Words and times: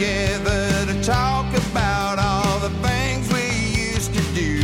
Together 0.00 0.86
to 0.86 1.02
talk 1.02 1.46
about 1.68 2.18
all 2.18 2.58
the 2.60 2.70
things 2.88 3.30
we 3.34 3.92
used 3.92 4.14
to 4.14 4.22
do. 4.32 4.62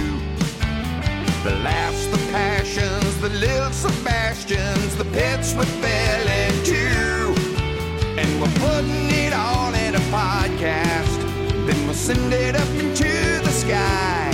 The 1.44 1.54
laughs, 1.62 2.06
the 2.06 2.16
passions, 2.32 3.20
the 3.20 3.28
little 3.28 3.70
Sebastians, 3.70 4.96
the 4.96 5.04
pits 5.04 5.52
we 5.52 5.66
fell 5.84 6.26
into. 6.46 7.34
And 8.18 8.40
we're 8.40 8.58
putting 8.66 9.10
it 9.24 9.34
all 9.34 9.74
in 9.74 9.94
a 9.94 10.04
podcast. 10.08 11.18
Then 11.66 11.84
we'll 11.84 11.92
send 11.92 12.32
it 12.32 12.56
up 12.56 12.68
into 12.70 13.12
the 13.44 13.52
sky. 13.52 14.32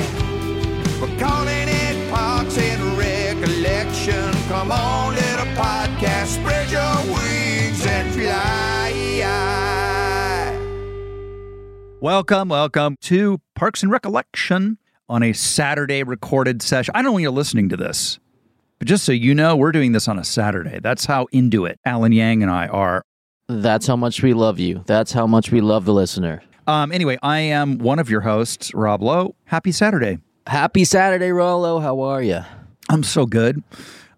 We're 1.01 1.19
calling 1.19 1.67
it 1.83 2.13
Parks 2.13 2.57
and 2.59 2.81
Recollection. 2.97 4.33
Come 4.47 4.71
on, 4.71 5.12
Welcome, 12.03 12.49
welcome 12.49 12.97
to 13.03 13.41
Parks 13.55 13.85
and 13.85 13.93
Recollection 13.93 14.77
on 15.09 15.23
a 15.23 15.33
Saturday 15.33 16.03
recorded 16.03 16.61
session. 16.61 16.91
I 16.97 16.99
don't 16.99 17.05
know 17.05 17.13
when 17.13 17.23
you're 17.23 17.31
listening 17.31 17.69
to 17.69 17.77
this, 17.77 18.19
but 18.81 18.89
just 18.89 19.05
so 19.05 19.13
you 19.13 19.37
know, 19.37 19.55
we're 19.55 19.71
doing 19.71 19.93
this 19.93 20.09
on 20.09 20.19
a 20.19 20.25
Saturday. 20.25 20.81
That's 20.81 21.05
how 21.05 21.29
into 21.31 21.65
it 21.65 21.79
Alan 21.85 22.11
Yang 22.11 22.43
and 22.43 22.51
I 22.51 22.67
are. 22.67 23.05
That's 23.49 23.87
how 23.87 23.95
much 23.95 24.21
we 24.21 24.35
love 24.35 24.59
you. 24.59 24.83
That's 24.85 25.13
how 25.13 25.29
much 25.29 25.53
we 25.53 25.61
love 25.61 25.85
the 25.85 25.95
listener. 25.95 26.43
Um, 26.67 26.91
anyway, 26.91 27.19
I 27.23 27.39
am 27.39 27.79
one 27.79 28.01
of 28.01 28.11
your 28.11 28.23
hosts, 28.23 28.75
Rob 28.75 29.01
Lowe. 29.01 29.37
Happy 29.45 29.71
Saturday. 29.71 30.19
Happy 30.49 30.85
Saturday, 30.85 31.31
Rollo. 31.31 31.79
How 31.79 32.01
are 32.01 32.21
you? 32.21 32.41
I'm 32.89 33.05
so 33.05 33.27
good. 33.27 33.63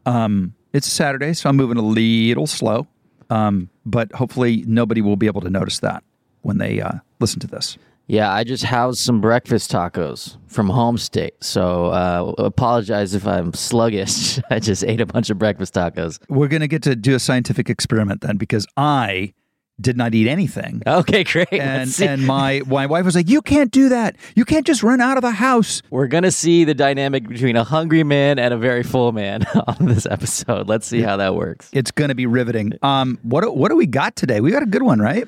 Um, 0.07 0.55
it's 0.73 0.87
Saturday, 0.87 1.35
so 1.35 1.51
I'm 1.51 1.57
moving 1.57 1.77
a 1.77 1.83
little 1.83 2.47
slow, 2.47 2.87
um, 3.29 3.69
but 3.85 4.11
hopefully 4.13 4.65
nobody 4.67 5.03
will 5.03 5.17
be 5.17 5.27
able 5.27 5.43
to 5.43 5.51
notice 5.51 5.81
that 5.81 6.03
when 6.41 6.57
they 6.57 6.81
uh, 6.81 6.93
listen 7.25 7.41
to 7.41 7.47
this. 7.47 7.79
Yeah, 8.07 8.31
I 8.31 8.45
just 8.45 8.65
housed 8.65 8.99
some 8.99 9.23
breakfast 9.23 9.73
tacos 9.73 10.37
from 10.47 10.69
home 10.69 10.99
state. 10.99 11.43
So 11.43 11.87
uh, 11.87 12.35
apologize 12.37 13.15
if 13.15 13.27
I'm 13.27 13.55
sluggish. 13.55 14.39
I 14.51 14.59
just 14.59 14.85
ate 14.85 15.01
a 15.01 15.07
bunch 15.07 15.31
of 15.31 15.39
breakfast 15.39 15.73
tacos. 15.73 16.21
We're 16.29 16.49
going 16.49 16.61
to 16.61 16.69
get 16.69 16.83
to 16.83 16.95
do 16.95 17.15
a 17.15 17.19
scientific 17.19 17.71
experiment 17.71 18.21
then 18.21 18.37
because 18.37 18.67
I 18.77 19.33
did 19.81 19.97
not 19.97 20.15
eat 20.15 20.29
anything. 20.29 20.83
Okay, 20.87 21.25
great. 21.25 21.51
And, 21.51 21.91
and 22.03 22.27
my, 22.27 22.61
my 22.67 22.85
wife 22.85 23.07
was 23.07 23.15
like, 23.15 23.31
You 23.31 23.41
can't 23.41 23.71
do 23.71 23.89
that. 23.89 24.17
You 24.37 24.45
can't 24.45 24.67
just 24.67 24.83
run 24.83 25.01
out 25.01 25.17
of 25.17 25.23
the 25.23 25.31
house. 25.31 25.81
We're 25.89 26.07
going 26.07 26.25
to 26.25 26.31
see 26.31 26.65
the 26.65 26.75
dynamic 26.75 27.27
between 27.27 27.57
a 27.57 27.65
hungry 27.65 28.05
man 28.05 28.39
and 28.39 28.53
a 28.53 28.59
very 28.59 28.83
full 28.83 29.13
man 29.13 29.47
on 29.67 29.87
this 29.87 30.05
episode. 30.05 30.69
Let's 30.69 30.87
see 30.87 31.01
how 31.01 31.17
that 31.17 31.35
works. 31.35 31.71
It's 31.73 31.91
going 31.91 32.11
to 32.11 32.15
be 32.15 32.27
riveting. 32.27 32.75
Um, 32.83 33.19
what, 33.23 33.57
what 33.57 33.71
do 33.71 33.77
we 33.77 33.87
got 33.87 34.15
today? 34.15 34.43
We 34.43 34.51
got 34.51 34.63
a 34.63 34.67
good 34.67 34.83
one, 34.83 35.01
right? 35.01 35.27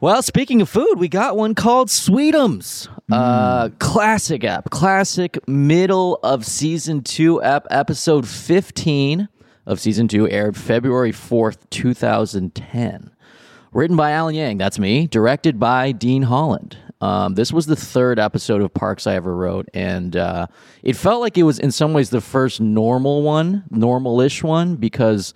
Well, 0.00 0.22
speaking 0.22 0.62
of 0.62 0.68
food, 0.68 0.94
we 0.98 1.08
got 1.08 1.36
one 1.36 1.56
called 1.56 1.88
Sweetums. 1.88 2.86
Uh, 3.10 3.70
classic 3.80 4.44
app, 4.44 4.70
classic 4.70 5.40
middle 5.48 6.20
of 6.22 6.46
season 6.46 7.02
two 7.02 7.42
app, 7.42 7.66
episode 7.72 8.28
15 8.28 9.28
of 9.66 9.80
season 9.80 10.06
two 10.06 10.28
aired 10.28 10.56
February 10.56 11.10
4th, 11.10 11.58
2010. 11.70 13.10
Written 13.72 13.96
by 13.96 14.12
Alan 14.12 14.36
Yang, 14.36 14.58
that's 14.58 14.78
me. 14.78 15.08
Directed 15.08 15.58
by 15.58 15.90
Dean 15.90 16.22
Holland. 16.22 16.76
Um, 17.00 17.34
this 17.34 17.52
was 17.52 17.66
the 17.66 17.74
third 17.74 18.20
episode 18.20 18.62
of 18.62 18.72
Parks 18.72 19.04
I 19.08 19.16
ever 19.16 19.34
wrote, 19.34 19.68
and 19.74 20.16
uh, 20.16 20.46
it 20.84 20.94
felt 20.94 21.20
like 21.20 21.36
it 21.36 21.42
was 21.42 21.58
in 21.58 21.72
some 21.72 21.92
ways 21.92 22.10
the 22.10 22.20
first 22.20 22.60
normal 22.60 23.22
one, 23.22 23.64
normal-ish 23.72 24.44
one, 24.44 24.76
because 24.76 25.34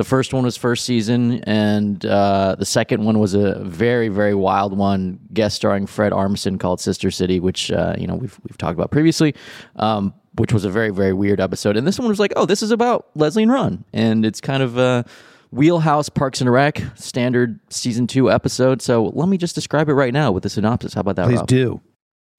the 0.00 0.04
first 0.04 0.32
one 0.32 0.44
was 0.44 0.56
first 0.56 0.86
season, 0.86 1.44
and 1.44 2.06
uh, 2.06 2.56
the 2.58 2.64
second 2.64 3.04
one 3.04 3.18
was 3.18 3.34
a 3.34 3.62
very, 3.62 4.08
very 4.08 4.34
wild 4.34 4.74
one, 4.74 5.20
guest 5.34 5.56
starring 5.56 5.84
Fred 5.84 6.10
Armisen 6.10 6.58
called 6.58 6.80
Sister 6.80 7.10
City, 7.10 7.38
which 7.38 7.70
uh, 7.70 7.94
you 7.98 8.06
know 8.06 8.14
we've 8.14 8.40
we've 8.44 8.56
talked 8.56 8.78
about 8.78 8.90
previously, 8.90 9.34
um, 9.76 10.14
which 10.36 10.54
was 10.54 10.64
a 10.64 10.70
very, 10.70 10.88
very 10.88 11.12
weird 11.12 11.38
episode. 11.38 11.76
And 11.76 11.86
this 11.86 11.98
one 11.98 12.08
was 12.08 12.18
like, 12.18 12.32
oh, 12.34 12.46
this 12.46 12.62
is 12.62 12.70
about 12.70 13.10
Leslie 13.14 13.42
and 13.42 13.52
Ron, 13.52 13.84
and 13.92 14.24
it's 14.24 14.40
kind 14.40 14.62
of 14.62 14.78
a 14.78 15.04
wheelhouse 15.50 16.08
Parks 16.08 16.40
and 16.40 16.50
Rec 16.50 16.82
standard 16.94 17.60
season 17.68 18.06
two 18.06 18.30
episode. 18.30 18.80
So 18.80 19.12
let 19.14 19.28
me 19.28 19.36
just 19.36 19.54
describe 19.54 19.90
it 19.90 19.92
right 19.92 20.14
now 20.14 20.32
with 20.32 20.44
the 20.44 20.48
synopsis. 20.48 20.94
How 20.94 21.02
about 21.02 21.16
that? 21.16 21.26
Please 21.26 21.40
Rob? 21.40 21.46
do. 21.46 21.80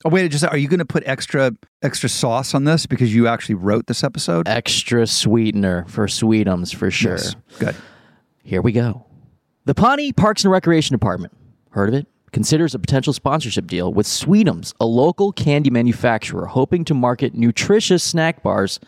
Oh, 0.04 0.10
wait, 0.10 0.30
just 0.32 0.44
are 0.44 0.58
you 0.58 0.68
going 0.68 0.80
to 0.80 0.86
put 0.86 1.04
extra 1.06 1.52
extra 1.82 2.10
sauce 2.10 2.54
on 2.56 2.64
this 2.64 2.86
because 2.86 3.14
you 3.14 3.28
actually 3.28 3.56
wrote 3.56 3.88
this 3.88 4.04
episode? 4.04 4.48
Extra 4.48 5.06
sweetener 5.06 5.86
for 5.88 6.08
Sweetums 6.08 6.74
for 6.74 6.90
sure. 6.90 7.18
Yes. 7.18 7.36
Good. 7.60 7.76
Here 8.44 8.62
we 8.62 8.72
go. 8.72 9.06
The 9.66 9.76
Pawnee 9.76 10.12
Parks 10.12 10.44
and 10.44 10.52
Recreation 10.52 10.94
Department, 10.94 11.34
heard 11.70 11.90
of 11.90 11.96
it? 11.96 12.08
Considers 12.32 12.74
a 12.74 12.80
potential 12.80 13.14
sponsorship 13.14 13.68
deal 13.68 13.94
with 13.94 14.08
Sweetums, 14.08 14.74
a 14.80 14.86
local 14.86 15.32
candy 15.32 15.70
manufacturer 15.70 16.46
hoping 16.48 16.84
to 16.86 16.94
market 16.94 17.36
nutritious 17.36 18.04
snack 18.04 18.42
bars 18.42 18.80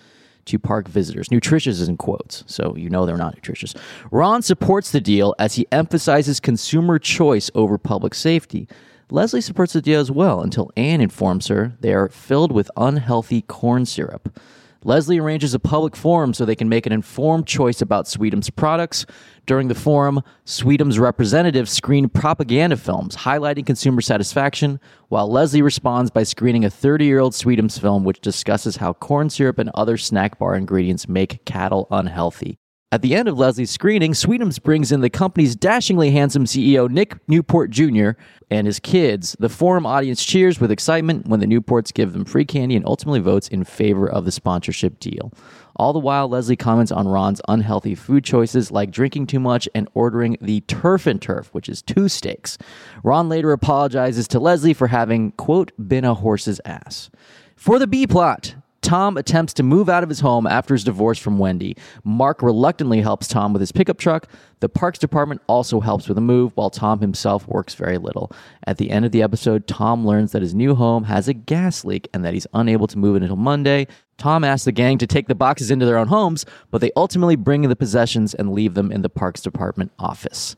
to 0.45 0.57
park 0.57 0.87
visitors. 0.87 1.29
Nutritious 1.29 1.79
is 1.79 1.87
in 1.87 1.97
quotes, 1.97 2.43
so 2.47 2.75
you 2.75 2.89
know 2.89 3.05
they're 3.05 3.17
not 3.17 3.35
nutritious. 3.35 3.73
Ron 4.11 4.41
supports 4.41 4.91
the 4.91 5.01
deal 5.01 5.35
as 5.39 5.55
he 5.55 5.67
emphasizes 5.71 6.39
consumer 6.39 6.99
choice 6.99 7.51
over 7.53 7.77
public 7.77 8.13
safety. 8.13 8.67
Leslie 9.13 9.41
supports 9.41 9.73
the 9.73 9.81
deal 9.83 9.99
as 9.99 10.09
well 10.09 10.41
until 10.41 10.71
Anne 10.75 10.99
informs 10.99 11.45
her 11.45 11.77
they 11.81 11.93
are 11.93 12.09
filled 12.09 12.51
with 12.51 12.71
unhealthy 12.75 13.43
corn 13.43 13.85
syrup. 13.85 14.39
Leslie 14.83 15.19
arranges 15.19 15.53
a 15.53 15.59
public 15.59 15.95
forum 15.95 16.33
so 16.33 16.45
they 16.45 16.55
can 16.55 16.67
make 16.67 16.87
an 16.87 16.91
informed 16.91 17.45
choice 17.45 17.79
about 17.79 18.07
Sweetum's 18.07 18.49
products. 18.49 19.05
During 19.45 19.67
the 19.67 19.75
forum, 19.75 20.23
Sweetum's 20.45 20.97
representatives 20.97 21.71
screen 21.71 22.09
propaganda 22.09 22.75
films 22.75 23.17
highlighting 23.17 23.67
consumer 23.67 24.01
satisfaction, 24.01 24.79
while 25.09 25.29
Leslie 25.29 25.61
responds 25.61 26.09
by 26.09 26.23
screening 26.23 26.65
a 26.65 26.71
30 26.71 27.05
year 27.05 27.19
old 27.19 27.35
Sweetum's 27.35 27.77
film 27.77 28.03
which 28.03 28.19
discusses 28.19 28.77
how 28.77 28.93
corn 28.93 29.29
syrup 29.29 29.59
and 29.59 29.69
other 29.75 29.95
snack 29.95 30.39
bar 30.39 30.55
ingredients 30.55 31.07
make 31.07 31.45
cattle 31.45 31.87
unhealthy. 31.91 32.57
At 32.93 33.01
the 33.01 33.15
end 33.15 33.27
of 33.27 33.39
Leslie's 33.39 33.71
screening, 33.71 34.11
Sweetums 34.11 34.61
brings 34.61 34.91
in 34.91 35.01
the 35.01 35.09
company's 35.09 35.55
dashingly 35.55 36.11
handsome 36.11 36.45
CEO, 36.45 36.87
Nick 36.87 37.17
Newport 37.27 37.71
Jr., 37.71 38.11
and 38.53 38.67
his 38.67 38.79
kids. 38.79 39.35
The 39.39 39.49
forum 39.49 39.85
audience 39.85 40.23
cheers 40.23 40.59
with 40.59 40.71
excitement 40.71 41.27
when 41.27 41.39
the 41.39 41.47
Newports 41.47 41.93
give 41.93 42.13
them 42.13 42.23
free 42.23 42.45
candy 42.45 42.75
and 42.75 42.85
ultimately 42.85 43.19
votes 43.19 43.47
in 43.47 43.63
favor 43.63 44.07
of 44.07 44.25
the 44.25 44.31
sponsorship 44.31 44.99
deal. 44.99 45.33
All 45.75 45.91
the 45.91 45.99
while, 45.99 46.29
Leslie 46.29 46.55
comments 46.55 46.91
on 46.91 47.07
Ron's 47.07 47.41
unhealthy 47.47 47.95
food 47.95 48.23
choices 48.23 48.71
like 48.71 48.91
drinking 48.91 49.27
too 49.27 49.39
much 49.39 49.67
and 49.73 49.89
ordering 49.95 50.37
the 50.39 50.61
turf 50.61 51.07
and 51.07 51.19
turf, 51.19 51.49
which 51.51 51.67
is 51.67 51.81
two 51.81 52.07
steaks. 52.07 52.59
Ron 53.03 53.27
later 53.27 53.51
apologizes 53.51 54.27
to 54.29 54.39
Leslie 54.39 54.75
for 54.75 54.87
having, 54.87 55.31
quote, 55.31 55.71
been 55.87 56.05
a 56.05 56.13
horse's 56.13 56.61
ass. 56.63 57.09
For 57.55 57.79
the 57.79 57.87
B 57.87 58.05
plot, 58.05 58.55
Tom 58.83 59.17
attempts 59.17 59.53
to 59.53 59.63
move 59.63 59.89
out 59.89 60.03
of 60.03 60.09
his 60.09 60.19
home 60.19 60.45
after 60.45 60.73
his 60.73 60.83
divorce 60.83 61.17
from 61.17 61.39
Wendy. 61.39 61.75
Mark 62.03 62.43
reluctantly 62.43 63.01
helps 63.01 63.27
Tom 63.27 63.53
with 63.53 63.61
his 63.61 63.71
pickup 63.71 63.97
truck. 63.97 64.27
The 64.59 64.69
parks 64.69 64.99
department 64.99 65.41
also 65.47 65.79
helps 65.79 66.07
with 66.07 66.15
the 66.15 66.21
move, 66.21 66.51
while 66.55 66.69
Tom 66.69 66.99
himself 66.99 67.47
works 67.47 67.73
very 67.73 67.97
little. 67.97 68.31
At 68.67 68.77
the 68.77 68.91
end 68.91 69.05
of 69.05 69.11
the 69.11 69.23
episode, 69.23 69.67
Tom 69.67 70.05
learns 70.05 70.33
that 70.33 70.41
his 70.41 70.53
new 70.53 70.75
home 70.75 71.05
has 71.05 71.27
a 71.27 71.33
gas 71.33 71.83
leak 71.85 72.09
and 72.13 72.23
that 72.25 72.33
he's 72.33 72.45
unable 72.53 72.87
to 72.87 72.97
move 72.97 73.15
it 73.15 73.23
until 73.23 73.37
Monday. 73.37 73.87
Tom 74.17 74.43
asks 74.43 74.65
the 74.65 74.71
gang 74.71 74.97
to 74.97 75.07
take 75.07 75.27
the 75.27 75.35
boxes 75.35 75.71
into 75.71 75.85
their 75.85 75.97
own 75.97 76.07
homes, 76.07 76.45
but 76.69 76.81
they 76.81 76.91
ultimately 76.95 77.35
bring 77.35 77.63
in 77.63 77.69
the 77.69 77.75
possessions 77.75 78.33
and 78.33 78.53
leave 78.53 78.73
them 78.73 78.91
in 78.91 79.01
the 79.01 79.09
parks 79.09 79.41
department 79.41 79.91
office. 79.97 80.55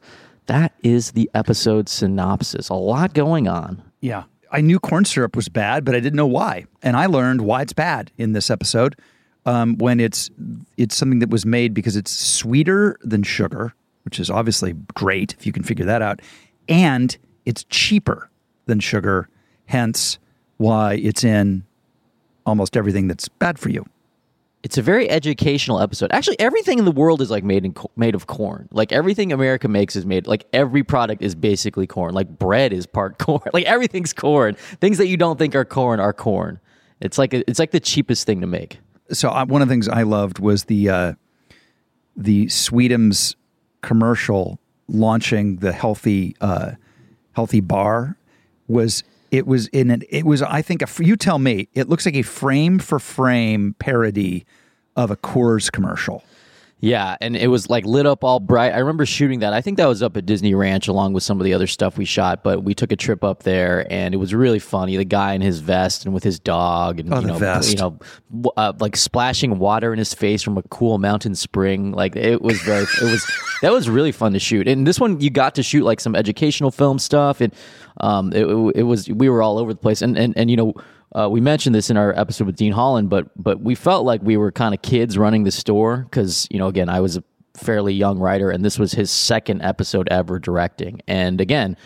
That 0.47 0.73
is 0.83 1.11
the 1.11 1.29
episode 1.33 1.89
synopsis. 1.89 2.69
A 2.69 2.73
lot 2.73 3.13
going 3.13 3.47
on. 3.47 3.83
Yeah. 4.01 4.23
I 4.55 4.61
knew 4.61 4.79
corn 4.79 5.03
syrup 5.03 5.35
was 5.35 5.49
bad, 5.49 5.83
but 5.83 5.95
I 5.95 5.99
didn't 5.99 6.15
know 6.15 6.25
why. 6.25 6.65
And 6.81 6.95
I 6.95 7.07
learned 7.07 7.41
why 7.41 7.61
it's 7.61 7.73
bad 7.73 8.09
in 8.17 8.31
this 8.31 8.49
episode. 8.49 8.95
Um, 9.45 9.77
when 9.79 9.99
it's 9.99 10.31
it's 10.77 10.95
something 10.95 11.19
that 11.19 11.29
was 11.29 11.45
made 11.45 11.73
because 11.73 11.97
it's 11.97 12.09
sweeter 12.09 12.97
than 13.01 13.21
sugar, 13.21 13.75
which 14.05 14.17
is 14.17 14.29
obviously 14.29 14.73
great 14.93 15.35
if 15.37 15.45
you 15.45 15.51
can 15.51 15.61
figure 15.61 15.85
that 15.85 16.01
out, 16.01 16.21
and 16.69 17.17
it's 17.45 17.65
cheaper 17.65 18.29
than 18.65 18.79
sugar, 18.79 19.27
hence 19.65 20.19
why 20.55 20.95
it's 20.95 21.25
in 21.25 21.65
almost 22.45 22.77
everything 22.77 23.09
that's 23.09 23.27
bad 23.27 23.59
for 23.59 23.69
you. 23.69 23.85
It's 24.65 24.79
a 24.79 24.81
very 24.81 25.07
educational 25.11 25.79
episode. 25.79 26.11
Actually, 26.11 26.39
everything 26.39 26.79
in 26.79 26.85
the 26.85 26.91
world 26.91 27.21
is 27.21 27.29
like 27.29 27.43
made 27.43 27.65
in 27.65 27.75
made 27.95 28.15
of 28.15 28.25
corn. 28.25 28.67
Like 28.71 28.91
everything 28.91 29.31
America 29.31 29.67
makes 29.67 29.95
is 29.95 30.07
made. 30.07 30.25
Like 30.25 30.47
every 30.53 30.83
product 30.83 31.21
is 31.21 31.35
basically 31.35 31.85
corn. 31.85 32.15
Like 32.15 32.39
bread 32.39 32.73
is 32.73 32.87
part 32.87 33.19
corn. 33.19 33.47
Like 33.53 33.65
everything's 33.65 34.11
corn. 34.11 34.55
Things 34.55 34.97
that 34.97 35.05
you 35.05 35.17
don't 35.17 35.37
think 35.37 35.53
are 35.53 35.65
corn 35.65 35.99
are 35.99 36.13
corn. 36.13 36.59
It's 36.99 37.19
like 37.19 37.35
a, 37.35 37.47
it's 37.47 37.59
like 37.59 37.69
the 37.69 37.79
cheapest 37.79 38.25
thing 38.25 38.41
to 38.41 38.47
make. 38.47 38.79
So 39.11 39.29
I, 39.29 39.43
one 39.43 39.61
of 39.61 39.67
the 39.67 39.71
things 39.71 39.87
I 39.87 40.01
loved 40.01 40.39
was 40.39 40.63
the 40.63 40.89
uh, 40.89 41.13
the 42.17 42.47
Sweetums 42.47 43.35
commercial 43.83 44.59
launching 44.87 45.57
the 45.57 45.73
healthy 45.73 46.35
uh, 46.41 46.71
healthy 47.33 47.59
bar 47.59 48.17
was 48.67 49.03
it 49.35 49.45
was 49.45 49.67
in 49.67 49.91
an 49.91 50.03
it 50.09 50.25
was 50.25 50.41
I 50.41 50.61
think 50.61 50.81
a, 50.81 51.03
you 51.03 51.15
tell 51.15 51.39
me 51.39 51.67
it 51.73 51.89
looks 51.89 52.05
like 52.05 52.15
a 52.15 52.21
frame 52.21 52.79
for 52.79 52.99
frame 52.99 53.75
parody 53.79 54.45
of 54.95 55.11
a 55.11 55.17
Coors 55.17 55.71
commercial. 55.71 56.23
Yeah, 56.81 57.15
and 57.21 57.35
it 57.37 57.47
was 57.47 57.69
like 57.69 57.85
lit 57.85 58.05
up 58.05 58.23
all 58.23 58.39
bright. 58.39 58.73
I 58.73 58.79
remember 58.79 59.05
shooting 59.05 59.39
that. 59.39 59.53
I 59.53 59.61
think 59.61 59.77
that 59.77 59.87
was 59.87 60.03
up 60.03 60.17
at 60.17 60.25
Disney 60.25 60.53
Ranch 60.53 60.87
along 60.87 61.13
with 61.13 61.23
some 61.23 61.39
of 61.39 61.45
the 61.45 61.53
other 61.53 61.67
stuff 61.67 61.97
we 61.97 62.05
shot. 62.05 62.43
But 62.43 62.63
we 62.63 62.75
took 62.75 62.91
a 62.91 62.95
trip 62.97 63.23
up 63.23 63.43
there, 63.43 63.87
and 63.89 64.13
it 64.13 64.17
was 64.17 64.35
really 64.35 64.59
funny. 64.59 64.97
The 64.97 65.05
guy 65.05 65.33
in 65.33 65.41
his 65.41 65.59
vest 65.61 66.05
and 66.05 66.13
with 66.13 66.23
his 66.23 66.37
dog, 66.37 66.99
and 66.99 67.11
Oh, 67.13 67.21
you 67.21 67.27
know, 67.27 67.37
you 67.69 67.75
know, 67.77 67.97
uh, 68.57 68.73
like 68.79 68.97
splashing 68.97 69.57
water 69.57 69.93
in 69.93 69.99
his 69.99 70.13
face 70.13 70.43
from 70.43 70.57
a 70.57 70.63
cool 70.63 70.97
mountain 70.97 71.33
spring. 71.33 71.91
Like 71.91 72.15
it 72.17 72.41
was 72.41 72.61
very, 72.61 72.83
it 73.01 73.05
was 73.05 73.25
that 73.61 73.71
was 73.71 73.89
really 73.89 74.11
fun 74.11 74.33
to 74.33 74.39
shoot. 74.39 74.67
And 74.67 74.85
this 74.85 74.99
one, 74.99 75.19
you 75.21 75.29
got 75.29 75.55
to 75.55 75.63
shoot 75.63 75.85
like 75.85 76.01
some 76.01 76.13
educational 76.13 76.71
film 76.71 76.99
stuff, 76.99 77.39
and 77.39 77.53
um, 78.01 78.33
it, 78.33 78.45
it 78.75 78.83
was 78.83 79.09
we 79.09 79.29
were 79.29 79.41
all 79.41 79.57
over 79.57 79.73
the 79.73 79.79
place. 79.79 80.01
And 80.01 80.17
and 80.17 80.37
and 80.37 80.51
you 80.51 80.57
know. 80.57 80.73
Uh, 81.15 81.29
we 81.29 81.39
mentioned 81.39 81.73
this 81.73 81.89
in 81.89 81.95
our 81.95 82.17
episode 82.19 82.45
with 82.45 82.57
Dean 82.57 82.73
Holland, 82.73 83.09
but 83.09 83.27
but 83.41 83.61
we 83.61 83.73
felt 83.73 84.05
like 84.05 84.21
we 84.21 84.35
were 84.35 84.51
kind 84.51 84.75
of 84.75 84.81
kids 84.81 85.17
running 85.17 85.45
the 85.45 85.51
store 85.51 86.05
because 86.09 86.45
you 86.51 86.59
know 86.59 86.67
again 86.67 86.89
I 86.89 86.99
was 86.99 87.15
a 87.15 87.23
fairly 87.55 87.93
young 87.93 88.19
writer 88.19 88.51
and 88.51 88.65
this 88.65 88.77
was 88.77 88.91
his 88.91 89.09
second 89.09 89.61
episode 89.61 90.09
ever 90.11 90.39
directing, 90.39 91.01
and 91.07 91.39
again 91.39 91.77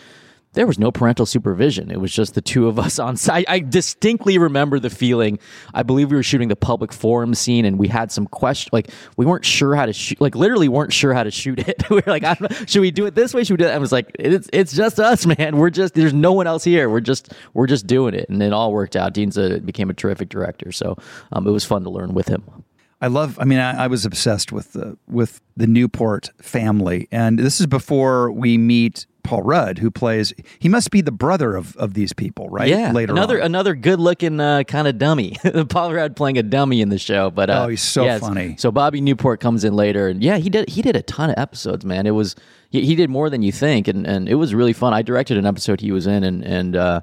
there 0.52 0.66
was 0.66 0.78
no 0.78 0.90
parental 0.90 1.26
supervision. 1.26 1.90
It 1.90 2.00
was 2.00 2.12
just 2.12 2.34
the 2.34 2.40
two 2.40 2.66
of 2.66 2.78
us 2.78 2.98
on 2.98 3.16
site. 3.16 3.44
I 3.48 3.60
distinctly 3.60 4.38
remember 4.38 4.78
the 4.78 4.90
feeling. 4.90 5.38
I 5.74 5.82
believe 5.82 6.10
we 6.10 6.16
were 6.16 6.22
shooting 6.22 6.48
the 6.48 6.56
public 6.56 6.92
forum 6.92 7.34
scene, 7.34 7.64
and 7.64 7.78
we 7.78 7.88
had 7.88 8.10
some 8.10 8.26
question. 8.26 8.70
Like 8.72 8.90
we 9.16 9.26
weren't 9.26 9.44
sure 9.44 9.74
how 9.74 9.86
to 9.86 9.92
shoot. 9.92 10.20
Like 10.20 10.34
literally 10.34 10.68
weren't 10.68 10.92
sure 10.92 11.14
how 11.14 11.22
to 11.22 11.30
shoot 11.30 11.60
it. 11.60 11.82
we 11.90 11.96
were 11.96 12.02
like, 12.06 12.24
I 12.24 12.36
should 12.66 12.80
we 12.80 12.90
do 12.90 13.06
it 13.06 13.14
this 13.14 13.32
way? 13.32 13.44
Should 13.44 13.54
we 13.54 13.64
do 13.64 13.68
it? 13.68 13.72
I 13.72 13.78
was 13.78 13.92
like, 13.92 14.10
it's 14.18 14.48
it's 14.52 14.72
just 14.72 14.98
us, 14.98 15.26
man. 15.38 15.56
We're 15.56 15.70
just 15.70 15.94
there's 15.94 16.14
no 16.14 16.32
one 16.32 16.46
else 16.46 16.64
here. 16.64 16.90
We're 16.90 17.00
just 17.00 17.32
we're 17.54 17.66
just 17.66 17.86
doing 17.86 18.14
it, 18.14 18.28
and 18.28 18.42
it 18.42 18.52
all 18.52 18.72
worked 18.72 18.96
out. 18.96 19.14
Dean's 19.14 19.36
a, 19.36 19.60
became 19.60 19.90
a 19.90 19.94
terrific 19.94 20.28
director, 20.28 20.72
so 20.72 20.96
um, 21.32 21.46
it 21.46 21.50
was 21.50 21.64
fun 21.64 21.84
to 21.84 21.90
learn 21.90 22.14
with 22.14 22.28
him. 22.28 22.64
I 23.00 23.06
love. 23.06 23.38
I 23.38 23.44
mean, 23.44 23.58
I, 23.58 23.84
I 23.84 23.86
was 23.86 24.04
obsessed 24.04 24.52
with 24.52 24.72
the 24.72 24.98
with 25.06 25.40
the 25.56 25.66
Newport 25.66 26.30
family, 26.42 27.08
and 27.10 27.38
this 27.38 27.60
is 27.60 27.66
before 27.66 28.30
we 28.30 28.58
meet 28.58 29.06
Paul 29.22 29.42
Rudd, 29.42 29.78
who 29.78 29.90
plays. 29.90 30.32
He 30.58 30.68
must 30.68 30.90
be 30.90 31.00
the 31.00 31.12
brother 31.12 31.56
of 31.56 31.76
of 31.76 31.94
these 31.94 32.12
people, 32.12 32.48
right? 32.48 32.68
Yeah, 32.68 32.92
later 32.92 33.12
another 33.12 33.40
on. 33.40 33.46
another 33.46 33.74
good 33.74 34.00
looking 34.00 34.40
uh, 34.40 34.64
kind 34.64 34.88
of 34.88 34.98
dummy. 34.98 35.36
Paul 35.68 35.92
Rudd 35.92 36.16
playing 36.16 36.38
a 36.38 36.42
dummy 36.42 36.80
in 36.80 36.88
the 36.88 36.98
show, 36.98 37.30
but 37.30 37.50
uh, 37.50 37.64
Oh, 37.64 37.68
he's 37.68 37.82
so 37.82 38.04
yeah, 38.04 38.18
funny. 38.18 38.56
So 38.58 38.70
Bobby 38.70 39.00
Newport 39.00 39.40
comes 39.40 39.64
in 39.64 39.74
later, 39.74 40.08
and 40.08 40.22
yeah, 40.22 40.38
he 40.38 40.50
did 40.50 40.68
he 40.68 40.82
did 40.82 40.96
a 40.96 41.02
ton 41.02 41.30
of 41.30 41.38
episodes, 41.38 41.84
man. 41.84 42.06
It 42.06 42.12
was 42.12 42.36
he, 42.70 42.84
he 42.84 42.94
did 42.94 43.10
more 43.10 43.30
than 43.30 43.42
you 43.42 43.52
think, 43.52 43.88
and 43.88 44.06
and 44.06 44.28
it 44.28 44.34
was 44.36 44.54
really 44.54 44.72
fun. 44.72 44.92
I 44.94 45.02
directed 45.02 45.36
an 45.36 45.46
episode 45.46 45.80
he 45.80 45.92
was 45.92 46.06
in, 46.06 46.24
and 46.24 46.44
and. 46.44 46.76
uh 46.76 47.00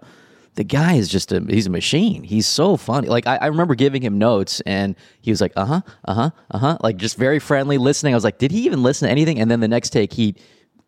the 0.55 0.63
guy 0.63 0.95
is 0.95 1.07
just 1.07 1.31
a 1.31 1.39
he's 1.47 1.67
a 1.67 1.69
machine. 1.69 2.23
He's 2.23 2.47
so 2.47 2.77
funny. 2.77 3.07
Like 3.09 3.27
I, 3.27 3.35
I 3.35 3.45
remember 3.45 3.75
giving 3.75 4.01
him 4.01 4.17
notes 4.17 4.59
and 4.61 4.95
he 5.21 5.29
was 5.29 5.39
like, 5.39 5.51
uh 5.55 5.65
huh, 5.65 5.81
uh 6.05 6.13
huh, 6.15 6.29
uh 6.49 6.57
huh. 6.57 6.77
Like 6.81 6.97
just 6.97 7.15
very 7.15 7.37
friendly 7.37 7.77
listening. 7.77 8.15
I 8.15 8.17
was 8.17 8.23
like, 8.23 8.39
did 8.39 8.49
he 8.49 8.61
even 8.65 8.81
listen 8.81 9.05
to 9.05 9.11
anything? 9.11 9.39
And 9.39 9.51
then 9.51 9.59
the 9.59 9.67
next 9.67 9.91
take 9.91 10.13
he 10.13 10.33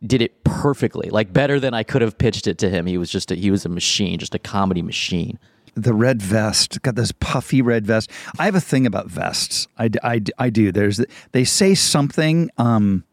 did 0.05 0.21
it 0.21 0.43
perfectly, 0.43 1.09
like 1.09 1.33
better 1.33 1.59
than 1.59 1.73
I 1.73 1.83
could 1.83 2.01
have 2.01 2.17
pitched 2.17 2.47
it 2.47 2.57
to 2.59 2.69
him. 2.69 2.85
He 2.85 2.97
was 2.97 3.09
just 3.09 3.31
a, 3.31 3.35
he 3.35 3.51
was 3.51 3.65
a 3.65 3.69
machine, 3.69 4.17
just 4.19 4.33
a 4.35 4.39
comedy 4.39 4.81
machine. 4.81 5.37
the 5.75 5.93
red 5.93 6.21
vest 6.21 6.81
got 6.81 6.95
this 6.95 7.11
puffy 7.11 7.61
red 7.61 7.85
vest. 7.85 8.09
I 8.37 8.45
have 8.45 8.55
a 8.55 8.61
thing 8.61 8.85
about 8.85 9.07
vests. 9.07 9.67
I, 9.77 9.89
I, 10.03 10.21
I 10.37 10.49
do. 10.49 10.71
There's 10.71 11.01
they 11.31 11.43
say 11.43 11.75
something 11.75 12.49
um 12.57 13.03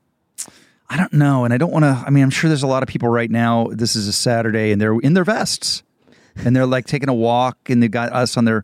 i 0.88 0.96
don't 0.96 1.12
know 1.12 1.44
and 1.44 1.52
i 1.52 1.58
don't 1.58 1.72
want 1.72 1.84
to 1.84 2.04
i 2.06 2.10
mean 2.10 2.22
i'm 2.22 2.30
sure 2.30 2.46
there's 2.48 2.62
a 2.62 2.66
lot 2.68 2.80
of 2.84 2.88
people 2.88 3.08
right 3.08 3.28
now 3.28 3.66
this 3.72 3.96
is 3.96 4.06
a 4.06 4.12
saturday 4.12 4.70
and 4.70 4.80
they're 4.80 4.98
in 5.00 5.14
their 5.14 5.24
vests. 5.24 5.82
And 6.36 6.54
they're 6.54 6.66
like 6.66 6.84
taking 6.86 7.08
a 7.08 7.14
walk 7.14 7.70
and 7.70 7.82
they 7.82 7.88
got 7.88 8.12
us 8.12 8.36
on 8.36 8.44
their 8.44 8.62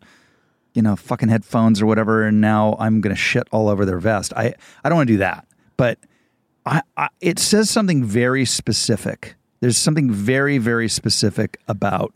you 0.73 0.81
know 0.81 0.95
fucking 0.95 1.27
headphones 1.27 1.81
or 1.81 1.85
whatever 1.85 2.23
and 2.23 2.39
now 2.39 2.77
i'm 2.79 3.01
gonna 3.01 3.15
shit 3.15 3.47
all 3.51 3.67
over 3.67 3.83
their 3.83 3.99
vest. 3.99 4.31
I 4.37 4.53
i 4.83 4.89
don't 4.89 4.97
want 4.97 5.07
to 5.07 5.13
do 5.13 5.17
that 5.17 5.45
but 5.75 5.99
I, 6.65 6.81
I 6.97 7.09
it 7.19 7.39
says 7.39 7.69
something 7.69 8.03
very 8.03 8.45
specific 8.45 9.35
there's 9.59 9.77
something 9.77 10.11
very 10.11 10.57
very 10.57 10.87
specific 10.89 11.59
about 11.67 12.13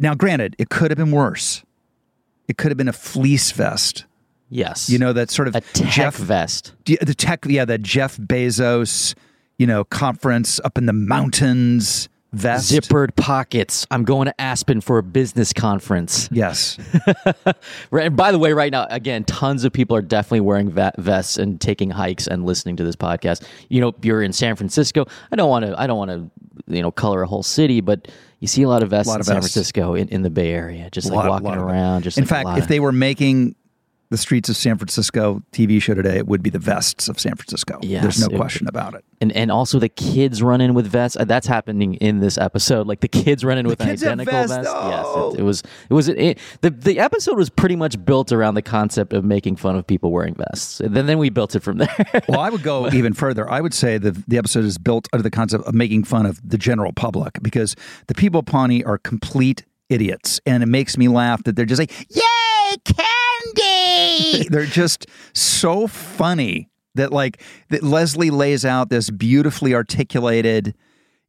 now, 0.00 0.14
granted, 0.14 0.56
it 0.58 0.70
could 0.70 0.90
have 0.90 0.96
been 0.96 1.10
worse. 1.10 1.62
It 2.48 2.56
could 2.56 2.70
have 2.70 2.78
been 2.78 2.88
a 2.88 2.92
fleece 2.92 3.52
vest. 3.52 4.06
Yes, 4.48 4.90
You 4.90 4.98
know, 4.98 5.12
that 5.12 5.30
sort 5.30 5.46
of 5.46 5.54
a 5.54 5.60
tech 5.60 5.92
Jeff 5.92 6.16
vest. 6.16 6.72
the 6.86 6.98
the 7.02 7.14
tech, 7.14 7.44
yeah, 7.46 7.64
that 7.66 7.82
Jeff 7.82 8.16
Bezos, 8.16 9.14
you 9.58 9.66
know, 9.66 9.84
conference 9.84 10.58
up 10.64 10.76
in 10.76 10.86
the 10.86 10.92
mountains 10.92 12.08
vest. 12.32 12.70
Zippered 12.72 13.14
pockets. 13.16 13.86
I'm 13.90 14.04
going 14.04 14.26
to 14.26 14.40
Aspen 14.40 14.80
for 14.80 14.98
a 14.98 15.02
business 15.02 15.52
conference. 15.52 16.28
Yes. 16.32 16.78
Right, 17.90 18.06
and 18.06 18.16
by 18.16 18.30
the 18.30 18.38
way, 18.38 18.52
right 18.52 18.70
now, 18.70 18.86
again, 18.90 19.24
tons 19.24 19.64
of 19.64 19.72
people 19.72 19.96
are 19.96 20.02
definitely 20.02 20.40
wearing 20.40 20.70
vests 20.70 21.36
and 21.36 21.60
taking 21.60 21.90
hikes 21.90 22.26
and 22.26 22.44
listening 22.44 22.76
to 22.76 22.84
this 22.84 22.94
podcast. 22.94 23.44
You 23.68 23.80
know, 23.80 23.94
you're 24.02 24.22
in 24.22 24.32
San 24.32 24.54
Francisco. 24.56 25.06
I 25.32 25.36
don't 25.36 25.48
want 25.48 25.64
to. 25.66 25.80
I 25.80 25.86
don't 25.86 25.98
want 25.98 26.10
to. 26.10 26.30
You 26.72 26.82
know, 26.82 26.90
color 26.92 27.22
a 27.22 27.26
whole 27.26 27.42
city, 27.42 27.80
but 27.80 28.08
you 28.38 28.46
see 28.46 28.62
a 28.62 28.68
lot 28.68 28.82
of 28.82 28.90
vests 28.90 29.08
Lot 29.08 29.14
in 29.16 29.20
of 29.20 29.26
San 29.26 29.36
vests. 29.36 29.52
Francisco, 29.52 29.94
in, 29.94 30.08
in 30.08 30.22
the 30.22 30.30
Bay 30.30 30.52
Area, 30.52 30.88
just 30.90 31.08
like 31.08 31.16
Lot- 31.16 31.42
walking 31.42 31.48
lot 31.48 31.58
around. 31.58 32.02
Just 32.02 32.18
in 32.18 32.24
like 32.24 32.28
fact, 32.28 32.58
if 32.58 32.68
they 32.68 32.78
were 32.80 32.92
making 32.92 33.56
the 34.10 34.16
streets 34.16 34.48
of 34.48 34.56
San 34.56 34.76
Francisco 34.76 35.40
TV 35.52 35.80
show 35.80 35.94
today, 35.94 36.16
it 36.18 36.26
would 36.26 36.42
be 36.42 36.50
the 36.50 36.58
vests 36.58 37.08
of 37.08 37.18
San 37.20 37.36
Francisco. 37.36 37.78
Yes, 37.80 38.02
There's 38.02 38.28
no 38.28 38.36
question 38.36 38.66
about 38.66 38.94
it. 38.94 39.04
and 39.20 39.30
and 39.32 39.50
also 39.52 39.78
the 39.78 39.88
kids 39.88 40.42
run 40.42 40.60
in 40.60 40.74
with 40.74 40.86
vests. 40.86 41.16
Uh, 41.16 41.24
That's 41.24 41.46
happening 41.46 41.94
in 41.94 42.18
this 42.18 42.36
episode. 42.36 42.86
Like 42.88 43.00
the 43.00 43.08
kids 43.08 43.44
run 43.44 43.56
in 43.58 43.66
with 43.68 43.80
an 43.80 43.88
identical 43.90 44.32
vests? 44.32 44.56
vest. 44.56 44.68
Oh. 44.70 44.88
Yes, 45.30 45.34
it, 45.36 45.40
it 45.40 45.44
was. 45.44 45.62
It 45.90 45.94
was. 45.94 46.08
It, 46.08 46.38
the 46.60 46.70
the 46.70 46.98
episode 46.98 47.36
was 47.36 47.50
pretty 47.50 47.76
much 47.76 48.04
built 48.04 48.32
around 48.32 48.54
the 48.54 48.62
concept 48.62 49.12
of 49.12 49.24
making 49.24 49.56
fun 49.56 49.76
of 49.76 49.86
people 49.86 50.10
wearing 50.10 50.34
vests. 50.34 50.80
And 50.80 50.94
then 50.96 51.06
then 51.06 51.18
we 51.18 51.30
built 51.30 51.54
it 51.54 51.60
from 51.60 51.78
there. 51.78 51.88
Well, 52.28 52.40
I 52.40 52.50
would 52.50 52.62
go 52.62 52.88
even 52.88 53.12
further. 53.14 53.48
I 53.50 53.60
would 53.60 53.74
say 53.74 53.96
the 53.98 54.10
the 54.26 54.38
episode 54.38 54.64
is 54.64 54.76
built 54.78 55.08
under 55.12 55.22
the 55.22 55.30
concept 55.30 55.64
of 55.64 55.74
making 55.74 56.04
fun 56.04 56.26
of 56.26 56.40
the 56.48 56.58
general 56.58 56.92
public 56.92 57.38
because 57.42 57.76
the 58.08 58.14
people 58.14 58.40
of 58.40 58.46
Pawnee 58.46 58.82
are 58.84 58.98
complete 58.98 59.64
idiots, 59.88 60.40
and 60.46 60.62
it 60.62 60.66
makes 60.66 60.96
me 60.98 61.08
laugh 61.08 61.42
that 61.44 61.54
they're 61.56 61.64
just 61.64 61.78
like, 61.80 61.92
"Yay, 62.10 62.76
candy!" 63.54 64.48
they're 64.50 64.66
just 64.66 65.06
so 65.32 65.86
funny 65.86 66.68
that 66.94 67.12
like 67.12 67.42
that 67.70 67.82
Leslie 67.82 68.30
lays 68.30 68.64
out 68.64 68.90
this 68.90 69.10
beautifully 69.10 69.74
articulated, 69.74 70.74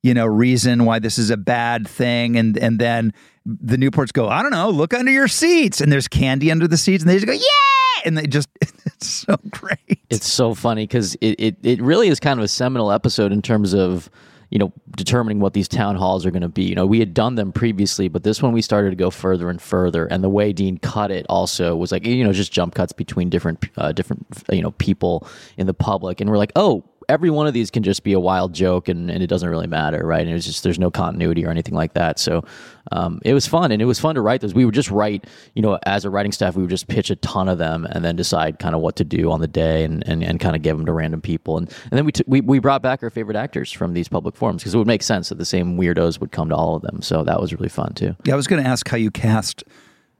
you 0.04 0.14
know, 0.14 0.26
reason 0.26 0.86
why 0.86 1.00
this 1.00 1.18
is 1.18 1.30
a 1.30 1.38
bad 1.38 1.88
thing, 1.88 2.36
and 2.38 2.58
and 2.58 2.80
then 2.80 3.14
the 3.46 3.78
Newports 3.78 4.14
go, 4.14 4.28
"I 4.30 4.42
don't 4.42 4.52
know, 4.52 4.70
look 4.70 4.94
under 4.94 5.12
your 5.12 5.28
seats," 5.28 5.82
and 5.82 5.92
there's 5.92 6.08
candy 6.08 6.52
under 6.52 6.68
the 6.68 6.78
seats, 6.78 7.04
and 7.04 7.10
they 7.10 7.16
just 7.16 7.28
go, 7.28 7.34
"Yeah!" 7.34 8.02
and 8.06 8.18
they 8.18 8.28
just 8.28 8.50
it's 8.86 9.08
so 9.08 9.38
great. 9.50 10.00
it's 10.10 10.28
so 10.28 10.54
funny 10.54 10.84
because 10.84 11.16
it, 11.22 11.36
it, 11.40 11.58
it 11.64 11.82
really 11.82 12.08
is 12.08 12.20
kind 12.20 12.40
of 12.40 12.44
a 12.44 12.48
seminal 12.48 12.92
episode 12.92 13.32
in 13.32 13.42
terms 13.42 13.74
of 13.74 14.10
you 14.52 14.60
know, 14.60 14.72
determining 14.96 15.40
what 15.40 15.54
these 15.54 15.70
town 15.70 15.96
halls 15.96 16.26
are 16.26 16.32
going 16.32 16.42
to 16.42 16.50
be. 16.50 16.64
You 16.64 16.76
know, 16.76 16.86
we 16.86 17.00
had 17.00 17.14
done 17.14 17.36
them 17.36 17.54
previously, 17.54 18.10
but 18.10 18.24
this 18.24 18.42
one 18.42 18.52
we 18.52 18.62
started 18.62 18.90
to 18.90 18.98
go 18.98 19.10
further 19.10 19.50
and 19.50 19.62
further. 19.62 20.06
And 20.06 20.22
the 20.22 20.30
way 20.30 20.52
Dean 20.52 20.78
cut 20.78 21.10
it 21.10 21.26
also 21.30 21.76
was 21.76 21.92
like, 21.92 22.06
you 22.06 22.24
know, 22.24 22.34
just 22.34 22.52
jump 22.52 22.76
cuts 22.76 22.92
between 22.92 23.30
different, 23.30 23.66
uh, 23.78 23.94
different, 23.94 24.28
you 24.52 24.62
know, 24.62 24.72
people 24.72 25.26
in 25.56 25.68
the 25.68 25.74
public. 25.74 26.20
And 26.20 26.30
we're 26.30 26.38
like, 26.38 26.52
oh, 26.58 26.84
every 27.12 27.30
one 27.30 27.46
of 27.46 27.54
these 27.54 27.70
can 27.70 27.84
just 27.84 28.04
be 28.04 28.14
a 28.14 28.20
wild 28.20 28.54
joke 28.54 28.88
and, 28.88 29.12
and 29.12 29.22
it 29.22 29.28
doesn't 29.28 29.50
really 29.50 29.68
matter, 29.68 30.06
right? 30.06 30.26
And 30.26 30.34
it's 30.34 30.46
just 30.46 30.64
there's 30.64 30.80
no 30.80 30.90
continuity 30.90 31.46
or 31.46 31.50
anything 31.50 31.76
like 31.76 31.94
that. 31.94 32.20
So 32.20 32.46
um, 32.94 33.20
it 33.26 33.34
was 33.34 33.46
fun 33.46 33.74
and 33.74 33.82
it 33.82 33.86
was 33.86 34.00
fun 34.00 34.16
to 34.16 34.22
write 34.22 34.40
those. 34.40 34.54
We 34.54 34.64
would 34.64 34.74
just 34.74 34.90
write, 34.90 35.28
you 35.54 35.62
know, 35.62 35.78
as 35.86 36.06
a 36.06 36.10
writing 36.10 36.32
staff, 36.32 36.56
we 36.56 36.64
would 36.64 36.70
just 36.70 36.88
pitch 36.88 37.10
a 37.10 37.18
ton 37.18 37.50
of 37.50 37.58
them 37.58 37.86
and 37.92 38.06
then 38.06 38.16
decide 38.16 38.60
kind 38.60 38.74
of 38.74 38.82
what 38.82 38.96
to 38.96 39.04
do 39.04 39.30
on 39.30 39.42
the 39.42 39.48
day 39.48 39.84
and, 39.84 40.08
and, 40.08 40.24
and 40.24 40.40
kind 40.40 40.56
of 40.56 40.62
give 40.62 40.78
them 40.78 40.86
to 40.86 40.94
random 40.94 41.20
people. 41.20 41.58
And 41.58 41.70
and 41.92 41.98
then 41.98 42.06
we, 42.06 42.14
t- 42.14 42.24
we 42.28 42.40
we 42.40 42.60
brought 42.60 42.82
back 42.82 43.04
our 43.04 43.10
favorite 43.10 43.36
actors 43.36 43.74
from 43.74 43.94
these 43.94 44.08
public 44.08 44.38
forums 44.38 44.62
because 44.62 44.74
it 44.74 44.78
would 44.78 44.88
make 44.88 45.04
sense 45.04 45.28
that 45.30 45.38
the 45.38 45.46
same 45.46 45.78
weirdos 45.78 46.22
would 46.22 46.32
come 46.32 46.48
to 46.48 46.56
all 46.56 46.76
of 46.76 46.82
them. 46.82 47.02
So 47.02 47.24
that 47.26 47.42
was 47.42 47.54
really 47.54 47.70
fun 47.70 47.94
too. 47.94 48.16
Yeah, 48.24 48.34
I 48.34 48.38
was 48.38 48.48
going 48.48 48.64
to 48.64 48.70
ask 48.70 48.88
how 48.88 48.98
you 48.98 49.12
cast 49.12 49.66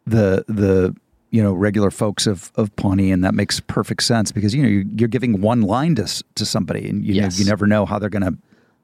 the 0.06 0.44
the 0.48 0.94
you 1.32 1.42
know 1.42 1.54
regular 1.54 1.90
folks 1.92 2.28
of 2.28 2.52
of 2.56 2.76
Pawnee, 2.76 3.12
and 3.12 3.24
that 3.24 3.34
makes 3.34 3.60
perfect 3.60 4.04
sense 4.04 4.32
because 4.32 4.54
you 4.54 4.62
know 4.62 4.70
you're, 4.70 4.84
you're 4.96 5.08
giving 5.10 5.42
one 5.42 5.62
line 5.62 5.96
to 5.96 6.24
to 6.36 6.46
somebody, 6.46 6.88
and 6.90 7.06
you 7.06 7.14
Yes. 7.16 7.38
know, 7.38 7.44
you 7.44 7.50
never 7.50 7.66
know 7.68 7.86
how 7.86 7.98
they're 8.00 8.10
going 8.10 8.24
to 8.24 8.38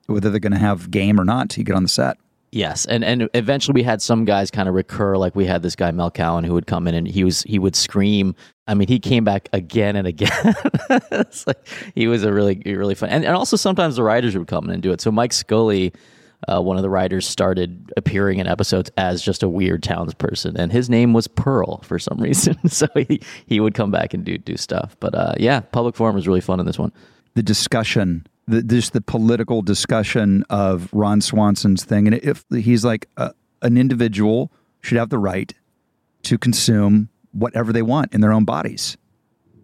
whether 0.08 0.30
they're 0.30 0.40
going 0.40 0.54
to 0.54 0.58
have 0.60 0.90
game 0.90 1.20
or 1.20 1.26
not 1.26 1.50
till 1.50 1.62
you 1.62 1.66
get 1.66 1.76
on 1.76 1.84
the 1.84 1.90
set. 1.90 2.18
Yes, 2.54 2.86
and 2.86 3.04
and 3.04 3.30
eventually 3.34 3.74
we 3.74 3.84
had 3.84 4.02
some 4.02 4.24
guys 4.24 4.50
kind 4.50 4.70
of 4.70 4.74
recur. 4.76 5.18
Like 5.18 5.36
we 5.36 5.46
had 5.46 5.62
this 5.62 5.76
guy 5.76 5.92
Mel 5.92 6.10
Cowan 6.10 6.46
who 6.46 6.54
would 6.54 6.66
come 6.66 6.88
in 6.88 6.96
and 6.96 7.06
he 7.06 7.26
was 7.26 7.44
he 7.44 7.60
would 7.60 7.76
scream. 7.76 8.34
I 8.70 8.74
mean, 8.74 8.88
he 8.88 9.00
came 9.00 9.26
back 9.26 9.50
again 9.52 9.98
and 9.98 10.08
again. 10.08 10.30
it's 11.12 11.46
like 11.46 11.68
he 11.94 12.08
was 12.08 12.24
a 12.24 12.32
really 12.32 12.62
really 12.66 12.96
fun. 12.96 13.10
And, 13.10 13.26
and 13.26 13.36
also 13.36 13.58
sometimes 13.58 13.98
the 13.98 14.04
writers 14.04 14.38
would 14.38 14.48
come 14.48 14.64
in 14.66 14.72
and 14.72 14.82
do 14.82 14.94
it. 14.94 15.02
So 15.02 15.12
Mike 15.12 15.34
Scully, 15.34 15.92
uh, 16.48 16.62
one 16.62 16.78
of 16.78 16.84
the 16.84 16.90
writers, 16.90 17.28
started 17.28 17.92
appearing 17.98 18.40
in 18.40 18.48
episodes 18.48 18.92
as 18.98 19.22
just 19.22 19.44
a 19.44 19.50
weird 19.50 19.82
townsperson, 19.82 20.56
and 20.56 20.72
his 20.72 20.90
name 20.90 21.14
was 21.14 21.28
Pearl 21.28 21.82
for 21.82 21.98
some 21.98 22.18
reason. 22.22 22.58
so 22.70 22.88
he 22.96 23.22
he 23.46 23.60
would 23.60 23.74
come 23.74 23.92
back 23.92 24.14
and 24.14 24.24
do 24.24 24.38
do 24.38 24.58
stuff. 24.58 24.96
But 25.00 25.16
uh, 25.16 25.34
yeah, 25.38 25.62
public 25.62 25.96
forum 25.96 26.16
was 26.16 26.28
really 26.28 26.42
fun 26.42 26.60
in 26.60 26.66
this 26.66 26.80
one. 26.80 26.92
the 27.34 27.44
discussion, 27.44 28.28
the, 28.48 28.64
just 28.64 28.94
the 28.94 29.02
political 29.02 29.62
discussion 29.62 30.44
of 30.50 30.90
Ron 30.94 31.22
Swanson's 31.22 31.84
thing. 31.84 32.08
And 32.08 32.16
if 32.16 32.46
he's 32.52 32.86
like 32.86 33.10
a, 33.18 33.34
an 33.62 33.78
individual 33.78 34.52
should 34.82 34.98
have 34.98 35.10
the 35.10 35.20
right 35.20 35.54
to 36.24 36.38
consume 36.38 37.10
whatever 37.32 37.72
they 37.74 37.82
want 37.82 38.14
in 38.14 38.22
their 38.22 38.34
own 38.34 38.46
bodies, 38.46 38.98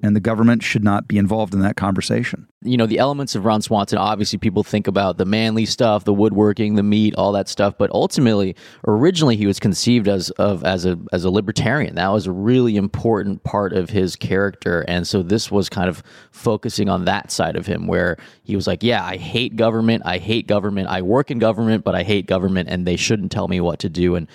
and 0.04 0.16
the 0.16 0.20
government 0.20 0.62
should 0.62 0.84
not 0.84 1.08
be 1.08 1.18
involved 1.18 1.54
in 1.54 1.62
that 1.62 1.78
conversation. 1.78 2.46
you 2.62 2.78
know 2.78 2.86
the 2.86 3.00
elements 3.00 3.36
of 3.36 3.46
Ron 3.46 3.62
Swanson. 3.62 3.98
Obviously, 3.98 4.38
people 4.38 4.64
think 4.64 4.88
about 4.88 5.18
the 5.18 5.26
manly 5.26 5.66
stuff, 5.66 6.04
the 6.04 6.14
woodworking, 6.14 6.76
the 6.76 6.84
meat, 6.84 7.16
all 7.16 7.32
that 7.32 7.48
stuff. 7.48 7.76
But 7.78 7.90
ultimately, 7.92 8.56
originally, 8.86 9.38
he 9.38 9.48
was 9.48 9.60
conceived 9.60 10.08
as 10.08 10.30
of 10.32 10.64
as 10.66 10.86
a 10.86 11.00
as 11.14 11.24
a 11.24 11.30
libertarian. 11.30 11.96
That 11.96 12.10
was 12.10 12.28
a 12.28 12.32
really 12.32 12.76
important 12.76 13.44
part 13.44 13.74
of 13.74 13.90
his 13.90 14.16
character, 14.16 14.86
and 14.88 15.08
so 15.08 15.24
this 15.24 15.50
was 15.50 15.70
kind 15.70 15.90
of 15.90 16.04
focusing 16.32 16.90
on 16.90 17.06
that 17.06 17.32
side 17.32 17.56
of 17.56 17.66
him, 17.66 17.88
where 17.88 18.18
he 18.44 18.56
was 18.56 18.68
like, 18.68 18.84
"Yeah, 18.84 19.04
I 19.04 19.16
hate 19.18 19.56
government. 19.56 20.04
I 20.06 20.18
hate 20.18 20.48
government. 20.48 20.90
I 20.90 21.02
work 21.02 21.32
in 21.32 21.40
government, 21.40 21.86
but 21.86 21.96
I 21.96 22.04
hate 22.04 22.28
government, 22.28 22.68
and 22.70 22.86
they 22.86 22.98
shouldn't 22.98 23.32
tell 23.32 23.48
me 23.48 23.62
what 23.62 23.80
to 23.80 23.90
do." 23.90 24.16
And 24.16 24.28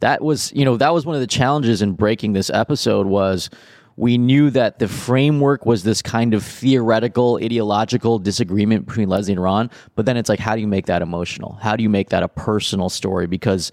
that 0.00 0.22
was 0.22 0.52
you 0.54 0.66
know 0.66 0.76
that 0.76 0.92
was 0.92 1.06
one 1.06 1.14
of 1.14 1.20
the 1.22 1.26
challenges 1.26 1.80
in 1.80 1.92
breaking 1.92 2.34
this 2.34 2.50
episode 2.50 3.06
was 3.06 3.48
we 3.96 4.18
knew 4.18 4.50
that 4.50 4.78
the 4.78 4.88
framework 4.88 5.66
was 5.66 5.84
this 5.84 6.02
kind 6.02 6.34
of 6.34 6.42
theoretical 6.42 7.38
ideological 7.42 8.18
disagreement 8.18 8.86
between 8.86 9.08
leslie 9.08 9.32
and 9.32 9.42
ron 9.42 9.70
but 9.94 10.06
then 10.06 10.16
it's 10.16 10.28
like 10.28 10.40
how 10.40 10.54
do 10.54 10.60
you 10.60 10.68
make 10.68 10.86
that 10.86 11.02
emotional? 11.02 11.54
How 11.62 11.76
do 11.76 11.82
you 11.82 11.88
make 11.88 12.10
that 12.10 12.22
a 12.22 12.28
personal 12.28 12.88
story? 12.88 13.26
Because 13.26 13.70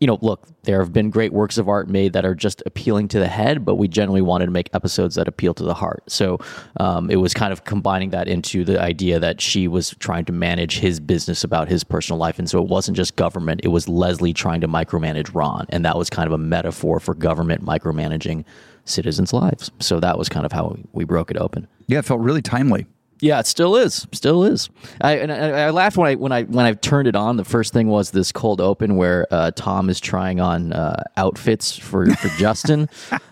you 0.00 0.06
know 0.08 0.18
look 0.20 0.46
there 0.64 0.80
have 0.80 0.92
been 0.92 1.08
great 1.08 1.32
works 1.32 1.56
of 1.56 1.68
art 1.68 1.88
made 1.88 2.12
that 2.12 2.24
are 2.24 2.34
just 2.34 2.62
appealing 2.66 3.06
to 3.06 3.20
the 3.20 3.28
head 3.28 3.64
but 3.64 3.76
we 3.76 3.86
generally 3.86 4.20
wanted 4.20 4.46
to 4.46 4.50
make 4.50 4.68
episodes 4.74 5.14
that 5.14 5.28
appeal 5.28 5.54
to 5.54 5.62
the 5.62 5.74
heart. 5.74 6.02
So 6.08 6.38
um, 6.78 7.10
it 7.10 7.16
was 7.16 7.32
kind 7.32 7.52
of 7.52 7.64
combining 7.64 8.10
that 8.10 8.28
into 8.28 8.64
the 8.64 8.80
idea 8.80 9.18
that 9.20 9.40
she 9.40 9.68
was 9.68 9.90
trying 10.00 10.24
to 10.26 10.32
manage 10.32 10.78
his 10.78 11.00
business 11.00 11.44
about 11.44 11.68
his 11.68 11.84
personal 11.84 12.18
life. 12.18 12.38
And 12.38 12.50
so 12.50 12.60
it 12.60 12.68
wasn't 12.68 12.96
just 12.96 13.16
government 13.16 13.60
it 13.64 13.68
was 13.68 13.88
leslie 13.88 14.34
trying 14.34 14.60
to 14.60 14.68
micromanage 14.68 15.34
ron. 15.34 15.66
And 15.70 15.84
that 15.84 15.96
was 15.96 16.10
kind 16.10 16.26
of 16.26 16.32
a 16.32 16.38
metaphor 16.38 17.00
for 17.00 17.14
government 17.14 17.64
micromanaging 17.64 18.44
citizens' 18.84 19.32
lives. 19.32 19.70
So 19.80 20.00
that 20.00 20.18
was 20.18 20.28
kind 20.28 20.46
of 20.46 20.52
how 20.52 20.76
we 20.92 21.04
broke 21.04 21.30
it 21.30 21.36
open. 21.36 21.66
Yeah, 21.86 21.98
it 21.98 22.04
felt 22.04 22.20
really 22.20 22.42
timely. 22.42 22.86
Yeah, 23.20 23.40
it 23.40 23.46
still 23.46 23.76
is. 23.76 24.06
Still 24.12 24.44
is. 24.44 24.68
I 25.00 25.12
and 25.18 25.32
I, 25.32 25.66
I 25.66 25.70
laughed 25.70 25.96
when 25.96 26.10
I 26.10 26.14
when 26.16 26.32
I 26.32 26.42
when 26.42 26.66
I 26.66 26.72
turned 26.74 27.08
it 27.08 27.16
on. 27.16 27.36
The 27.36 27.44
first 27.44 27.72
thing 27.72 27.88
was 27.88 28.10
this 28.10 28.32
cold 28.32 28.60
open 28.60 28.96
where 28.96 29.26
uh, 29.30 29.52
Tom 29.52 29.88
is 29.88 30.00
trying 30.00 30.40
on 30.40 30.72
uh, 30.72 31.02
outfits 31.16 31.76
for 31.76 32.06
for 32.06 32.28
Justin, 32.38 32.88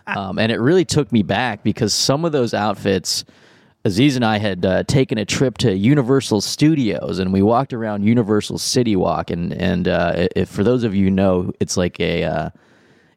um, 0.07 0.39
and 0.39 0.53
it 0.53 0.61
really 0.61 0.85
took 0.85 1.11
me 1.13 1.23
back 1.23 1.63
because 1.63 1.93
some 1.93 2.25
of 2.25 2.33
those 2.33 2.55
outfits. 2.55 3.25
Aziz 3.85 4.15
and 4.15 4.25
I 4.25 4.39
had 4.39 4.65
uh, 4.65 4.85
taken 4.85 5.19
a 5.19 5.25
trip 5.25 5.59
to 5.59 5.77
Universal 5.77 6.43
Studios, 6.43 7.19
and 7.19 7.33
we 7.33 7.43
walked 7.43 7.73
around 7.73 8.05
Universal 8.05 8.59
City 8.59 8.95
Walk. 8.95 9.29
And 9.31 9.53
and 9.53 9.89
uh, 9.89 10.29
if 10.37 10.49
for 10.49 10.63
those 10.63 10.85
of 10.85 10.95
you 10.95 11.07
who 11.07 11.11
know, 11.11 11.53
it's 11.59 11.77
like 11.77 11.99
a 11.99 12.23
uh, 12.23 12.51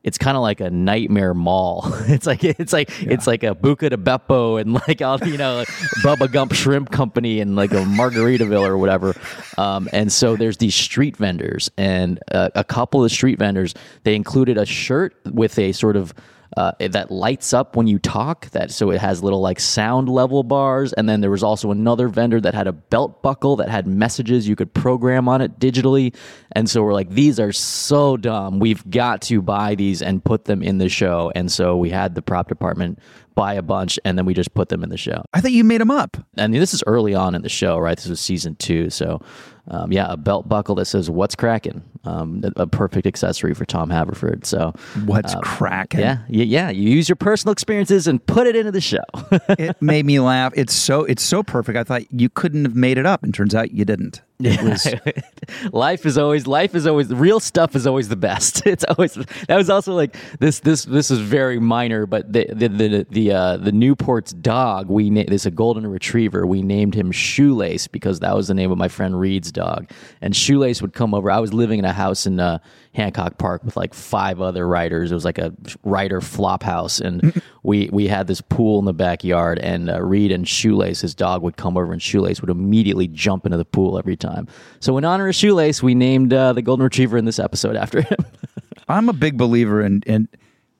it's 0.06 0.20
kind 0.20 0.38
of 0.38 0.44
like 0.44 0.62
a 0.62 0.70
nightmare 0.70 1.34
mall. 1.34 1.92
It's 2.08 2.28
like 2.28 2.44
it's 2.44 2.72
like 2.72 2.90
it's 3.02 3.26
like 3.26 3.44
a 3.44 3.56
Buca 3.56 3.90
de 3.90 3.98
Beppo 3.98 4.62
and 4.62 4.74
like 4.74 5.02
all 5.02 5.18
you 5.28 5.38
know 5.38 5.58
like 5.58 5.68
Bubba 6.04 6.32
Gump 6.32 6.54
Shrimp 6.54 6.92
Company 6.92 7.40
and 7.40 7.56
like 7.56 7.72
a 7.72 7.84
Margaritaville 7.84 8.66
or 8.66 8.78
whatever. 8.78 9.16
Um, 9.58 9.90
and 9.92 10.14
so 10.14 10.36
there's 10.36 10.58
these 10.58 10.76
street 10.76 11.18
vendors, 11.18 11.72
and 11.78 12.20
uh, 12.32 12.50
a 12.54 12.64
couple 12.64 13.04
of 13.04 13.12
street 13.12 13.40
vendors 13.40 13.74
they 14.04 14.16
included 14.16 14.58
a 14.58 14.66
shirt 14.66 15.16
with 15.26 15.58
a 15.58 15.72
sort 15.72 15.96
of 15.96 16.14
uh, 16.58 16.72
that 16.80 17.12
lights 17.12 17.54
up 17.54 17.76
when 17.76 17.88
you 17.88 18.00
talk. 18.00 18.50
That 18.52 18.72
so 18.72 18.92
it 18.92 19.02
has 19.02 19.24
little 19.24 19.42
like 19.42 19.60
sound 19.60 20.10
level 20.10 20.44
bars, 20.44 20.94
and 20.94 21.08
then 21.08 21.22
there 21.22 21.32
was 21.32 21.44
also 21.44 21.72
another 21.72 22.08
vendor 22.08 22.40
that 22.42 22.54
had 22.54 22.68
a 22.68 22.74
belt 22.74 23.22
buckle 23.22 23.56
that 23.58 23.70
had 23.70 23.88
messages 23.88 24.48
you 24.48 24.56
could 24.56 24.74
program 24.74 25.28
on 25.28 25.42
it 25.42 25.60
digitally. 25.60 26.16
And 26.54 26.70
so 26.70 26.84
we're 26.84 26.94
like, 26.94 27.10
these 27.10 27.40
are 27.40 27.52
so 27.52 28.18
dumb. 28.18 28.60
We've 28.60 28.90
got 28.90 29.22
to 29.24 29.42
buy 29.42 29.76
these 29.76 30.02
and 30.02 30.24
put 30.24 30.46
them 30.46 30.64
in 30.64 30.78
the 30.78 30.90
show. 30.90 31.32
And 31.36 31.52
so 31.52 31.76
we 31.78 31.90
had 31.90 32.16
the 32.16 32.22
prop 32.22 32.48
department 32.48 33.00
buy 33.36 33.54
a 33.54 33.62
bunch, 33.62 34.00
and 34.06 34.18
then 34.18 34.26
we 34.26 34.34
just 34.34 34.54
put 34.54 34.70
them 34.70 34.82
in 34.82 34.90
the 34.90 34.98
show. 34.98 35.24
I 35.34 35.42
thought 35.42 35.52
you 35.52 35.64
made 35.64 35.82
them 35.82 35.92
up. 35.92 36.18
I 36.38 36.48
mean, 36.48 36.60
this 36.60 36.74
is 36.74 36.84
early 36.88 37.14
on 37.14 37.36
in 37.36 37.42
the 37.42 37.50
show, 37.50 37.78
right? 37.78 37.98
This 37.98 38.08
was 38.08 38.22
season 38.22 38.56
two, 38.56 38.90
so 38.90 39.22
um, 39.68 39.92
yeah, 39.92 40.08
a 40.10 40.18
belt 40.18 40.48
buckle 40.48 40.76
that 40.76 40.86
says 40.86 41.10
"What's 41.10 41.36
cracking," 41.36 41.84
um, 42.06 42.42
a, 42.44 42.64
a 42.64 42.68
perfect 42.68 43.08
accessory 43.08 43.54
for 43.54 43.66
Tom 43.66 43.90
Haverford. 43.90 44.46
So 44.46 44.74
What's 45.06 45.36
cracking? 45.42 46.02
yeah, 46.02 46.20
yeah, 46.30 46.44
yeah, 46.44 46.70
you 46.70 46.90
use 46.90 47.10
your 47.10 47.16
personal 47.16 47.52
experiences 47.52 48.08
and 48.08 48.26
put 48.26 48.48
it 48.48 48.56
into 48.56 48.72
the 48.72 48.82
show. 48.82 49.04
it 49.32 49.82
made 49.82 50.06
me 50.06 50.20
laugh. 50.20 50.54
It's 50.56 50.74
so 50.74 51.04
it's 51.06 51.24
so 51.24 51.44
perfect. 51.44 51.78
I 51.78 51.84
thought 51.84 52.12
you 52.12 52.30
couldn't 52.30 52.66
have 52.66 52.76
made 52.76 52.98
it 52.98 53.06
up, 53.06 53.24
and 53.24 53.34
turns 53.34 53.56
out 53.56 53.72
you 53.72 53.86
didn't. 53.86 54.22
It 54.40 54.62
was 54.62 55.72
life 55.74 56.06
is 56.06 56.18
always 56.18 56.46
life 56.46 56.76
is 56.76 56.86
always 56.86 57.08
real 57.08 57.40
stuff 57.40 57.76
is 57.76 57.88
always 57.88 58.10
the 58.10 58.16
best. 58.16 58.64
It's 58.76 58.84
always 58.84 59.14
that 59.14 59.56
was 59.56 59.70
also 59.70 59.94
like 59.94 60.18
this 60.40 60.60
this 60.60 60.84
this 60.84 61.10
is 61.10 61.20
very 61.20 61.60
minor, 61.60 62.06
but 62.06 62.34
the 62.34 62.48
the 62.52 62.68
the 62.68 63.08
the, 63.10 63.32
uh, 63.32 63.58
the 63.58 63.72
Newport's 63.72 64.34
dog 64.34 64.90
we 64.90 65.10
na- 65.10 65.24
this 65.28 65.46
a 65.46 65.52
golden 65.52 65.88
retriever. 65.88 66.46
We 66.46 66.62
named 66.62 66.96
him 66.96 67.12
Shoelace 67.12 67.88
because 67.88 68.20
that 68.20 68.36
was 68.36 68.48
the 68.50 68.54
name 68.54 68.72
of 68.72 68.78
my 68.78 68.90
friend 68.90 69.18
Reed's 69.18 69.52
dog. 69.52 69.90
And 70.20 70.36
Shoelace 70.36 70.82
would 70.82 70.94
come 70.94 71.14
over. 71.14 71.32
I 71.32 71.40
was 71.40 71.54
living 71.54 71.80
in 71.80 71.86
a 71.86 71.94
house 71.94 72.26
in 72.26 72.40
uh, 72.40 72.58
Hancock 72.94 73.38
Park 73.38 73.64
with 73.64 73.78
like 73.78 73.94
five 73.94 74.42
other 74.42 74.68
writers. 74.68 75.12
It 75.12 75.16
was 75.16 75.26
like 75.26 75.38
a 75.38 75.54
writer 75.84 76.20
flop 76.20 76.64
house, 76.64 77.00
and 77.00 77.42
we 77.66 77.90
we 77.92 78.08
had 78.08 78.28
this 78.28 78.42
pool 78.42 78.80
in 78.80 78.86
the 78.86 78.94
backyard. 78.94 79.60
And 79.60 79.90
uh, 79.90 80.02
Reed 80.02 80.32
and 80.32 80.48
Shoelace, 80.48 81.02
his 81.02 81.16
dog, 81.16 81.42
would 81.42 81.58
come 81.58 81.78
over, 81.78 81.92
and 81.92 82.02
Shoelace 82.02 82.42
would 82.42 82.50
immediately 82.50 83.08
jump 83.08 83.46
into 83.46 83.58
the 83.58 83.66
pool 83.66 83.98
every 83.98 84.16
time. 84.16 84.48
So 84.80 84.98
in 84.98 85.06
honor 85.06 85.28
of 85.28 85.36
Shoelace, 85.36 85.82
we 85.84 85.96
named 85.96 86.34
uh, 86.34 86.54
the 86.54 86.62
golden 86.62 86.84
retriever 86.84 87.18
in 87.18 87.26
this 87.26 87.40
episode 87.40 87.76
after 87.76 88.02
him. 88.02 88.18
I'm 88.88 89.10
a 89.10 89.14
big 89.14 89.38
believer 89.38 89.82
in 89.82 90.04
in 90.06 90.30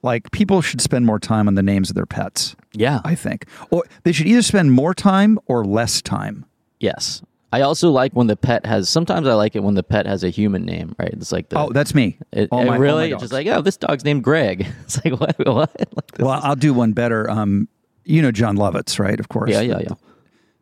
like 0.02 0.30
people 0.30 0.60
should 0.62 0.80
spend 0.80 1.04
more 1.06 1.18
time 1.18 1.48
on 1.48 1.54
the 1.56 1.62
names 1.62 1.90
of 1.90 1.96
their 1.96 2.06
pets. 2.06 2.54
yeah. 2.72 3.00
I 3.04 3.14
think, 3.14 3.46
or 3.70 3.84
they 4.04 4.12
should 4.12 4.26
either 4.28 4.42
spend 4.42 4.72
more 4.72 4.94
time 4.94 5.38
or 5.46 5.64
less 5.64 6.00
time. 6.00 6.46
yes. 6.78 7.22
I 7.52 7.60
also 7.62 7.90
like 7.90 8.12
when 8.12 8.26
the 8.26 8.36
pet 8.36 8.66
has. 8.66 8.88
Sometimes 8.88 9.26
I 9.26 9.34
like 9.34 9.54
it 9.56 9.62
when 9.62 9.74
the 9.74 9.82
pet 9.82 10.06
has 10.06 10.24
a 10.24 10.28
human 10.30 10.64
name. 10.64 10.94
Right. 10.98 11.10
It's 11.12 11.32
like 11.32 11.48
the. 11.48 11.58
Oh, 11.58 11.70
that's 11.72 11.94
me. 11.94 12.18
It, 12.32 12.48
All 12.50 12.60
it 12.62 12.66
my- 12.66 12.74
all 12.74 12.80
really, 12.80 13.04
it's 13.06 13.12
dogs. 13.12 13.22
just 13.22 13.32
like, 13.32 13.46
oh, 13.46 13.62
this 13.62 13.76
dog's 13.76 14.04
named 14.04 14.24
Greg. 14.24 14.66
It's 14.84 15.02
like, 15.04 15.18
what? 15.20 15.36
what? 15.46 15.70
Like, 15.78 16.18
Well, 16.18 16.36
is- 16.38 16.44
I'll 16.44 16.56
do 16.56 16.74
one 16.74 16.92
better. 16.92 17.28
Um, 17.30 17.68
you 18.04 18.20
know 18.22 18.30
Jon 18.32 18.56
Lovitz, 18.56 18.98
right? 18.98 19.18
Of 19.18 19.28
course. 19.28 19.50
yeah, 19.50 19.60
yeah, 19.60 19.78
yeah. 19.80 19.94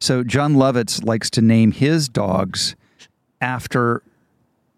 So 0.00 0.22
Jon 0.24 0.54
Lovitz 0.54 1.04
likes 1.04 1.30
to 1.30 1.40
name 1.42 1.72
his 1.72 2.08
dogs 2.08 2.76
after 3.40 4.02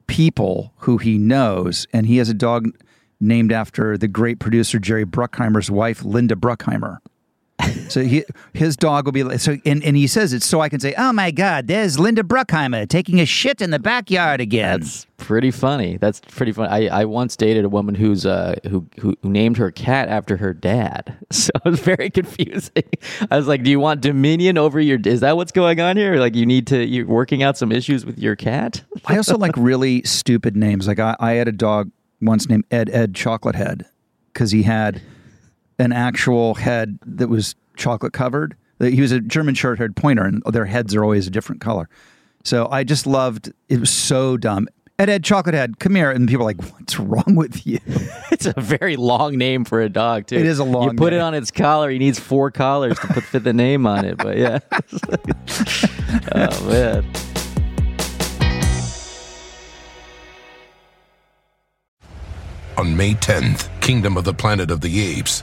people 0.07 0.73
who 0.79 0.99
he 0.99 1.19
knows, 1.19 1.87
and 1.93 2.07
he 2.07 2.19
has 2.19 2.29
a 2.29 2.35
dog 2.35 2.69
named 3.21 3.51
after 3.53 3.97
the 3.99 4.09
great 4.09 4.39
producer 4.39 4.79
Jerry 4.79 5.05
Bruckheimer's 5.05 5.71
wife, 5.71 6.05
Linda 6.05 6.35
Bruckheimer. 6.37 6.99
So 7.89 8.03
he, 8.03 8.25
his 8.53 8.77
dog 8.77 9.07
will 9.07 9.13
be 9.13 9.23
like, 9.23 9.41
so, 9.41 9.57
and, 9.65 9.83
and 9.83 9.97
he 9.97 10.07
says 10.07 10.33
it's 10.33 10.45
so 10.45 10.61
I 10.61 10.69
can 10.69 10.81
say, 10.81 10.95
oh 10.99 11.13
my 11.13 11.31
God, 11.31 11.67
there's 11.67 11.99
Linda 11.99 12.23
Bruckheimer 12.23 12.89
taking 12.89 13.21
a 13.21 13.25
shit 13.25 13.63
in 13.63 13.71
the 13.71 13.79
backyard 13.79 14.41
again. 14.41 14.81
That's 14.81 15.07
pretty 15.17 15.51
funny. 15.51 15.97
That's 15.97 16.21
pretty 16.21 16.53
funny. 16.53 16.89
I, 16.89 17.01
I 17.01 17.05
once 17.05 17.37
dated 17.37 17.65
a 17.65 17.69
woman 17.69 17.95
who's 17.95 18.27
uh 18.27 18.57
who, 18.65 18.87
who 19.01 19.17
who 19.23 19.29
named 19.31 19.57
her 19.57 19.71
cat 19.71 20.09
after 20.09 20.37
her 20.37 20.53
dad. 20.53 21.17
So 21.31 21.51
it 21.55 21.69
was 21.69 21.81
very 21.81 22.11
confusing. 22.21 22.85
I 23.31 23.37
was 23.37 23.47
like, 23.47 23.63
"Do 23.63 23.71
you 23.71 23.81
want 23.81 24.01
dominion 24.01 24.59
over 24.59 24.81
your? 24.81 24.99
Is 25.05 25.21
that 25.21 25.37
what's 25.37 25.53
going 25.53 25.81
on 25.81 25.97
here? 25.97 26.17
Like, 26.17 26.35
you 26.35 26.47
need 26.47 26.67
to 26.69 26.85
you're 26.85 27.07
working 27.07 27.43
out 27.43 27.59
some 27.59 27.73
issues 27.73 28.07
with 28.07 28.19
your 28.19 28.37
cat." 28.37 28.83
I 29.07 29.17
also 29.17 29.37
like 29.37 29.53
really 29.57 30.03
stupid 30.05 30.57
names. 30.57 30.87
Like 30.87 30.99
I, 30.99 31.17
I 31.19 31.33
had 31.33 31.49
a 31.49 31.53
dog 31.53 31.91
once 32.21 32.49
named 32.49 32.65
Ed 32.71 32.91
Ed 32.91 33.15
Chocolate 33.15 33.57
Head 33.57 33.87
because 34.33 34.51
he 34.51 34.63
had 34.63 35.03
an 35.79 35.93
actual 35.93 36.55
head 36.55 36.99
that 37.05 37.29
was 37.29 37.55
chocolate 37.77 38.13
covered. 38.13 38.57
He 38.79 39.01
was 39.01 39.13
a 39.13 39.21
German 39.21 39.55
short 39.55 39.79
haired 39.79 39.97
pointer, 39.97 40.25
and 40.25 40.43
their 40.47 40.67
heads 40.67 40.95
are 40.95 41.03
always 41.03 41.27
a 41.27 41.31
different 41.31 41.61
color. 41.61 41.89
So 42.45 42.69
I 42.71 42.85
just 42.85 43.07
loved 43.07 43.53
it. 43.69 43.81
Was 43.81 43.91
so 43.91 44.37
dumb. 44.37 44.69
Ed 44.99 45.11
Ed 45.11 45.25
Chocolate 45.25 45.55
Head, 45.55 45.79
come 45.79 45.95
here, 45.95 46.11
and 46.11 46.27
people 46.27 46.43
are 46.43 46.47
like, 46.47 46.63
"What's 46.73 46.99
wrong 46.99 47.35
with 47.35 47.67
you?" 47.67 47.81
it's 48.31 48.47
a 48.47 48.59
very 48.59 48.97
long 48.97 49.37
name 49.37 49.65
for 49.65 49.81
a 49.83 49.89
dog 49.89 50.27
too. 50.27 50.37
It 50.37 50.47
is 50.47 50.59
a 50.59 50.65
long 50.65 50.91
You 50.91 50.97
put 50.97 51.13
it 51.13 51.21
on 51.21 51.35
its 51.35 51.51
collar. 51.51 51.91
He 51.91 51.99
needs 51.99 52.19
four 52.19 52.51
collars 52.51 52.99
to 53.01 53.07
put 53.09 53.25
fit 53.25 53.45
the 53.45 53.53
name 53.53 53.87
on 53.87 54.05
it. 54.05 54.17
But 54.17 54.39
yeah. 54.39 54.61
oh 56.35 56.69
man. 56.69 57.05
On 62.79 62.95
May 62.95 63.15
10th, 63.15 63.69
Kingdom 63.81 64.19
of 64.19 64.25
the 64.25 64.35
Planet 64.35 64.71
of 64.71 64.83
the 64.83 65.01
Apes 65.01 65.43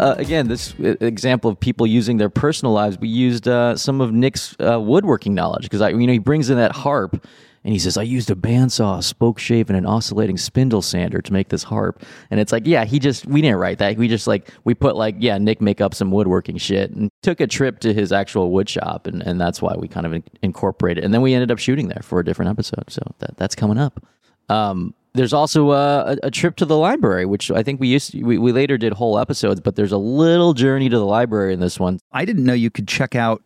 uh, 0.00 0.14
again, 0.16 0.48
this 0.48 0.74
uh, 0.80 0.96
example 1.00 1.50
of 1.50 1.60
people 1.60 1.86
using 1.86 2.16
their 2.16 2.30
personal 2.30 2.72
lives, 2.72 2.98
we 2.98 3.08
used 3.08 3.46
uh, 3.46 3.76
some 3.76 4.00
of 4.00 4.12
Nick's 4.12 4.56
uh, 4.58 4.80
woodworking 4.80 5.34
knowledge 5.34 5.64
because 5.64 5.80
you 5.92 6.06
know, 6.06 6.12
he 6.12 6.18
brings 6.18 6.48
in 6.48 6.56
that 6.56 6.72
harp 6.72 7.24
and 7.62 7.72
he 7.74 7.78
says, 7.78 7.98
"I 7.98 8.02
used 8.02 8.30
a 8.30 8.34
bandsaw, 8.34 9.00
a 9.00 9.02
spoke 9.02 9.38
shave, 9.38 9.68
and 9.68 9.76
an 9.76 9.84
oscillating 9.84 10.38
spindle 10.38 10.80
sander 10.80 11.20
to 11.20 11.32
make 11.34 11.50
this 11.50 11.64
harp." 11.64 12.02
And 12.30 12.40
it's 12.40 12.50
like, 12.50 12.66
yeah, 12.66 12.86
he 12.86 12.98
just 12.98 13.26
we 13.26 13.42
didn't 13.42 13.58
write 13.58 13.76
that. 13.78 13.98
We 13.98 14.08
just 14.08 14.26
like 14.26 14.50
we 14.64 14.72
put 14.74 14.96
like, 14.96 15.16
yeah, 15.18 15.36
Nick 15.36 15.60
make 15.60 15.82
up 15.82 15.94
some 15.94 16.10
woodworking 16.10 16.56
shit 16.56 16.90
and 16.92 17.10
took 17.22 17.38
a 17.40 17.46
trip 17.46 17.80
to 17.80 17.92
his 17.92 18.10
actual 18.10 18.50
wood 18.50 18.70
shop, 18.70 19.06
and, 19.06 19.22
and 19.22 19.38
that's 19.38 19.60
why 19.60 19.74
we 19.76 19.86
kind 19.86 20.06
of 20.06 20.14
in- 20.14 20.24
incorporated. 20.42 21.04
And 21.04 21.12
then 21.12 21.20
we 21.20 21.34
ended 21.34 21.50
up 21.50 21.58
shooting 21.58 21.88
there 21.88 22.02
for 22.02 22.20
a 22.20 22.24
different 22.24 22.50
episode, 22.50 22.84
so 22.88 23.02
that 23.18 23.36
that's 23.36 23.54
coming 23.54 23.76
up. 23.76 24.02
Um, 24.48 24.94
there's 25.14 25.32
also 25.32 25.70
uh, 25.70 26.16
a, 26.22 26.26
a 26.28 26.30
trip 26.30 26.56
to 26.56 26.64
the 26.64 26.76
library, 26.76 27.26
which 27.26 27.50
I 27.50 27.62
think 27.62 27.80
we 27.80 27.88
used 27.88 28.12
to, 28.12 28.22
we, 28.22 28.38
we 28.38 28.52
later 28.52 28.78
did 28.78 28.92
whole 28.92 29.18
episodes, 29.18 29.60
but 29.60 29.76
there's 29.76 29.92
a 29.92 29.98
little 29.98 30.54
journey 30.54 30.88
to 30.88 30.98
the 30.98 31.06
library 31.06 31.52
in 31.52 31.60
this 31.60 31.80
one. 31.80 31.98
I 32.12 32.24
didn't 32.24 32.44
know 32.44 32.52
you 32.52 32.70
could 32.70 32.88
check 32.88 33.14
out 33.14 33.42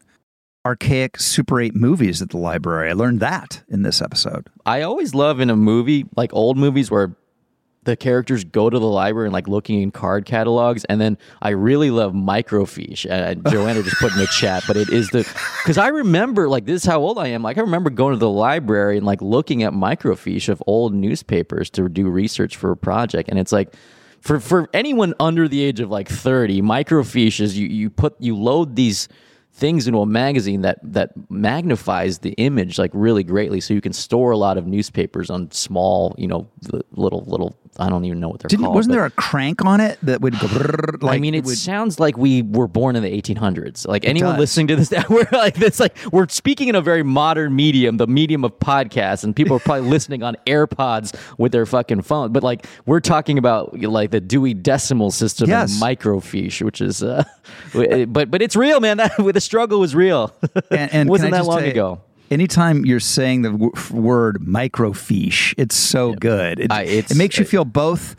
archaic 0.66 1.18
Super 1.18 1.60
8 1.60 1.74
movies 1.74 2.22
at 2.22 2.30
the 2.30 2.38
library. 2.38 2.90
I 2.90 2.94
learned 2.94 3.20
that 3.20 3.62
in 3.68 3.82
this 3.82 4.00
episode. 4.00 4.48
I 4.64 4.82
always 4.82 5.14
love 5.14 5.40
in 5.40 5.50
a 5.50 5.56
movie, 5.56 6.06
like 6.16 6.32
old 6.32 6.56
movies 6.56 6.90
where 6.90 7.14
the 7.84 7.96
characters 7.96 8.44
go 8.44 8.68
to 8.68 8.78
the 8.78 8.86
library 8.86 9.26
and 9.26 9.32
like 9.32 9.46
looking 9.46 9.82
in 9.82 9.90
card 9.90 10.24
catalogs. 10.24 10.84
And 10.84 11.00
then 11.00 11.18
I 11.40 11.50
really 11.50 11.90
love 11.90 12.12
microfiche. 12.12 13.08
And 13.08 13.46
Joanna 13.48 13.82
just 13.82 13.96
put 13.96 14.12
in 14.12 14.18
the 14.18 14.26
chat, 14.26 14.64
but 14.66 14.76
it 14.76 14.90
is 14.90 15.08
the, 15.10 15.18
because 15.62 15.78
I 15.78 15.88
remember, 15.88 16.48
like, 16.48 16.64
this 16.64 16.82
is 16.82 16.86
how 16.86 17.00
old 17.00 17.18
I 17.18 17.28
am. 17.28 17.42
Like, 17.42 17.58
I 17.58 17.60
remember 17.60 17.90
going 17.90 18.12
to 18.12 18.18
the 18.18 18.30
library 18.30 18.96
and 18.96 19.06
like 19.06 19.22
looking 19.22 19.62
at 19.62 19.72
microfiche 19.72 20.48
of 20.48 20.62
old 20.66 20.94
newspapers 20.94 21.70
to 21.70 21.88
do 21.88 22.08
research 22.08 22.56
for 22.56 22.70
a 22.70 22.76
project. 22.76 23.28
And 23.28 23.38
it's 23.38 23.52
like, 23.52 23.74
for, 24.20 24.40
for 24.40 24.68
anyone 24.72 25.12
under 25.20 25.48
the 25.48 25.62
age 25.62 25.80
of 25.80 25.90
like 25.90 26.08
30, 26.08 26.62
microfiche 26.62 27.40
is 27.40 27.58
you, 27.58 27.68
you 27.68 27.90
put, 27.90 28.16
you 28.20 28.36
load 28.36 28.74
these 28.76 29.08
things 29.54 29.86
into 29.86 30.00
a 30.00 30.06
magazine 30.06 30.62
that 30.62 30.80
that 30.82 31.12
magnifies 31.30 32.18
the 32.18 32.30
image 32.32 32.76
like 32.76 32.90
really 32.92 33.22
greatly 33.22 33.60
so 33.60 33.72
you 33.72 33.80
can 33.80 33.92
store 33.92 34.32
a 34.32 34.36
lot 34.36 34.58
of 34.58 34.66
newspapers 34.66 35.30
on 35.30 35.48
small 35.52 36.12
you 36.18 36.26
know 36.26 36.50
little 36.90 37.22
little 37.28 37.56
i 37.78 37.88
don't 37.88 38.04
even 38.04 38.20
know 38.20 38.28
what 38.28 38.40
they're 38.40 38.48
Didn't, 38.48 38.64
called 38.66 38.74
wasn't 38.76 38.92
there 38.94 39.04
a 39.04 39.10
crank 39.10 39.64
on 39.64 39.80
it 39.80 39.98
that 40.02 40.20
would 40.20 40.34
go? 40.38 40.46
brrrr, 40.46 41.02
Like 41.02 41.16
I 41.16 41.18
mean, 41.18 41.34
it 41.34 41.44
would- 41.44 41.56
sounds 41.58 41.98
like 42.00 42.16
we 42.16 42.42
were 42.42 42.68
born 42.68 42.96
in 42.96 43.02
the 43.02 43.10
1800s. 43.20 43.86
Like 43.88 44.04
anyone 44.04 44.32
does. 44.32 44.40
listening 44.40 44.66
to 44.68 44.76
this, 44.76 44.92
we're 45.08 45.26
like 45.32 45.54
this. 45.56 45.80
Like 45.80 45.96
we're 46.12 46.28
speaking 46.28 46.68
in 46.68 46.74
a 46.74 46.80
very 46.80 47.02
modern 47.02 47.54
medium, 47.56 47.96
the 47.96 48.06
medium 48.06 48.44
of 48.44 48.52
podcasts, 48.58 49.24
and 49.24 49.34
people 49.34 49.56
are 49.56 49.60
probably 49.60 49.88
listening 49.96 50.22
on 50.22 50.36
AirPods 50.46 51.14
with 51.38 51.52
their 51.52 51.66
fucking 51.66 52.02
phone. 52.02 52.32
But 52.32 52.42
like 52.42 52.66
we're 52.86 53.00
talking 53.00 53.38
about 53.38 53.78
like 53.80 54.10
the 54.10 54.20
Dewey 54.20 54.54
Decimal 54.54 55.10
System 55.10 55.48
Yes. 55.48 55.72
and 55.72 55.82
microfiche, 55.82 56.62
which 56.62 56.80
is, 56.80 57.02
uh, 57.02 57.24
but 58.08 58.30
but 58.30 58.42
it's 58.42 58.56
real, 58.56 58.80
man. 58.80 58.98
That 58.98 59.12
the 59.16 59.40
struggle 59.40 59.80
was 59.80 59.94
real. 59.94 60.32
and, 60.70 60.92
and 60.92 61.08
wasn't 61.08 61.32
that 61.32 61.44
long 61.46 61.64
you, 61.64 61.70
ago. 61.70 62.00
Anytime 62.30 62.84
you're 62.84 63.00
saying 63.00 63.42
the 63.42 63.50
w- 63.50 63.72
word 63.92 64.38
microfiche, 64.40 65.54
it's 65.56 65.76
so 65.76 66.14
good. 66.14 66.58
It, 66.60 66.72
I- 66.72 66.82
it's- 66.82 67.10
it 67.10 67.16
makes 67.16 67.38
you 67.38 67.44
feel 67.44 67.64
both 67.64 68.16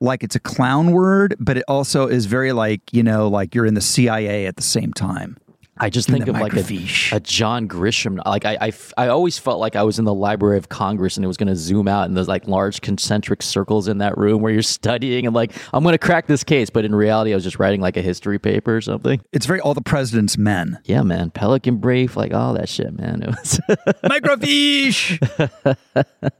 like 0.00 0.22
it's 0.22 0.36
a 0.36 0.40
clown 0.40 0.90
word, 0.92 1.34
but 1.38 1.56
it 1.56 1.64
also 1.68 2.06
is 2.06 2.26
very 2.26 2.52
like 2.52 2.80
you 2.92 3.02
know, 3.02 3.28
like 3.28 3.54
you're 3.54 3.66
in 3.66 3.74
the 3.74 3.80
CIA 3.80 4.46
at 4.46 4.56
the 4.56 4.62
same 4.62 4.92
time. 4.92 5.36
I 5.78 5.90
just 5.90 6.08
think 6.08 6.26
of 6.28 6.36
like 6.36 6.54
a, 6.54 7.16
a 7.16 7.20
John 7.20 7.68
Grisham. 7.68 8.24
Like 8.24 8.44
I, 8.44 8.56
I, 8.60 8.72
I 8.96 9.08
always 9.08 9.38
felt 9.38 9.60
like 9.60 9.76
I 9.76 9.82
was 9.82 9.98
in 9.98 10.04
the 10.04 10.14
Library 10.14 10.56
of 10.56 10.68
Congress 10.68 11.16
and 11.16 11.24
it 11.24 11.28
was 11.28 11.36
going 11.36 11.48
to 11.48 11.56
zoom 11.56 11.86
out 11.86 12.06
and 12.06 12.16
there's 12.16 12.28
like 12.28 12.46
large 12.48 12.80
concentric 12.80 13.42
circles 13.42 13.86
in 13.88 13.98
that 13.98 14.16
room 14.16 14.40
where 14.40 14.52
you're 14.52 14.62
studying 14.62 15.26
and 15.26 15.34
like 15.34 15.52
I'm 15.72 15.82
going 15.82 15.92
to 15.92 15.98
crack 15.98 16.26
this 16.26 16.44
case, 16.44 16.70
but 16.70 16.84
in 16.84 16.94
reality 16.94 17.32
I 17.32 17.34
was 17.34 17.44
just 17.44 17.58
writing 17.58 17.80
like 17.80 17.96
a 17.96 18.02
history 18.02 18.38
paper 18.38 18.76
or 18.76 18.80
something. 18.80 19.20
It's 19.32 19.46
very 19.46 19.60
all 19.60 19.74
the 19.74 19.82
president's 19.82 20.38
men. 20.38 20.78
Yeah, 20.84 21.02
man, 21.02 21.30
Pelican 21.30 21.76
Brief, 21.76 22.16
like 22.16 22.32
all 22.32 22.54
that 22.54 22.68
shit, 22.68 22.96
man. 22.98 23.22
It 23.22 23.28
was 23.28 23.60
Microfiche. 24.04 25.76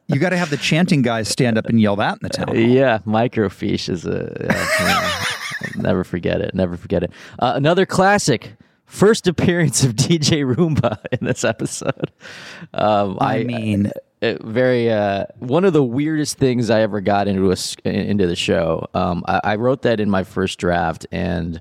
you 0.07 0.19
got 0.19 0.31
to 0.31 0.37
have 0.37 0.51
the 0.51 0.57
chanting 0.57 1.03
guys 1.03 1.29
stand 1.29 1.59
up 1.59 1.67
and 1.67 1.81
yell 1.81 1.97
that 1.97 2.15
in 2.15 2.19
the 2.23 2.29
town. 2.31 2.49
hall. 2.49 2.57
yeah, 2.57 2.99
microfiche 3.07 3.89
is 3.89 4.07
a 4.07 4.35
yeah. 4.49 5.25
Never 5.77 6.05
forget 6.05 6.41
it. 6.41 6.55
Never 6.55 6.77
forget 6.77 7.03
it. 7.03 7.11
Uh, 7.39 7.53
another 7.57 7.87
classic. 7.87 8.53
First 8.87 9.27
appearance 9.27 9.85
of 9.85 9.93
DJ 9.95 10.45
Roomba 10.45 10.99
in 11.13 11.27
this 11.27 11.45
episode. 11.45 12.13
Um, 12.73 13.19
I 13.21 13.43
mean, 13.45 13.93
uh, 14.23 14.35
very 14.43 14.91
uh, 14.91 15.27
one 15.39 15.65
of 15.65 15.73
the 15.73 15.83
weirdest 15.83 16.39
things 16.39 16.71
I 16.71 16.81
ever 16.81 17.01
got 17.01 17.29
into 17.29 17.53
a 17.53 17.57
into 17.85 18.27
the 18.27 18.37
show. 18.37 18.89
Um, 18.95 19.25
I, 19.27 19.41
I 19.45 19.57
wrote 19.57 19.83
that 19.83 20.01
in 20.01 20.09
my 20.09 20.25
first 20.25 20.59
draft, 20.59 21.07
and 21.13 21.61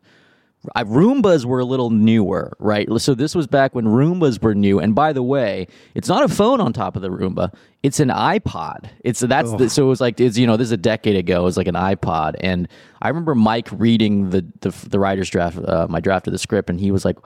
I, 0.76 0.84
Roombas 0.84 1.46
were 1.46 1.60
a 1.60 1.66
little 1.66 1.90
newer, 1.90 2.56
right? 2.60 2.88
So 3.00 3.14
this 3.14 3.36
was 3.36 3.48
back 3.48 3.76
when 3.76 3.86
Roombas 3.86 4.42
were 4.42 4.56
new. 4.56 4.80
And 4.80 4.96
by 4.96 5.14
the 5.14 5.24
way, 5.24 5.68
it's 5.94 6.08
not 6.08 6.24
a 6.24 6.28
phone 6.28 6.62
on 6.62 6.74
top 6.74 6.96
of 6.96 7.02
the 7.02 7.10
Roomba; 7.10 7.54
it's 7.84 8.00
an 8.00 8.10
iPod. 8.10 8.90
It's 9.04 9.20
that's 9.20 9.52
the, 9.54 9.70
so 9.70 9.86
it 9.86 9.88
was 9.88 10.02
like 10.02 10.20
it's 10.20 10.38
you 10.38 10.48
know 10.48 10.58
this 10.58 10.68
is 10.68 10.74
a 10.74 10.78
decade 10.78 11.16
ago. 11.16 11.42
It 11.42 11.44
was 11.44 11.58
like 11.58 11.68
an 11.68 11.76
iPod, 11.76 12.36
and 12.40 12.68
I 13.02 13.10
remember 13.10 13.36
Mike 13.36 13.70
reading 13.72 14.30
the 14.30 14.46
the, 14.62 14.70
the 14.90 15.00
writer's 15.00 15.30
draft, 15.30 15.58
uh, 15.58 15.88
my 15.90 16.00
draft 16.00 16.28
of 16.28 16.34
the 16.34 16.40
script, 16.40 16.70
and 16.70 16.80
he 16.80 16.92
was 16.92 17.06
like. 17.06 17.18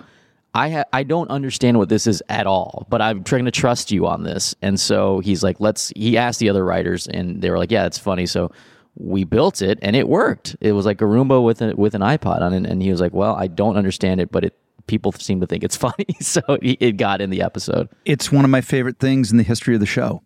I 0.52 0.72
ha- 0.72 0.86
I 0.92 1.04
don't 1.04 1.30
understand 1.30 1.78
what 1.78 1.90
this 1.90 2.08
is 2.08 2.24
at 2.28 2.48
all, 2.48 2.88
but 2.90 3.04
I'm 3.04 3.24
trying 3.24 3.46
to 3.46 3.52
trust 3.52 3.92
you 3.92 4.08
on 4.08 4.24
this. 4.24 4.56
And 4.64 4.80
so 4.80 5.20
he's 5.20 5.44
like, 5.44 5.60
let's. 5.60 5.94
He 5.96 6.18
asked 6.18 6.40
the 6.40 6.50
other 6.50 6.66
writers, 6.66 7.06
and 7.06 7.40
they 7.40 7.52
were 7.52 7.60
like, 7.60 7.70
yeah, 7.70 7.86
it's 7.86 8.00
funny. 8.00 8.26
So 8.26 8.52
we 8.96 9.24
built 9.24 9.62
it 9.62 9.80
and 9.82 9.96
it 9.96 10.08
worked. 10.08 10.56
It 10.62 10.74
was 10.74 10.86
like 10.86 11.02
a 11.02 11.06
Roomba 11.06 11.44
with 11.44 11.62
a, 11.62 11.76
with 11.76 11.96
an 11.96 12.02
iPod 12.02 12.42
on 12.42 12.54
it, 12.54 12.66
and 12.66 12.82
he 12.82 12.92
was 12.92 13.02
like, 13.02 13.14
"Well, 13.14 13.36
I 13.36 13.48
don't 13.48 13.78
understand 13.78 14.22
it, 14.22 14.32
but 14.32 14.44
it 14.44 14.58
people 14.88 15.12
seem 15.12 15.40
to 15.42 15.48
think 15.48 15.64
it's 15.64 15.78
funny, 15.88 16.08
so 16.20 16.42
it 16.62 16.98
got 16.98 17.22
in 17.22 17.30
the 17.30 17.42
episode." 17.42 17.90
It's 18.06 18.32
one 18.32 18.46
of 18.46 18.52
my 18.52 18.62
favorite 18.62 19.00
things 19.00 19.32
in 19.32 19.38
the 19.38 19.44
history 19.44 19.74
of 19.74 19.80
the 19.80 19.86
show. 19.86 20.24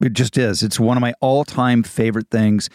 It 0.00 0.12
just 0.12 0.38
is. 0.38 0.62
It's 0.62 0.78
one 0.78 0.96
of 0.96 1.00
my 1.00 1.14
all 1.20 1.44
time 1.44 1.82
favorite 1.82 2.30
things. 2.30 2.68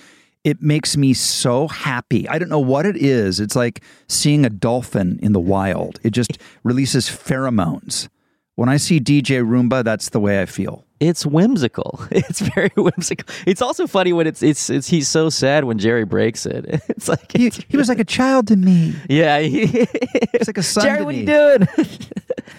It 0.43 0.61
makes 0.61 0.97
me 0.97 1.13
so 1.13 1.69
happy. 1.69 2.27
I 2.27 2.37
don't 2.37 2.49
know 2.49 2.59
what 2.59 2.85
it 2.85 2.97
is. 2.97 3.39
It's 3.39 3.55
like 3.55 3.81
seeing 4.09 4.45
a 4.45 4.49
dolphin 4.49 5.17
in 5.21 5.31
the 5.31 5.39
wild. 5.39 5.99
It 6.03 6.09
just 6.09 6.37
releases 6.63 7.07
pheromones. 7.07 8.09
When 8.55 8.69
I 8.69 8.77
see 8.77 8.99
DJ 8.99 9.43
Roomba, 9.43 9.83
that's 9.83 10.09
the 10.09 10.19
way 10.19 10.41
I 10.41 10.45
feel. 10.45 10.85
It's 10.99 11.25
whimsical. 11.25 11.99
It's 12.11 12.39
very 12.39 12.71
whimsical. 12.77 13.27
It's 13.45 13.61
also 13.61 13.87
funny 13.87 14.13
when 14.13 14.27
it's 14.27 14.41
it's, 14.41 14.69
it's 14.69 14.87
he's 14.87 15.07
so 15.07 15.29
sad 15.29 15.65
when 15.65 15.77
Jerry 15.77 16.05
breaks 16.05 16.45
it. 16.45 16.65
It's 16.89 17.07
like 17.09 17.31
He, 17.35 17.49
he 17.67 17.75
was 17.77 17.89
like 17.89 17.99
a 17.99 18.05
child 18.05 18.47
to 18.47 18.55
me. 18.55 18.95
yeah, 19.09 19.39
he, 19.39 19.63
It's 20.33 20.47
like 20.47 20.57
a 20.57 20.63
son 20.63 20.83
Jerry, 20.83 20.97
to 20.99 21.03
what 21.05 21.13
are 21.13 21.17
me. 21.17 21.19
you 21.21 21.25
doing? 21.25 21.67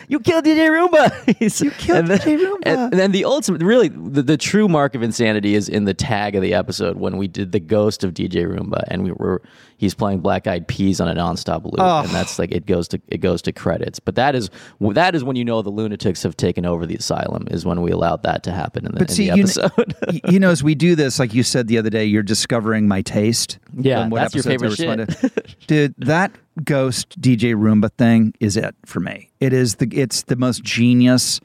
you 0.08 0.20
killed 0.20 0.44
DJ 0.44 0.68
Roomba. 0.68 1.36
He's- 1.38 1.60
You 1.62 1.70
killed 1.70 2.06
then, 2.08 2.18
DJ 2.18 2.38
Roomba. 2.38 2.62
And, 2.66 2.80
and 2.92 2.92
then 2.92 3.12
the 3.12 3.24
ultimate, 3.24 3.62
really, 3.62 3.88
the, 3.88 4.22
the 4.22 4.36
true 4.36 4.68
mark 4.68 4.94
of 4.94 5.02
insanity 5.02 5.54
is 5.54 5.68
in 5.68 5.84
the 5.84 5.94
tag 5.94 6.34
of 6.34 6.42
the 6.42 6.52
episode 6.54 6.96
when 6.98 7.16
we 7.16 7.28
did 7.28 7.52
the 7.52 7.60
ghost 7.60 8.04
of 8.04 8.12
DJ 8.12 8.44
Roomba, 8.46 8.82
and 8.88 9.04
we 9.04 9.12
were 9.12 9.40
he's 9.76 9.94
playing 9.94 10.20
Black 10.20 10.46
Eyed 10.46 10.66
Peas 10.68 11.00
on 11.00 11.08
a 11.08 11.14
nonstop 11.14 11.64
loop, 11.64 11.74
Oh. 11.78 12.00
and 12.00 12.10
that's 12.10 12.38
like 12.38 12.50
it 12.52 12.66
goes 12.66 12.88
to 12.88 13.00
it 13.08 13.18
goes 13.18 13.40
to 13.42 13.52
credits. 13.52 13.98
But 14.00 14.14
that 14.16 14.34
is 14.34 14.50
that 14.80 15.14
is 15.14 15.24
when 15.24 15.36
you 15.36 15.44
know 15.44 15.62
the 15.62 15.70
lunatics 15.70 16.22
have 16.24 16.36
taken 16.36 16.66
over 16.66 16.84
the 16.86 16.96
asylum. 16.96 17.46
Is 17.50 17.64
when 17.64 17.80
we 17.82 17.90
allowed 17.90 18.22
that 18.24 18.42
to 18.42 18.52
happen 18.52 18.84
in 18.84 18.92
the, 18.92 18.98
But 18.98 19.10
in 19.10 19.14
see, 19.14 19.30
the 19.30 19.36
you, 19.36 19.42
episode. 19.44 19.94
kn- 20.08 20.20
you 20.28 20.38
know, 20.40 20.50
as 20.50 20.62
we 20.62 20.74
do 20.74 20.94
this, 20.94 21.18
like 21.18 21.32
you 21.32 21.42
said 21.42 21.68
the 21.68 21.78
other 21.78 21.90
day, 21.90 22.04
you're 22.04 22.22
discovering 22.22 22.88
my 22.88 23.00
taste. 23.00 23.58
Yeah, 23.76 24.08
what 24.08 24.20
that's 24.20 24.34
your 24.34 24.44
favorite 24.44 24.76
to. 24.76 25.32
Dude, 25.66 25.94
that 25.98 26.32
ghost 26.64 27.20
DJ 27.20 27.54
Roomba 27.54 27.90
thing 27.96 28.34
is 28.40 28.56
it 28.56 28.74
for 28.84 29.00
me. 29.00 29.30
It 29.40 29.52
is 29.52 29.76
the 29.76 29.88
it's 29.92 30.22
the 30.24 30.36
most 30.36 30.62
genius 30.62 31.40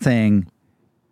thing 0.00 0.50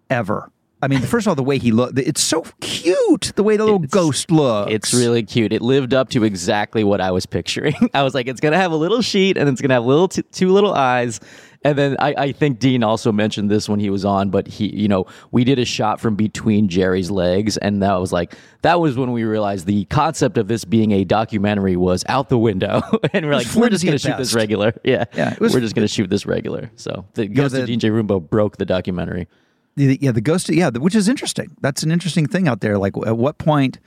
ever. 0.08 0.50
I 0.82 0.88
mean, 0.88 1.00
first 1.00 1.26
of 1.26 1.30
all, 1.30 1.34
the 1.34 1.42
way 1.42 1.58
he 1.58 1.72
looked, 1.72 1.98
it's 1.98 2.22
so 2.22 2.44
cute. 2.60 3.32
The 3.36 3.42
way 3.42 3.56
the 3.56 3.64
little 3.64 3.78
ghost 3.80 4.30
looks. 4.30 4.72
It's 4.72 4.94
really 4.94 5.22
cute. 5.22 5.52
It 5.52 5.60
lived 5.60 5.92
up 5.92 6.08
to 6.10 6.24
exactly 6.24 6.84
what 6.84 7.00
I 7.00 7.10
was 7.10 7.26
picturing. 7.26 7.74
I 7.94 8.02
was 8.02 8.14
like, 8.14 8.26
it's 8.28 8.40
gonna 8.40 8.56
have 8.56 8.72
a 8.72 8.76
little 8.76 9.02
sheet 9.02 9.36
and 9.36 9.48
it's 9.48 9.60
gonna 9.60 9.74
have 9.74 9.84
little 9.84 10.08
t- 10.08 10.22
two 10.32 10.50
little 10.52 10.72
eyes. 10.72 11.20
And 11.62 11.76
then 11.76 11.96
I, 11.98 12.14
I 12.16 12.32
think 12.32 12.58
Dean 12.58 12.82
also 12.82 13.12
mentioned 13.12 13.50
this 13.50 13.68
when 13.68 13.80
he 13.80 13.90
was 13.90 14.02
on, 14.06 14.30
but 14.30 14.46
he, 14.48 14.74
you 14.74 14.88
know, 14.88 15.04
we 15.30 15.44
did 15.44 15.58
a 15.58 15.66
shot 15.66 16.00
from 16.00 16.14
between 16.14 16.68
Jerry's 16.68 17.10
legs, 17.10 17.58
and 17.58 17.82
that 17.82 18.00
was 18.00 18.10
like 18.14 18.34
that 18.62 18.80
was 18.80 18.96
when 18.96 19.12
we 19.12 19.24
realized 19.24 19.66
the 19.66 19.84
concept 19.86 20.38
of 20.38 20.48
this 20.48 20.64
being 20.64 20.92
a 20.92 21.04
documentary 21.04 21.76
was 21.76 22.02
out 22.08 22.30
the 22.30 22.38
window, 22.38 22.80
and 23.12 23.26
we're 23.26 23.34
like, 23.34 23.54
we're 23.54 23.68
just 23.68 23.84
gonna 23.84 23.96
at 23.96 24.00
shoot 24.00 24.16
this 24.16 24.32
regular, 24.32 24.72
yeah, 24.84 25.04
Yeah, 25.14 25.34
was- 25.38 25.52
we're 25.52 25.60
just 25.60 25.74
gonna 25.74 25.86
shoot 25.88 26.08
this 26.08 26.24
regular. 26.24 26.70
So 26.76 27.04
the 27.12 27.26
Ghost 27.26 27.54
of 27.54 27.66
the- 27.66 27.76
DJ 27.76 27.90
Roomba 27.90 28.26
broke 28.26 28.56
the 28.56 28.64
documentary. 28.64 29.28
Yeah, 29.76 30.12
the 30.12 30.20
ghost. 30.20 30.48
Yeah, 30.48 30.70
which 30.70 30.94
is 30.94 31.08
interesting. 31.08 31.56
That's 31.60 31.82
an 31.82 31.90
interesting 31.90 32.26
thing 32.26 32.48
out 32.48 32.60
there. 32.60 32.76
Like, 32.76 32.94
at 33.06 33.16
what 33.16 33.38
point 33.38 33.78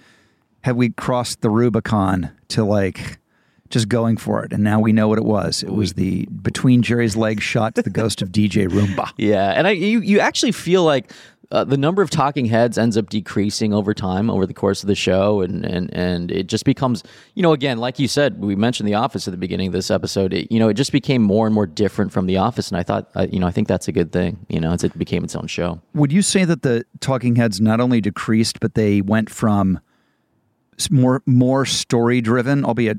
have 0.61 0.75
we 0.75 0.89
crossed 0.89 1.41
the 1.41 1.49
Rubicon 1.49 2.31
to 2.49 2.63
like 2.63 3.19
just 3.69 3.89
going 3.89 4.17
for 4.17 4.43
it? 4.43 4.53
And 4.53 4.63
now 4.63 4.79
we 4.79 4.93
know 4.93 5.07
what 5.07 5.17
it 5.17 5.25
was. 5.25 5.61
It 5.61 5.73
was 5.73 5.93
the 5.93 6.25
between 6.27 6.81
Jerry's 6.81 7.15
legs 7.15 7.43
shot 7.43 7.75
to 7.75 7.81
the 7.81 7.89
ghost 7.89 8.21
of 8.21 8.29
DJ 8.29 8.67
Roomba. 8.67 9.11
Yeah, 9.17 9.51
and 9.51 9.67
I 9.67 9.71
you 9.71 9.99
you 9.99 10.19
actually 10.19 10.53
feel 10.53 10.83
like 10.83 11.11
uh, 11.53 11.63
the 11.63 11.77
number 11.77 12.01
of 12.01 12.09
talking 12.09 12.45
heads 12.45 12.79
ends 12.79 12.97
up 12.97 13.09
decreasing 13.09 13.75
over 13.75 13.93
time 13.93 14.27
over 14.27 14.47
the 14.47 14.55
course 14.55 14.81
of 14.81 14.87
the 14.87 14.95
show, 14.95 15.41
and 15.41 15.63
and 15.63 15.93
and 15.93 16.31
it 16.31 16.47
just 16.47 16.65
becomes 16.65 17.03
you 17.35 17.43
know 17.43 17.53
again 17.53 17.77
like 17.77 17.99
you 17.99 18.07
said 18.07 18.41
we 18.41 18.55
mentioned 18.55 18.89
the 18.89 18.95
Office 18.95 19.27
at 19.27 19.31
the 19.31 19.37
beginning 19.37 19.67
of 19.67 19.73
this 19.73 19.91
episode. 19.91 20.33
It, 20.33 20.51
you 20.51 20.57
know 20.57 20.67
it 20.67 20.73
just 20.73 20.91
became 20.91 21.21
more 21.21 21.45
and 21.45 21.53
more 21.53 21.67
different 21.67 22.11
from 22.11 22.25
the 22.25 22.37
Office, 22.37 22.69
and 22.69 22.77
I 22.77 22.81
thought 22.81 23.07
uh, 23.15 23.27
you 23.31 23.39
know 23.39 23.45
I 23.45 23.51
think 23.51 23.67
that's 23.67 23.87
a 23.87 23.91
good 23.91 24.11
thing. 24.11 24.43
You 24.49 24.59
know 24.59 24.73
it's, 24.73 24.83
it 24.83 24.97
became 24.97 25.23
its 25.23 25.35
own 25.35 25.45
show. 25.45 25.79
Would 25.93 26.11
you 26.11 26.23
say 26.23 26.43
that 26.43 26.63
the 26.63 26.85
talking 27.01 27.35
heads 27.35 27.61
not 27.61 27.79
only 27.79 28.01
decreased, 28.01 28.59
but 28.59 28.73
they 28.73 29.01
went 29.01 29.29
from 29.29 29.79
more 30.89 31.21
more 31.27 31.67
story 31.67 32.19
driven, 32.19 32.65
albeit 32.65 32.97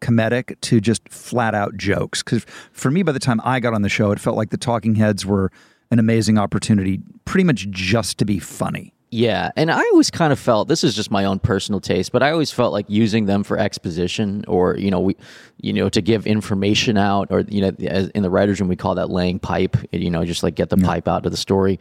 comedic, 0.00 0.60
to 0.62 0.80
just 0.80 1.08
flat 1.08 1.54
out 1.54 1.76
jokes? 1.76 2.24
Because 2.24 2.44
for 2.72 2.90
me, 2.90 3.04
by 3.04 3.12
the 3.12 3.20
time 3.20 3.40
I 3.44 3.60
got 3.60 3.72
on 3.72 3.82
the 3.82 3.88
show, 3.88 4.10
it 4.10 4.18
felt 4.18 4.36
like 4.36 4.50
the 4.50 4.56
talking 4.56 4.96
heads 4.96 5.24
were 5.24 5.52
an 5.94 5.98
amazing 5.98 6.36
opportunity, 6.36 7.00
pretty 7.24 7.44
much 7.44 7.70
just 7.70 8.18
to 8.18 8.24
be 8.24 8.38
funny. 8.38 8.92
Yeah, 9.10 9.52
and 9.56 9.70
I 9.70 9.78
always 9.78 10.10
kind 10.10 10.32
of 10.32 10.40
felt 10.40 10.66
this 10.66 10.82
is 10.82 10.96
just 10.96 11.08
my 11.08 11.24
own 11.24 11.38
personal 11.38 11.80
taste, 11.80 12.10
but 12.10 12.20
I 12.20 12.32
always 12.32 12.50
felt 12.50 12.72
like 12.72 12.86
using 12.88 13.26
them 13.26 13.44
for 13.44 13.56
exposition 13.56 14.44
or 14.48 14.76
you 14.76 14.90
know 14.90 14.98
we 14.98 15.16
you 15.62 15.72
know 15.72 15.88
to 15.88 16.02
give 16.02 16.26
information 16.26 16.98
out 16.98 17.28
or 17.30 17.42
you 17.42 17.60
know 17.60 17.72
as 17.86 18.08
in 18.08 18.24
the 18.24 18.30
writers 18.30 18.58
room 18.58 18.68
we 18.68 18.74
call 18.74 18.96
that 18.96 19.10
laying 19.10 19.38
pipe, 19.38 19.76
you 19.92 20.10
know 20.10 20.24
just 20.24 20.42
like 20.42 20.56
get 20.56 20.68
the 20.68 20.76
pipe 20.76 21.06
out 21.06 21.24
of 21.24 21.30
the 21.30 21.38
story. 21.38 21.78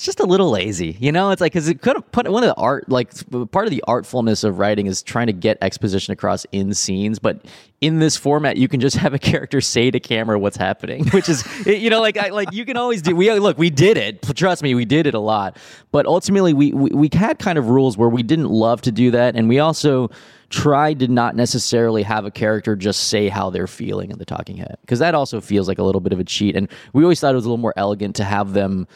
It's 0.00 0.06
just 0.06 0.20
a 0.20 0.24
little 0.24 0.48
lazy, 0.48 0.96
you 0.98 1.12
know. 1.12 1.28
It's 1.28 1.42
like 1.42 1.52
because 1.52 1.68
it 1.68 1.82
could 1.82 1.94
have 1.94 2.10
put 2.10 2.26
one 2.26 2.42
of 2.42 2.48
the 2.48 2.54
art, 2.54 2.88
like 2.88 3.12
part 3.50 3.66
of 3.66 3.70
the 3.70 3.84
artfulness 3.86 4.44
of 4.44 4.58
writing 4.58 4.86
is 4.86 5.02
trying 5.02 5.26
to 5.26 5.34
get 5.34 5.58
exposition 5.60 6.10
across 6.10 6.46
in 6.52 6.72
scenes. 6.72 7.18
But 7.18 7.44
in 7.82 7.98
this 7.98 8.16
format, 8.16 8.56
you 8.56 8.66
can 8.66 8.80
just 8.80 8.96
have 8.96 9.12
a 9.12 9.18
character 9.18 9.60
say 9.60 9.90
to 9.90 10.00
camera 10.00 10.38
what's 10.38 10.56
happening, 10.56 11.06
which 11.08 11.28
is, 11.28 11.44
you 11.66 11.90
know, 11.90 12.00
like 12.00 12.16
I, 12.16 12.30
like 12.30 12.50
you 12.50 12.64
can 12.64 12.78
always 12.78 13.02
do. 13.02 13.14
We 13.14 13.30
look, 13.38 13.58
we 13.58 13.68
did 13.68 13.98
it. 13.98 14.22
Trust 14.22 14.62
me, 14.62 14.74
we 14.74 14.86
did 14.86 15.06
it 15.06 15.12
a 15.12 15.18
lot. 15.18 15.58
But 15.92 16.06
ultimately, 16.06 16.54
we, 16.54 16.72
we 16.72 16.88
we 16.92 17.10
had 17.12 17.38
kind 17.38 17.58
of 17.58 17.68
rules 17.68 17.98
where 17.98 18.08
we 18.08 18.22
didn't 18.22 18.48
love 18.48 18.80
to 18.82 18.92
do 18.92 19.10
that, 19.10 19.36
and 19.36 19.50
we 19.50 19.58
also 19.58 20.08
tried 20.48 21.00
to 21.00 21.08
not 21.08 21.36
necessarily 21.36 22.04
have 22.04 22.24
a 22.24 22.30
character 22.30 22.74
just 22.74 23.08
say 23.08 23.28
how 23.28 23.50
they're 23.50 23.66
feeling 23.66 24.10
in 24.10 24.18
the 24.18 24.24
talking 24.24 24.56
head 24.56 24.78
because 24.80 24.98
that 24.98 25.14
also 25.14 25.42
feels 25.42 25.68
like 25.68 25.78
a 25.78 25.82
little 25.82 26.00
bit 26.00 26.14
of 26.14 26.18
a 26.18 26.24
cheat. 26.24 26.56
And 26.56 26.70
we 26.94 27.02
always 27.02 27.20
thought 27.20 27.32
it 27.32 27.36
was 27.36 27.44
a 27.44 27.48
little 27.48 27.58
more 27.58 27.74
elegant 27.76 28.16
to 28.16 28.24
have 28.24 28.54
them 28.54 28.88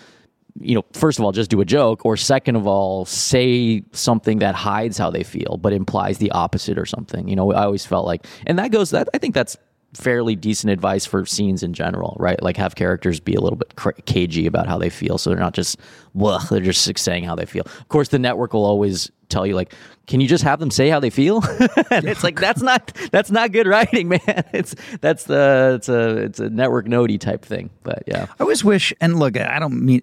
you 0.61 0.75
know, 0.75 0.85
first 0.93 1.19
of 1.19 1.25
all, 1.25 1.33
just 1.33 1.51
do 1.51 1.61
a 1.61 1.65
joke, 1.65 2.05
or 2.05 2.17
second 2.17 2.57
of 2.57 2.67
all, 2.67 3.05
say 3.05 3.83
something 3.93 4.39
that 4.39 4.55
hides 4.55 4.97
how 4.97 5.11
they 5.11 5.25
feel 5.25 5.59
but 5.61 5.73
implies 5.73 6.19
the 6.19 6.31
opposite 6.31 6.79
or 6.79 6.87
something. 6.87 7.29
You 7.29 7.37
know, 7.37 7.53
I 7.53 7.65
always 7.65 7.85
felt 7.85 8.07
like, 8.07 8.27
and 8.47 8.59
that 8.59 8.71
goes. 8.71 8.91
That 8.91 9.09
I 9.13 9.19
think 9.19 9.35
that's 9.35 9.57
fairly 9.95 10.35
decent 10.35 10.73
advice 10.73 11.07
for 11.07 11.25
scenes 11.25 11.63
in 11.63 11.73
general, 11.73 12.17
right? 12.19 12.41
Like 12.43 12.57
have 12.57 12.75
characters 12.75 13.21
be 13.21 13.35
a 13.35 13.41
little 13.41 13.57
bit 13.57 13.75
cagey 14.07 14.47
about 14.47 14.67
how 14.67 14.79
they 14.79 14.91
feel, 14.91 15.19
so 15.19 15.31
they're 15.31 15.39
not 15.39 15.55
just, 15.55 15.79
they're 16.15 16.61
just 16.61 16.99
saying 16.99 17.25
how 17.25 17.35
they 17.35 17.47
feel. 17.47 17.63
Of 17.65 17.89
course, 17.89 18.09
the 18.09 18.19
network 18.19 18.53
will 18.53 18.65
always 18.65 19.11
tell 19.29 19.47
you 19.47 19.55
like, 19.55 19.75
can 20.07 20.21
you 20.21 20.29
just 20.29 20.45
have 20.45 20.61
them 20.61 20.71
say 20.71 20.89
how 20.89 21.01
they 21.01 21.11
feel? 21.11 21.43
and 21.91 22.07
it's 22.07 22.23
like 22.23 22.39
that's 22.39 22.63
not 22.63 22.93
that's 23.11 23.31
not 23.31 23.53
good 23.53 23.67
writing, 23.67 24.09
man. 24.27 24.45
It's 24.53 24.75
that's 25.01 25.25
the 25.25 25.75
it's 25.77 25.89
a 25.89 26.17
it's 26.19 26.41
a 26.41 26.51
network 26.51 26.87
notey 26.87 27.19
type 27.19 27.45
thing. 27.45 27.71
But 27.83 28.05
yeah, 28.07 28.27
I 28.39 28.43
always 28.43 28.63
wish, 28.63 28.93
and 29.01 29.19
look, 29.19 29.39
I 29.39 29.59
don't 29.59 29.85
mean 29.85 30.03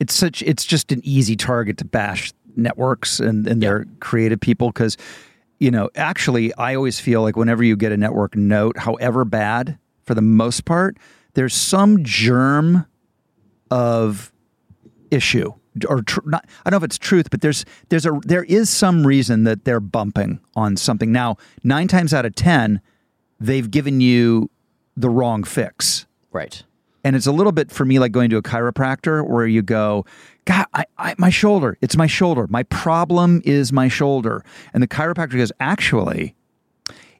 it's 0.00 0.14
such. 0.14 0.42
It's 0.42 0.64
just 0.64 0.90
an 0.90 1.00
easy 1.04 1.36
target 1.36 1.78
to 1.78 1.84
bash 1.84 2.32
networks 2.56 3.20
and 3.20 3.46
and 3.46 3.62
their 3.62 3.84
creative 4.00 4.40
people 4.40 4.68
because, 4.68 4.96
you 5.58 5.70
know, 5.70 5.90
actually, 5.94 6.52
I 6.54 6.74
always 6.74 6.98
feel 6.98 7.22
like 7.22 7.36
whenever 7.36 7.62
you 7.62 7.76
get 7.76 7.92
a 7.92 7.96
network 7.96 8.34
note, 8.34 8.78
however 8.78 9.24
bad, 9.24 9.78
for 10.02 10.14
the 10.14 10.22
most 10.22 10.64
part, 10.64 10.96
there's 11.34 11.54
some 11.54 12.02
germ 12.02 12.86
of 13.70 14.32
issue 15.10 15.52
or 15.88 16.02
tr- 16.02 16.20
not. 16.24 16.44
I 16.64 16.70
don't 16.70 16.80
know 16.80 16.84
if 16.84 16.88
it's 16.88 16.98
truth, 16.98 17.30
but 17.30 17.40
there's 17.42 17.64
there's 17.90 18.06
a 18.06 18.18
there 18.24 18.44
is 18.44 18.70
some 18.70 19.06
reason 19.06 19.44
that 19.44 19.64
they're 19.64 19.80
bumping 19.80 20.40
on 20.56 20.76
something. 20.76 21.12
Now, 21.12 21.36
nine 21.62 21.88
times 21.88 22.12
out 22.12 22.24
of 22.24 22.34
ten, 22.34 22.80
they've 23.38 23.70
given 23.70 24.00
you 24.00 24.50
the 24.96 25.10
wrong 25.10 25.44
fix. 25.44 26.06
right. 26.32 26.62
And 27.02 27.16
it's 27.16 27.26
a 27.26 27.32
little 27.32 27.52
bit 27.52 27.70
for 27.70 27.84
me 27.84 27.98
like 27.98 28.12
going 28.12 28.30
to 28.30 28.36
a 28.36 28.42
chiropractor 28.42 29.26
where 29.26 29.46
you 29.46 29.62
go, 29.62 30.04
God, 30.44 30.66
I, 30.74 30.84
I, 30.98 31.14
my 31.18 31.30
shoulder, 31.30 31.78
it's 31.80 31.96
my 31.96 32.06
shoulder. 32.06 32.46
My 32.48 32.62
problem 32.64 33.40
is 33.44 33.72
my 33.72 33.88
shoulder. 33.88 34.44
And 34.74 34.82
the 34.82 34.88
chiropractor 34.88 35.36
goes, 35.36 35.52
actually, 35.60 36.34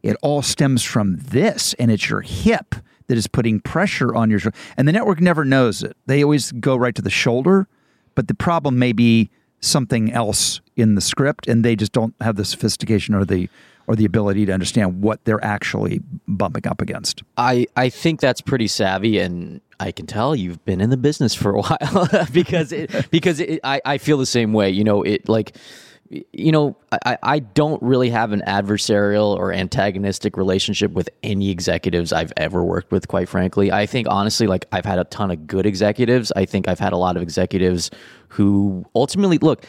it 0.03 0.17
all 0.23 0.43
stems 0.43 0.83
from 0.83 1.17
this, 1.19 1.75
and 1.75 1.91
it's 1.91 2.09
your 2.09 2.23
hip 2.23 2.75
that 3.07 3.19
is 3.19 3.27
putting 3.27 3.61
pressure 3.61 4.15
on 4.15 4.31
your 4.31 4.39
shoulder. 4.39 4.57
And 4.77 4.87
the 4.87 4.93
network 4.93 5.21
never 5.21 5.45
knows 5.45 5.83
it. 5.83 5.97
They 6.07 6.23
always 6.23 6.53
go 6.53 6.77
right 6.77 6.95
to 6.95 7.03
the 7.03 7.11
shoulder, 7.11 7.69
but 8.15 8.29
the 8.29 8.35
problem 8.35 8.79
may 8.79 8.93
be 8.93 9.31
something 9.61 10.13
else 10.13 10.61
in 10.77 10.95
the 10.95 11.01
script, 11.01 11.47
and 11.47 11.65
they 11.65 11.77
just 11.77 11.93
don't 11.93 12.15
have 12.21 12.37
the 12.37 12.45
sophistication 12.45 13.15
or 13.15 13.25
the 13.25 13.49
or 13.91 13.97
the 13.97 14.05
ability 14.05 14.47
to 14.47 14.53
understand 14.53 15.03
what 15.03 15.25
they're 15.25 15.45
actually 15.45 16.01
bumping 16.29 16.65
up 16.69 16.81
against. 16.81 17.25
I, 17.37 17.67
I 17.75 17.89
think 17.89 18.21
that's 18.21 18.41
pretty 18.41 18.69
savvy, 18.69 19.19
and 19.19 19.61
I 19.81 19.91
can 19.91 20.07
tell 20.07 20.37
you've 20.37 20.65
been 20.65 20.81
in 20.81 20.91
the 20.91 20.97
business 20.97 21.35
for 21.35 21.57
a 21.57 21.61
while 21.61 22.09
because 22.33 22.71
it, 22.71 22.93
because 23.11 23.41
it, 23.41 23.59
I, 23.65 23.81
I 23.85 23.99
feel 23.99 24.17
the 24.17 24.27
same 24.27 24.53
way. 24.53 24.71
You 24.71 24.85
know, 24.85 25.03
it 25.03 25.29
like 25.29 25.57
you 26.09 26.53
know 26.53 26.77
I, 27.05 27.19
I 27.21 27.39
don't 27.41 27.83
really 27.83 28.11
have 28.11 28.31
an 28.31 28.45
adversarial 28.47 29.37
or 29.37 29.53
antagonistic 29.53 30.37
relationship 30.37 30.93
with 30.93 31.11
any 31.25 31.51
executives 31.51 32.13
I've 32.13 32.33
ever 32.37 32.63
worked 32.63 32.93
with. 32.93 33.09
Quite 33.09 33.29
frankly, 33.29 33.73
I 33.73 33.87
think 33.87 34.07
honestly, 34.09 34.47
like 34.47 34.67
I've 34.71 34.85
had 34.85 35.01
a 35.01 35.05
ton 35.05 35.33
of 35.33 35.49
good 35.49 35.67
executives. 35.67 36.31
I 36.37 36.45
think 36.45 36.69
I've 36.69 36.79
had 36.79 36.93
a 36.93 36.97
lot 36.97 37.17
of 37.17 37.25
executives 37.25 37.91
who 38.29 38.87
ultimately 38.95 39.39
look 39.39 39.65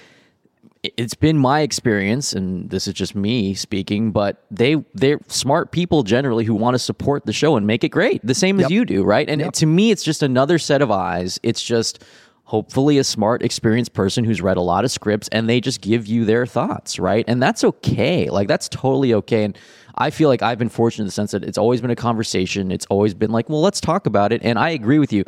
it's 0.84 1.14
been 1.14 1.38
my 1.38 1.62
experience 1.62 2.34
and 2.34 2.70
this 2.72 2.88
is 2.88 2.94
just 2.94 3.14
me 3.16 3.54
speaking 3.54 4.12
but 4.12 4.44
they 4.50 4.76
they're 4.96 5.20
smart 5.28 5.72
people 5.72 6.02
generally 6.02 6.44
who 6.44 6.56
want 6.56 6.74
to 6.74 6.80
support 6.80 7.26
the 7.26 7.34
show 7.34 7.56
and 7.56 7.68
make 7.68 7.84
it 7.84 7.90
great 7.90 8.20
the 8.26 8.34
same 8.34 8.60
as 8.60 8.70
you 8.72 8.84
do 8.84 9.04
right 9.04 9.30
and 9.30 9.42
Yep. 9.42 9.54
to 9.54 9.66
me 9.68 9.92
it's 9.92 10.04
just 10.04 10.24
another 10.24 10.58
set 10.58 10.82
of 10.82 10.90
eyes 10.90 11.40
it's 11.44 11.62
just 11.62 12.04
hopefully 12.46 12.98
a 12.98 13.04
smart 13.04 13.44
experienced 13.44 13.94
person 13.94 14.24
who's 14.26 14.42
read 14.42 14.58
a 14.58 14.62
lot 14.62 14.84
of 14.84 14.92
scripts 14.92 15.28
and 15.30 15.48
they 15.48 15.62
just 15.62 15.82
give 15.82 16.08
you 16.08 16.26
their 16.26 16.46
thoughts 16.48 16.98
right 16.98 17.26
and 17.28 17.42
that's 17.42 17.64
okay 17.64 18.28
like 18.30 18.48
that's 18.48 18.68
totally 18.68 19.14
okay 19.14 19.44
and 19.44 19.58
I 19.96 20.10
feel 20.10 20.30
like 20.30 20.42
I've 20.42 20.58
been 20.58 20.70
fortunate 20.70 21.04
in 21.04 21.08
the 21.08 21.12
sense 21.12 21.32
that 21.32 21.44
it's 21.44 21.58
always 21.58 21.82
been 21.82 21.92
a 21.92 21.98
conversation. 21.98 22.72
It's 22.72 22.86
always 22.86 23.14
been 23.14 23.30
like, 23.30 23.50
well, 23.50 23.60
let's 23.62 23.82
talk 23.82 24.06
about 24.06 24.32
it. 24.32 24.42
And 24.42 24.58
I 24.58 24.70
agree 24.70 25.00
with 25.00 25.12
you. 25.12 25.26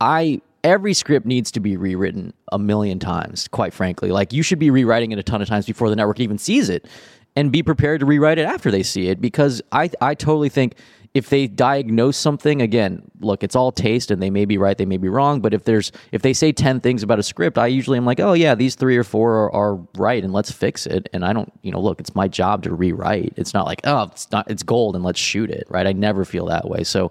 I 0.00 0.40
every 0.64 0.94
script 0.94 1.26
needs 1.26 1.50
to 1.52 1.60
be 1.60 1.76
rewritten 1.76 2.32
a 2.52 2.58
million 2.58 2.98
times, 2.98 3.48
quite 3.48 3.72
frankly. 3.72 4.10
Like 4.10 4.32
you 4.32 4.42
should 4.42 4.58
be 4.58 4.70
rewriting 4.70 5.12
it 5.12 5.18
a 5.18 5.22
ton 5.22 5.42
of 5.42 5.48
times 5.48 5.66
before 5.66 5.90
the 5.90 5.96
network 5.96 6.20
even 6.20 6.38
sees 6.38 6.68
it 6.68 6.86
and 7.36 7.52
be 7.52 7.62
prepared 7.62 8.00
to 8.00 8.06
rewrite 8.06 8.38
it 8.38 8.46
after 8.46 8.70
they 8.70 8.82
see 8.82 9.08
it 9.08 9.20
because 9.20 9.62
I 9.72 9.90
I 10.00 10.14
totally 10.14 10.48
think 10.48 10.76
if 11.16 11.30
they 11.30 11.46
diagnose 11.46 12.14
something 12.14 12.60
again, 12.60 13.02
look, 13.20 13.42
it's 13.42 13.56
all 13.56 13.72
taste 13.72 14.10
and 14.10 14.22
they 14.22 14.28
may 14.28 14.44
be 14.44 14.58
right, 14.58 14.76
they 14.76 14.84
may 14.84 14.98
be 14.98 15.08
wrong, 15.08 15.40
but 15.40 15.54
if 15.54 15.64
there's 15.64 15.90
if 16.12 16.20
they 16.20 16.34
say 16.34 16.52
10 16.52 16.80
things 16.80 17.02
about 17.02 17.18
a 17.18 17.22
script, 17.22 17.56
I 17.56 17.68
usually 17.68 17.96
am 17.96 18.04
like, 18.04 18.20
"Oh 18.20 18.34
yeah, 18.34 18.54
these 18.54 18.74
3 18.74 18.98
or 18.98 19.04
4 19.04 19.32
are, 19.32 19.52
are 19.54 19.74
right 19.96 20.22
and 20.22 20.34
let's 20.34 20.50
fix 20.50 20.84
it." 20.86 21.08
And 21.14 21.24
I 21.24 21.32
don't, 21.32 21.50
you 21.62 21.72
know, 21.72 21.80
look, 21.80 22.00
it's 22.00 22.14
my 22.14 22.28
job 22.28 22.62
to 22.64 22.74
rewrite. 22.74 23.32
It's 23.36 23.54
not 23.54 23.64
like, 23.64 23.80
"Oh, 23.84 24.10
it's 24.12 24.30
not 24.30 24.50
it's 24.50 24.62
gold 24.62 24.94
and 24.94 25.02
let's 25.02 25.18
shoot 25.18 25.50
it." 25.50 25.66
Right? 25.70 25.86
I 25.86 25.92
never 25.92 26.26
feel 26.26 26.44
that 26.46 26.68
way. 26.68 26.84
So 26.84 27.10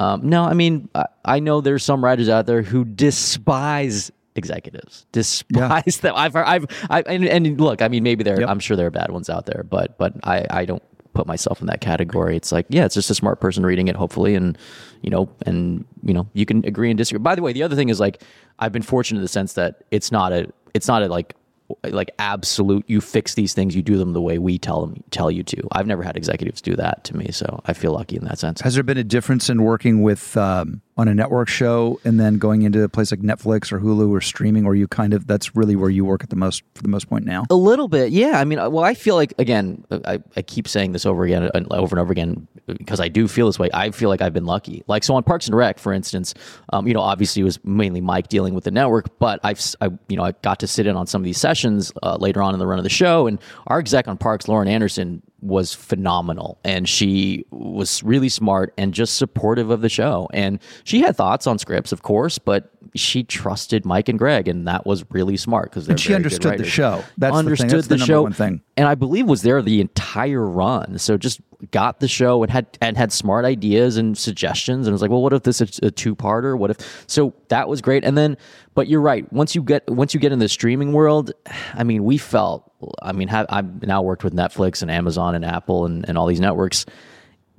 um, 0.00 0.28
no, 0.28 0.44
I 0.44 0.54
mean, 0.54 0.88
I, 0.94 1.04
I 1.24 1.38
know 1.38 1.60
there's 1.60 1.84
some 1.84 2.02
writers 2.02 2.28
out 2.28 2.46
there 2.46 2.62
who 2.62 2.84
despise 2.84 4.10
executives, 4.34 5.06
despise 5.12 5.98
them. 5.98 6.14
I've, 6.16 6.34
I've, 6.34 6.66
I, 6.88 7.02
and, 7.02 7.24
and 7.24 7.60
look, 7.60 7.82
I 7.82 7.88
mean, 7.88 8.02
maybe 8.02 8.24
there, 8.24 8.42
I'm 8.48 8.60
sure 8.60 8.76
there 8.76 8.86
are 8.86 8.90
bad 8.90 9.10
ones 9.10 9.28
out 9.28 9.46
there, 9.46 9.64
but, 9.68 9.98
but 9.98 10.14
I, 10.24 10.46
I 10.50 10.64
don't 10.64 10.82
put 11.12 11.26
myself 11.26 11.60
in 11.60 11.66
that 11.66 11.80
category. 11.80 12.36
It's 12.36 12.52
like, 12.52 12.66
yeah, 12.68 12.84
it's 12.84 12.94
just 12.94 13.10
a 13.10 13.14
smart 13.14 13.40
person 13.40 13.64
reading 13.64 13.88
it, 13.88 13.96
hopefully, 13.96 14.34
and 14.34 14.56
you 15.02 15.10
know, 15.10 15.28
and 15.46 15.84
you 16.02 16.14
know, 16.14 16.28
you 16.34 16.46
can 16.46 16.64
agree 16.64 16.90
and 16.90 16.98
disagree. 16.98 17.18
By 17.18 17.34
the 17.34 17.42
way, 17.42 17.52
the 17.52 17.62
other 17.62 17.76
thing 17.76 17.88
is 17.88 18.00
like, 18.00 18.22
I've 18.58 18.72
been 18.72 18.82
fortunate 18.82 19.18
in 19.18 19.22
the 19.22 19.28
sense 19.28 19.54
that 19.54 19.84
it's 19.90 20.12
not 20.12 20.32
a, 20.32 20.50
it's 20.74 20.86
not 20.86 21.02
a 21.02 21.08
like 21.08 21.34
like 21.84 22.10
absolute 22.18 22.84
you 22.88 23.00
fix 23.00 23.34
these 23.34 23.54
things 23.54 23.74
you 23.74 23.82
do 23.82 23.96
them 23.96 24.12
the 24.12 24.20
way 24.20 24.38
we 24.38 24.58
tell 24.58 24.86
them 24.86 25.02
tell 25.10 25.30
you 25.30 25.42
to. 25.42 25.68
I've 25.72 25.86
never 25.86 26.02
had 26.02 26.16
executives 26.16 26.60
do 26.60 26.76
that 26.76 27.04
to 27.04 27.16
me 27.16 27.30
so 27.30 27.60
i 27.66 27.72
feel 27.72 27.92
lucky 27.92 28.16
in 28.16 28.24
that 28.24 28.38
sense. 28.38 28.60
Has 28.60 28.74
there 28.74 28.82
been 28.82 28.98
a 28.98 29.04
difference 29.04 29.48
in 29.50 29.62
working 29.62 30.02
with 30.02 30.36
um, 30.36 30.82
on 31.00 31.08
a 31.08 31.14
network 31.14 31.48
show 31.48 31.98
and 32.04 32.20
then 32.20 32.36
going 32.38 32.62
into 32.62 32.82
a 32.82 32.88
place 32.88 33.10
like 33.10 33.20
Netflix 33.20 33.72
or 33.72 33.80
Hulu 33.80 34.10
or 34.10 34.20
streaming, 34.20 34.66
or 34.66 34.74
you 34.74 34.86
kind 34.86 35.14
of 35.14 35.26
that's 35.26 35.56
really 35.56 35.74
where 35.74 35.90
you 35.90 36.04
work 36.04 36.22
at 36.22 36.30
the 36.30 36.36
most 36.36 36.62
for 36.74 36.82
the 36.82 36.88
most 36.88 37.08
point 37.08 37.24
now? 37.24 37.44
A 37.50 37.54
little 37.54 37.88
bit, 37.88 38.12
yeah. 38.12 38.38
I 38.38 38.44
mean, 38.44 38.58
uh, 38.58 38.68
well, 38.68 38.84
I 38.84 38.94
feel 38.94 39.14
like 39.14 39.32
again, 39.38 39.82
uh, 39.90 40.00
I, 40.04 40.18
I 40.36 40.42
keep 40.42 40.68
saying 40.68 40.92
this 40.92 41.06
over 41.06 41.24
again, 41.24 41.50
and 41.54 41.66
over 41.72 41.96
and 41.96 42.00
over 42.00 42.12
again, 42.12 42.46
because 42.66 43.00
I 43.00 43.08
do 43.08 43.26
feel 43.26 43.46
this 43.46 43.58
way. 43.58 43.70
I 43.72 43.90
feel 43.90 44.10
like 44.10 44.20
I've 44.20 44.34
been 44.34 44.46
lucky. 44.46 44.84
Like 44.86 45.02
so 45.02 45.14
on 45.14 45.22
Parks 45.22 45.46
and 45.46 45.56
Rec, 45.56 45.78
for 45.78 45.92
instance, 45.92 46.34
um, 46.72 46.86
you 46.86 46.94
know, 46.94 47.00
obviously 47.00 47.40
it 47.40 47.44
was 47.44 47.58
mainly 47.64 48.00
Mike 48.00 48.28
dealing 48.28 48.54
with 48.54 48.64
the 48.64 48.70
network, 48.70 49.18
but 49.18 49.40
I've, 49.42 49.60
I, 49.80 49.88
you 50.08 50.16
know, 50.16 50.24
I 50.24 50.32
got 50.42 50.60
to 50.60 50.66
sit 50.66 50.86
in 50.86 50.96
on 50.96 51.06
some 51.06 51.22
of 51.22 51.24
these 51.24 51.38
sessions 51.38 51.92
uh, 52.02 52.16
later 52.20 52.42
on 52.42 52.52
in 52.54 52.58
the 52.58 52.66
run 52.66 52.78
of 52.78 52.84
the 52.84 52.90
show, 52.90 53.26
and 53.26 53.38
our 53.66 53.78
exec 53.78 54.06
on 54.06 54.18
Parks, 54.18 54.48
Lauren 54.48 54.68
Anderson, 54.68 55.22
was 55.42 55.74
phenomenal, 55.74 56.58
and 56.64 56.88
she 56.88 57.44
was 57.50 58.02
really 58.02 58.28
smart 58.28 58.74
and 58.76 58.92
just 58.94 59.16
supportive 59.16 59.70
of 59.70 59.80
the 59.80 59.88
show, 59.88 60.28
and 60.32 60.58
she 60.84 61.00
had 61.00 61.16
thoughts 61.16 61.46
on 61.46 61.58
scripts, 61.58 61.92
of 61.92 62.02
course, 62.02 62.38
but 62.38 62.72
she 62.94 63.22
trusted 63.22 63.84
Mike 63.84 64.08
and 64.08 64.18
Greg, 64.18 64.48
and 64.48 64.66
that 64.66 64.86
was 64.86 65.04
really 65.10 65.36
smart 65.36 65.72
because 65.72 66.00
she 66.00 66.14
understood 66.14 66.58
the 66.58 66.64
show. 66.64 67.04
That's 67.18 67.18
the 67.18 67.26
thing. 67.30 67.34
understood 67.38 67.70
That's 67.70 67.86
the 67.88 67.96
the, 67.96 68.04
show 68.04 68.22
one 68.22 68.32
thing. 68.32 68.62
and 68.76 68.88
I 68.88 68.94
believe 68.94 69.26
was 69.26 69.42
there 69.42 69.62
the 69.62 69.80
entire 69.80 70.44
run. 70.44 70.98
So 70.98 71.16
just 71.16 71.40
got 71.70 72.00
the 72.00 72.08
show 72.08 72.42
and 72.42 72.50
had 72.50 72.66
and 72.80 72.96
had 72.96 73.12
smart 73.12 73.44
ideas 73.44 73.96
and 73.96 74.16
suggestions 74.16 74.86
and 74.86 74.92
was 74.92 75.02
like, 75.02 75.10
well, 75.10 75.22
what 75.22 75.32
if 75.32 75.42
this 75.42 75.60
is 75.60 75.78
a 75.82 75.90
two 75.90 76.16
parter? 76.16 76.58
What 76.58 76.70
if 76.70 77.04
so 77.06 77.34
that 77.48 77.68
was 77.68 77.80
great. 77.80 78.04
And 78.04 78.16
then, 78.16 78.36
but 78.74 78.88
you're 78.88 79.00
right. 79.00 79.30
Once 79.32 79.54
you 79.54 79.62
get 79.62 79.88
once 79.88 80.14
you 80.14 80.20
get 80.20 80.32
in 80.32 80.38
the 80.38 80.48
streaming 80.48 80.92
world, 80.92 81.32
I 81.74 81.84
mean, 81.84 82.04
we 82.04 82.18
felt. 82.18 82.69
I 83.02 83.12
mean, 83.12 83.28
have, 83.28 83.46
I've 83.48 83.82
now 83.82 84.02
worked 84.02 84.24
with 84.24 84.34
Netflix 84.34 84.82
and 84.82 84.90
Amazon 84.90 85.34
and 85.34 85.44
Apple 85.44 85.86
and, 85.86 86.08
and 86.08 86.16
all 86.16 86.26
these 86.26 86.40
networks. 86.40 86.86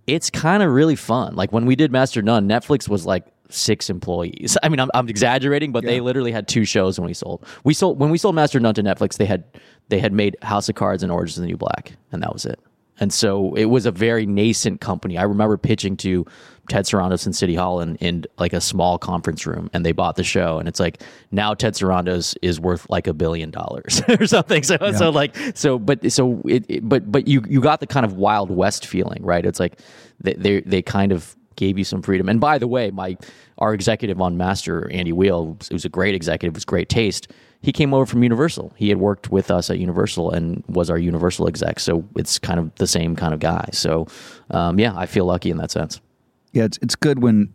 It's 0.08 0.30
kind 0.30 0.64
of 0.64 0.72
really 0.72 0.96
fun. 0.96 1.36
Like 1.36 1.52
when 1.52 1.66
we 1.66 1.76
did 1.76 1.92
Master 1.92 2.22
None, 2.22 2.48
Netflix 2.48 2.90
was 2.90 3.06
like 3.06 3.26
six 3.50 3.90
employees. 3.90 4.58
I 4.64 4.70
mean, 4.70 4.80
I'm, 4.80 4.90
I'm 4.94 5.10
exaggerating, 5.10 5.72
but 5.72 5.84
they 5.84 6.00
literally 6.00 6.32
had 6.32 6.48
two 6.48 6.66
shows 6.66 7.00
when 7.00 7.08
we 7.08 7.14
sold. 7.14 7.46
We 7.64 7.74
sold 7.74 8.00
when 8.00 8.10
we 8.10 8.18
sold 8.18 8.36
Master 8.36 8.60
None 8.60 8.74
to 8.76 8.84
Netflix. 8.84 9.18
They 9.18 9.26
had 9.26 9.44
they 9.90 10.00
had 10.00 10.14
made 10.14 10.38
House 10.42 10.70
of 10.70 10.76
Cards 10.76 11.04
and 11.04 11.12
Orange 11.12 11.32
is 11.32 11.36
the 11.36 11.46
New 11.46 11.58
Black, 11.58 11.94
and 12.12 12.24
that 12.24 12.34
was 12.34 12.46
it. 12.46 12.60
And 13.02 13.12
so 13.12 13.54
it 13.56 13.66
was 13.66 13.86
a 13.86 13.92
very 13.92 14.26
nascent 14.26 14.80
company. 14.80 15.18
I 15.18 15.24
remember 15.24 15.58
pitching 15.58 15.98
to 15.98 16.26
Ted 16.70 16.86
Sarandos 16.86 17.26
in 17.28 17.34
City 17.34 17.56
Hall 17.56 17.82
in, 17.82 17.96
in 17.98 18.24
like 18.38 18.54
a 18.54 18.62
small 18.62 18.98
conference 18.98 19.46
room, 19.46 19.70
and 19.74 19.86
they 19.86 19.92
bought 19.92 20.16
the 20.16 20.24
show. 20.24 20.60
And 20.60 20.68
it's 20.70 20.80
like 20.80 21.02
now 21.32 21.54
Ted 21.54 21.74
Sarandos 21.74 22.36
is 22.42 22.60
worth 22.60 22.90
like 22.90 23.08
a 23.08 23.14
billion 23.14 23.52
dollars 23.52 24.02
or 24.08 24.26
something. 24.28 24.64
So 24.64 24.78
so 24.94 25.10
like 25.10 25.36
so, 25.56 25.78
but 25.80 26.10
so 26.12 26.42
it, 26.46 26.66
it- 26.70 26.88
but 26.88 27.12
but 27.12 27.28
you 27.28 27.44
you 27.50 27.60
got 27.60 27.80
the 27.82 27.88
kind 27.88 28.06
of 28.06 28.14
Wild 28.14 28.50
West 28.52 28.86
feeling, 28.86 29.22
right? 29.24 29.46
It's 29.46 29.60
like 29.60 29.80
they 30.22 30.34
they, 30.36 30.62
they 30.62 30.82
kind 30.82 31.12
of 31.12 31.36
gave 31.58 31.78
you 31.78 31.84
some 31.84 32.02
freedom. 32.02 32.30
And 32.30 32.40
by 32.40 32.58
the 32.58 32.68
way, 32.68 32.92
my 32.92 33.18
our 33.58 33.74
executive 33.74 34.22
on 34.22 34.38
Master, 34.38 34.90
Andy 34.92 35.12
Wheel, 35.12 35.58
who's 35.70 35.86
a 35.86 35.90
great 35.90 36.16
executive, 36.16 36.54
was 36.56 36.66
great 36.66 36.88
taste. 36.88 37.28
He 37.62 37.72
came 37.72 37.94
over 37.94 38.06
from 38.08 38.24
Universal. 38.24 38.74
He 38.76 38.90
had 38.90 38.98
worked 38.98 39.32
with 39.32 39.52
us 39.52 39.70
at 39.70 39.78
Universal 39.78 40.32
and 40.32 40.64
was 40.68 40.90
our 40.90 40.98
Universal 40.98 41.48
exec. 41.48 41.80
So 41.80 42.04
it's 42.16 42.40
kind 42.40 42.60
of 42.60 42.74
the 42.76 42.88
same 42.88 43.16
kind 43.16 43.34
of 43.34 43.40
guy. 43.40 43.70
So 43.72 44.08
um, 44.50 44.80
yeah, 44.80 44.94
I 44.98 45.06
feel 45.06 45.26
lucky 45.26 45.52
in 45.52 45.58
that 45.58 45.70
sense. 45.72 46.02
Yeah, 46.54 46.64
it's 46.66 46.80
it's 46.82 46.96
good 46.96 47.22
when 47.22 47.54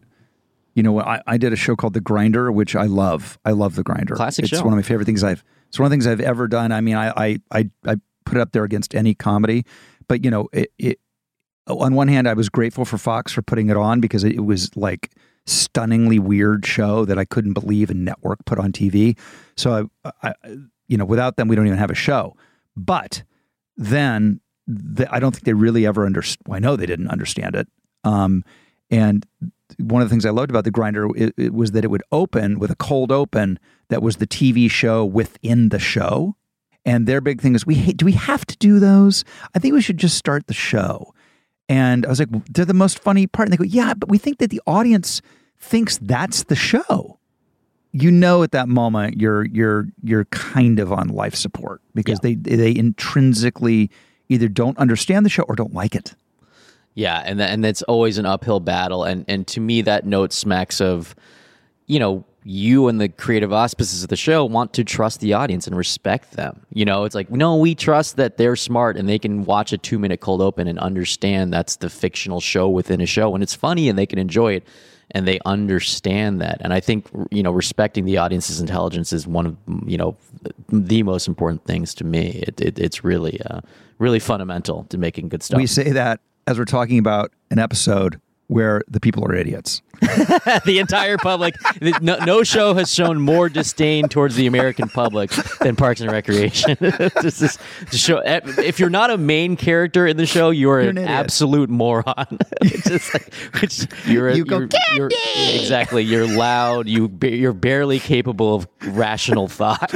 you 0.74 0.82
know 0.82 1.00
I, 1.00 1.20
I 1.26 1.36
did 1.38 1.52
a 1.52 1.56
show 1.56 1.74
called 1.76 1.94
The 1.94 2.00
Grinder, 2.00 2.52
which 2.52 2.76
I 2.76 2.84
love. 2.84 3.38
I 3.44 3.50
love 3.50 3.74
The 3.74 3.82
Grinder. 3.82 4.14
Classic 4.14 4.44
It's 4.44 4.50
show. 4.56 4.62
one 4.62 4.72
of 4.72 4.76
my 4.76 4.82
favorite 4.82 5.06
things 5.06 5.24
I've. 5.24 5.42
It's 5.68 5.78
one 5.78 5.86
of 5.86 5.90
the 5.90 5.94
things 5.94 6.06
I've 6.06 6.20
ever 6.20 6.46
done. 6.46 6.70
I 6.72 6.80
mean, 6.80 6.94
I 6.96 7.08
I 7.10 7.38
I, 7.50 7.70
I 7.84 7.96
put 8.24 8.38
it 8.38 8.40
up 8.40 8.52
there 8.52 8.64
against 8.64 8.94
any 8.94 9.14
comedy, 9.14 9.64
but 10.08 10.24
you 10.24 10.30
know, 10.30 10.48
it, 10.52 10.72
it. 10.78 11.00
On 11.68 11.94
one 11.94 12.06
hand, 12.06 12.28
I 12.28 12.34
was 12.34 12.48
grateful 12.48 12.84
for 12.84 12.96
Fox 12.96 13.32
for 13.32 13.42
putting 13.42 13.70
it 13.70 13.76
on 13.76 14.00
because 14.00 14.22
it, 14.22 14.36
it 14.36 14.44
was 14.44 14.74
like 14.76 15.10
stunningly 15.46 16.18
weird 16.18 16.66
show 16.66 17.04
that 17.04 17.18
I 17.18 17.24
couldn't 17.24 17.52
believe 17.52 17.90
a 17.90 17.94
network 17.94 18.44
put 18.44 18.58
on 18.58 18.72
TV. 18.72 19.16
So 19.56 19.90
I, 20.04 20.12
I 20.22 20.34
you 20.88 20.96
know, 20.96 21.04
without 21.04 21.36
them, 21.36 21.48
we 21.48 21.56
don't 21.56 21.66
even 21.66 21.78
have 21.78 21.90
a 21.90 21.94
show. 21.94 22.36
But 22.76 23.22
then 23.76 24.40
the, 24.66 25.12
I 25.12 25.20
don't 25.20 25.32
think 25.32 25.44
they 25.44 25.52
really 25.52 25.86
ever 25.86 26.06
understood. 26.06 26.46
Well, 26.46 26.56
I 26.56 26.60
know 26.60 26.76
they 26.76 26.86
didn't 26.86 27.08
understand 27.08 27.54
it. 27.54 27.68
Um, 28.04 28.44
and 28.90 29.26
one 29.78 30.02
of 30.02 30.08
the 30.08 30.12
things 30.12 30.24
I 30.24 30.30
loved 30.30 30.50
about 30.50 30.64
the 30.64 30.70
grinder 30.70 31.08
it, 31.16 31.34
it 31.36 31.54
was 31.54 31.72
that 31.72 31.84
it 31.84 31.88
would 31.88 32.02
open 32.12 32.58
with 32.58 32.70
a 32.70 32.76
cold 32.76 33.10
open 33.10 33.58
that 33.88 34.02
was 34.02 34.16
the 34.16 34.26
TV 34.26 34.70
show 34.70 35.04
within 35.04 35.70
the 35.70 35.78
show. 35.78 36.36
And 36.84 37.06
their 37.06 37.20
big 37.20 37.40
thing 37.40 37.54
is 37.54 37.66
we 37.66 37.74
hate, 37.74 37.96
do 37.96 38.04
we 38.04 38.12
have 38.12 38.46
to 38.46 38.56
do 38.58 38.78
those? 38.78 39.24
I 39.54 39.58
think 39.58 39.74
we 39.74 39.82
should 39.82 39.98
just 39.98 40.16
start 40.16 40.46
the 40.46 40.54
show. 40.54 41.12
And 41.68 42.06
I 42.06 42.08
was 42.08 42.18
like, 42.18 42.28
they're 42.52 42.64
the 42.64 42.74
most 42.74 42.98
funny 42.98 43.26
part. 43.26 43.48
And 43.48 43.52
they 43.52 43.56
go, 43.56 43.64
yeah, 43.64 43.94
but 43.94 44.08
we 44.08 44.18
think 44.18 44.38
that 44.38 44.50
the 44.50 44.60
audience 44.66 45.20
thinks 45.58 45.98
that's 45.98 46.44
the 46.44 46.56
show. 46.56 47.18
You 47.92 48.10
know, 48.10 48.42
at 48.42 48.52
that 48.52 48.68
moment, 48.68 49.18
you're 49.20 49.46
you're 49.46 49.88
you're 50.02 50.26
kind 50.26 50.78
of 50.78 50.92
on 50.92 51.08
life 51.08 51.34
support 51.34 51.80
because 51.94 52.20
they 52.20 52.34
they 52.34 52.76
intrinsically 52.76 53.90
either 54.28 54.48
don't 54.48 54.76
understand 54.76 55.24
the 55.24 55.30
show 55.30 55.44
or 55.44 55.54
don't 55.54 55.72
like 55.72 55.94
it. 55.94 56.14
Yeah, 56.94 57.22
and 57.24 57.40
that, 57.40 57.50
and 57.50 57.64
that's 57.64 57.82
always 57.82 58.18
an 58.18 58.26
uphill 58.26 58.60
battle, 58.60 59.04
and 59.04 59.24
and 59.28 59.46
to 59.48 59.60
me 59.60 59.80
that 59.82 60.04
note 60.04 60.32
smacks 60.32 60.80
of, 60.80 61.14
you 61.86 61.98
know, 61.98 62.24
you 62.48 62.86
and 62.86 63.00
the 63.00 63.08
creative 63.08 63.52
auspices 63.52 64.04
of 64.04 64.08
the 64.08 64.16
show 64.16 64.44
want 64.44 64.72
to 64.72 64.84
trust 64.84 65.18
the 65.18 65.32
audience 65.32 65.66
and 65.66 65.76
respect 65.76 66.32
them. 66.32 66.64
You 66.72 66.84
know, 66.84 67.02
it's 67.02 67.14
like 67.14 67.28
no, 67.28 67.56
we 67.56 67.74
trust 67.74 68.16
that 68.16 68.36
they're 68.36 68.54
smart 68.54 68.96
and 68.96 69.08
they 69.08 69.18
can 69.18 69.44
watch 69.44 69.72
a 69.72 69.78
two 69.78 69.98
minute 69.98 70.20
cold 70.20 70.40
open 70.40 70.68
and 70.68 70.78
understand 70.78 71.52
that's 71.52 71.76
the 71.76 71.90
fictional 71.90 72.40
show 72.40 72.68
within 72.68 73.00
a 73.00 73.06
show, 73.06 73.34
and 73.34 73.42
it's 73.42 73.54
funny 73.54 73.88
and 73.88 73.98
they 73.98 74.06
can 74.06 74.20
enjoy 74.20 74.52
it, 74.54 74.64
and 75.10 75.26
they 75.26 75.40
understand 75.44 76.40
that. 76.40 76.58
And 76.60 76.72
I 76.72 76.78
think 76.78 77.08
you 77.32 77.42
know, 77.42 77.50
respecting 77.50 78.04
the 78.04 78.18
audience's 78.18 78.60
intelligence 78.60 79.12
is 79.12 79.26
one 79.26 79.46
of 79.46 79.56
you 79.84 79.98
know 79.98 80.16
the 80.68 81.02
most 81.02 81.26
important 81.26 81.64
things 81.64 81.94
to 81.94 82.04
me. 82.04 82.44
It, 82.46 82.60
it 82.60 82.78
it's 82.78 83.02
really 83.02 83.40
uh, 83.42 83.60
really 83.98 84.20
fundamental 84.20 84.84
to 84.90 84.98
making 84.98 85.30
good 85.30 85.42
stuff. 85.42 85.58
We 85.58 85.66
say 85.66 85.90
that 85.90 86.20
as 86.46 86.60
we're 86.60 86.64
talking 86.64 87.00
about 87.00 87.32
an 87.50 87.58
episode 87.58 88.20
where 88.48 88.82
the 88.88 89.00
people 89.00 89.24
are 89.24 89.34
idiots. 89.34 89.82
the 90.64 90.78
entire 90.78 91.16
public. 91.16 91.54
No, 92.00 92.18
no, 92.24 92.42
show 92.42 92.74
has 92.74 92.92
shown 92.92 93.20
more 93.20 93.48
disdain 93.48 94.08
towards 94.08 94.36
the 94.36 94.46
American 94.46 94.88
public 94.88 95.30
than 95.60 95.76
Parks 95.76 96.00
and 96.00 96.10
Recreation. 96.10 96.76
this 96.80 97.42
is 97.42 97.58
show 97.92 98.18
eh, 98.18 98.40
if 98.58 98.78
you're 98.78 98.90
not 98.90 99.10
a 99.10 99.18
main 99.18 99.56
character 99.56 100.06
in 100.06 100.16
the 100.16 100.26
show, 100.26 100.50
you're, 100.50 100.80
you're 100.80 100.90
an, 100.90 100.98
an 100.98 101.08
absolute 101.08 101.70
moron. 101.70 102.38
just 102.62 103.14
like, 103.14 103.32
which 103.60 103.86
you're, 104.06 104.30
you 104.30 104.44
go, 104.44 104.68
you're, 104.94 105.08
you're, 105.10 105.10
exactly. 105.54 106.02
You're 106.02 106.26
loud. 106.26 106.88
You 106.88 107.10
you're 107.22 107.52
barely 107.52 107.98
capable 107.98 108.54
of 108.54 108.68
rational 108.82 109.48
thought 109.48 109.90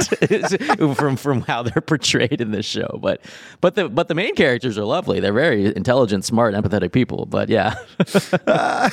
from 0.95 1.15
from 1.15 1.41
how 1.41 1.63
they're 1.63 1.81
portrayed 1.81 2.41
in 2.41 2.51
this 2.51 2.65
show. 2.65 2.99
But 3.01 3.21
but 3.61 3.75
the 3.75 3.89
but 3.89 4.07
the 4.07 4.15
main 4.15 4.35
characters 4.35 4.77
are 4.77 4.85
lovely. 4.85 5.19
They're 5.19 5.33
very 5.33 5.75
intelligent, 5.75 6.25
smart, 6.25 6.53
empathetic 6.53 6.91
people. 6.91 7.25
But 7.25 7.49
yeah. 7.49 7.75
Uh, 8.47 8.89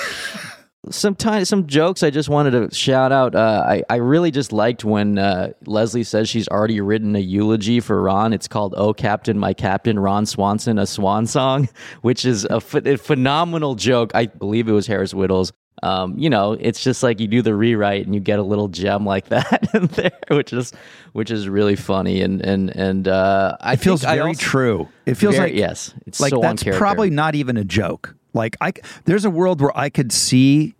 some 0.91 1.15
time, 1.15 1.45
some 1.45 1.67
jokes 1.67 2.03
I 2.03 2.11
just 2.11 2.29
wanted 2.29 2.51
to 2.53 2.75
shout 2.75 3.13
out. 3.13 3.35
Uh, 3.35 3.65
I 3.67 3.83
I 3.89 3.97
really 3.97 4.31
just 4.31 4.53
liked 4.53 4.85
when 4.85 5.19
uh, 5.19 5.53
Leslie 5.67 6.05
says 6.05 6.29
she's 6.29 6.49
already 6.49 6.81
written 6.81 7.17
a 7.17 7.21
eulogy 7.21 7.81
for 7.81 8.01
Ron. 8.03 8.33
It's 8.33 8.49
called 8.49 8.75
"Oh 8.77 8.93
Captain, 8.93 9.39
My 9.39 9.55
Captain," 9.55 9.99
Ron 9.99 10.27
Swanson, 10.27 10.79
a 10.79 10.87
swan 10.87 11.27
song, 11.27 11.69
which 12.03 12.25
is 12.25 12.47
a, 12.51 12.61
ph- 12.61 12.87
a 12.87 12.97
phenomenal 12.97 13.75
joke. 13.75 14.13
I 14.15 14.27
believe 14.27 14.69
it 14.69 14.73
was 14.73 14.87
Harris 14.87 15.13
Wittels. 15.13 15.53
Um, 15.83 16.19
you 16.19 16.29
know, 16.29 16.53
it's 16.59 16.83
just 16.83 17.03
like 17.03 17.21
you 17.21 17.29
do 17.29 17.41
the 17.41 17.55
rewrite 17.55 18.05
and 18.05 18.15
you 18.15 18.21
get 18.21 18.41
a 18.41 18.43
little 18.43 18.69
gem 18.69 19.07
like 19.07 19.29
that 19.29 19.69
in 19.75 19.87
there, 19.87 20.19
which 20.31 20.53
is 20.53 20.73
which 21.13 21.31
is 21.31 21.49
really 21.49 21.77
funny 21.77 22.21
and 22.21 22.41
and 22.45 22.71
and 22.71 23.09
uh, 23.09 23.57
I 23.61 23.75
it 23.75 23.77
feels 23.81 24.03
very 24.03 24.21
also, 24.21 24.41
true. 24.41 24.89
It 25.07 25.15
feels 25.15 25.37
very, 25.37 25.51
like 25.51 25.59
yes, 25.59 25.95
it's 26.07 26.21
like 26.21 26.31
so 26.31 26.41
that's 26.41 26.65
probably 26.65 27.11
not 27.11 27.35
even 27.35 27.57
a 27.57 27.65
joke. 27.65 28.15
Like 28.35 28.57
I, 28.61 28.73
there's 29.05 29.25
a 29.25 29.31
world 29.31 29.61
where 29.61 29.77
I 29.77 29.89
could 29.89 30.13
see, 30.13 30.75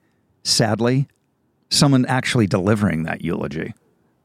sadly, 0.49 1.09
someone 1.71 2.07
actually 2.07 2.47
delivering 2.47 3.05
that 3.05 3.23
eulogy. 3.23 3.75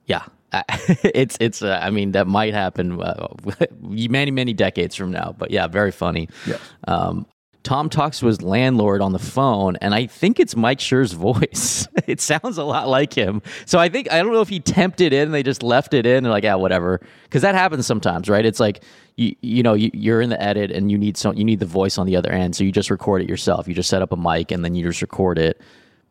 Yeah, 0.05 0.23
it's 0.77 1.37
it's. 1.39 1.61
Uh, 1.61 1.79
I 1.81 1.89
mean, 1.89 2.11
that 2.13 2.27
might 2.27 2.53
happen 2.53 3.01
uh, 3.01 3.27
many 3.81 4.31
many 4.31 4.53
decades 4.53 4.95
from 4.95 5.11
now. 5.11 5.35
But 5.37 5.51
yeah, 5.51 5.67
very 5.67 5.91
funny. 5.91 6.29
Yeah. 6.45 6.57
Um, 6.87 7.25
Tom 7.63 7.89
talks 7.89 8.19
to 8.19 8.25
his 8.25 8.41
landlord 8.41 9.01
on 9.01 9.13
the 9.13 9.19
phone, 9.19 9.77
and 9.77 9.95
I 9.95 10.05
think 10.05 10.37
it's 10.37 10.53
Mike 10.53 10.81
Schur's 10.81 11.13
voice. 11.13 11.87
it 12.07 12.19
sounds 12.19 12.57
a 12.57 12.63
lot 12.63 12.89
like 12.89 13.13
him. 13.13 13.41
So 13.65 13.79
I 13.79 13.87
think 13.87 14.11
I 14.11 14.17
don't 14.17 14.33
know 14.33 14.41
if 14.41 14.49
he 14.49 14.59
temped 14.59 14.99
it 14.99 15.13
in, 15.13 15.31
they 15.31 15.43
just 15.43 15.63
left 15.63 15.93
it 15.93 16.05
in, 16.05 16.25
and 16.25 16.29
like, 16.29 16.43
yeah, 16.43 16.55
whatever. 16.55 16.99
Because 17.23 17.41
that 17.41 17.55
happens 17.55 17.87
sometimes, 17.87 18.29
right? 18.29 18.45
It's 18.45 18.59
like 18.59 18.83
you 19.15 19.35
you 19.41 19.63
know 19.63 19.73
you, 19.73 20.13
are 20.13 20.21
in 20.21 20.29
the 20.29 20.41
edit 20.41 20.71
and 20.71 20.91
you 20.91 20.97
need 20.97 21.17
some 21.17 21.35
you 21.35 21.45
need 21.45 21.59
the 21.59 21.65
voice 21.65 21.97
on 21.97 22.05
the 22.05 22.17
other 22.17 22.31
end, 22.31 22.55
so 22.55 22.63
you 22.63 22.71
just 22.71 22.89
record 22.91 23.21
it 23.21 23.29
yourself. 23.29 23.67
You 23.67 23.73
just 23.73 23.89
set 23.89 24.01
up 24.01 24.11
a 24.11 24.17
mic 24.17 24.51
and 24.51 24.63
then 24.63 24.75
you 24.75 24.83
just 24.83 25.01
record 25.01 25.37
it 25.37 25.61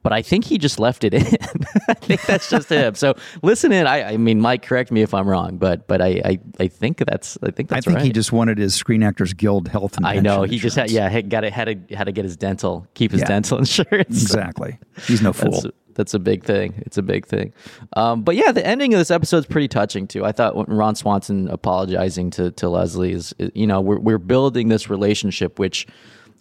but 0.03 0.13
I 0.13 0.23
think 0.23 0.45
he 0.45 0.59
just 0.59 0.79
left 0.79 1.05
it 1.05 1.15
in. 1.15 1.23
I 1.89 1.95
think 1.95 2.23
that's 2.23 2.51
just 2.51 2.69
him. 2.69 2.95
So 2.95 3.15
listen 3.43 3.73
in. 3.73 3.87
I, 3.87 4.13
I, 4.13 4.17
mean, 4.17 4.41
Mike, 4.41 4.63
correct 4.63 4.91
me 4.91 5.03
if 5.03 5.15
I'm 5.15 5.29
wrong, 5.29 5.59
but 5.59 5.87
but 5.87 6.03
I, 6.03 6.21
I, 6.25 6.39
I 6.59 6.69
think 6.69 6.99
that's 6.99 7.39
I 7.43 7.51
think 7.51 7.69
that's 7.69 7.87
I 7.87 7.91
think 7.91 7.97
right. 7.99 8.07
he 8.07 8.13
just 8.13 8.33
wanted 8.33 8.59
his 8.59 8.75
Screen 8.75 9.03
Actors 9.03 9.33
Guild 9.33 9.69
health. 9.69 9.97
And 9.97 10.07
I 10.07 10.19
know 10.19 10.43
he 10.43 10.55
insurance. 10.55 10.63
just 10.63 10.77
had 10.77 10.91
yeah 10.91 11.09
had, 11.09 11.31
got 11.31 11.45
it 11.45 11.53
had 11.53 11.65
to 11.65 11.97
had 11.97 12.05
to 12.05 12.13
get 12.13 12.25
his 12.25 12.37
dental 12.37 12.87
keep 12.95 13.13
his 13.13 13.21
yeah. 13.21 13.29
dental 13.29 13.59
insurance. 13.63 14.23
Exactly. 14.23 14.79
He's 15.07 15.23
no 15.23 15.33
fool. 15.33 15.53
That's, 15.53 15.67
that's, 15.95 16.15
a 16.15 16.19
big 16.19 16.43
thing. 16.43 16.75
It's 16.87 16.99
a 16.99 17.03
big 17.03 17.27
thing. 17.27 17.53
Um, 17.95 18.23
but 18.23 18.35
yeah, 18.35 18.51
the 18.51 18.67
ending 18.67 18.95
of 18.95 18.99
this 18.99 19.11
episode 19.11 19.39
is 19.39 19.47
pretty 19.47 19.69
touching 19.69 20.07
too. 20.07 20.25
I 20.25 20.33
thought 20.33 20.69
Ron 20.69 20.95
Swanson 20.95 21.49
apologizing 21.49 22.31
to 22.33 22.51
to 22.53 22.69
Leslie 22.69 23.13
is 23.13 23.35
you 23.55 23.67
know 23.67 23.81
we're 23.81 24.01
we're 24.01 24.19
building 24.19 24.69
this 24.69 24.91
relationship 24.91 25.59
which 25.59 25.87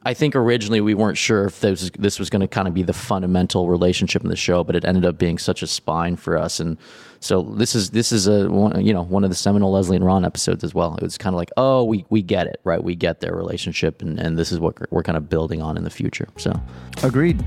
I 0.04 0.16
think 0.16 0.36
originally 0.36 0.82
we 0.82 0.96
weren't 0.96 1.18
sure 1.18 1.46
if 1.46 1.60
this 1.60 1.82
was, 1.82 1.92
this 1.92 2.18
was 2.18 2.32
going 2.32 2.40
to 2.40 2.48
kind 2.48 2.68
of 2.68 2.74
be 2.74 2.82
the 2.82 2.94
fundamental 2.94 3.70
relationship 3.70 4.24
in 4.24 4.30
the 4.30 4.36
show, 4.36 4.64
but 4.64 4.76
it 4.76 4.84
ended 4.84 5.06
up 5.06 5.20
being 5.20 5.38
such 5.38 5.62
a 5.62 5.68
spine 5.68 6.16
for 6.16 6.38
us. 6.38 6.60
And 6.60 6.78
so 7.20 7.44
this 7.44 7.76
is 7.76 7.92
this 7.92 8.12
is 8.12 8.28
a 8.28 8.50
one, 8.50 8.84
you 8.84 8.94
know 8.94 9.04
one 9.04 9.24
of 9.24 9.30
the 9.30 9.36
seminal 9.36 9.72
Leslie 9.72 9.96
and 9.96 10.04
Ron 10.04 10.26
episodes 10.26 10.64
as 10.64 10.74
well. 10.74 10.96
It 10.96 11.04
was 11.04 11.20
kind 11.20 11.36
of 11.36 11.38
like, 11.38 11.52
oh, 11.56 11.84
we 11.84 12.04
we 12.10 12.24
get 12.24 12.48
it, 12.48 12.60
right? 12.64 12.84
We 12.84 12.96
get 12.96 13.20
their 13.20 13.36
relationship, 13.36 14.02
and 14.02 14.20
and 14.20 14.40
this 14.40 14.52
is 14.52 14.60
what 14.60 14.92
we're 14.92 15.04
kind 15.04 15.18
of 15.18 15.30
building 15.30 15.62
on 15.62 15.78
in 15.78 15.84
the 15.84 15.92
future. 15.92 16.28
So, 16.36 16.52
agreed. 17.04 17.44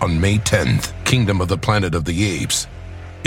On 0.00 0.20
May 0.20 0.38
10th, 0.38 0.92
Kingdom 1.04 1.40
of 1.40 1.48
the 1.48 1.58
Planet 1.58 1.94
of 1.94 2.04
the 2.04 2.24
Apes 2.24 2.66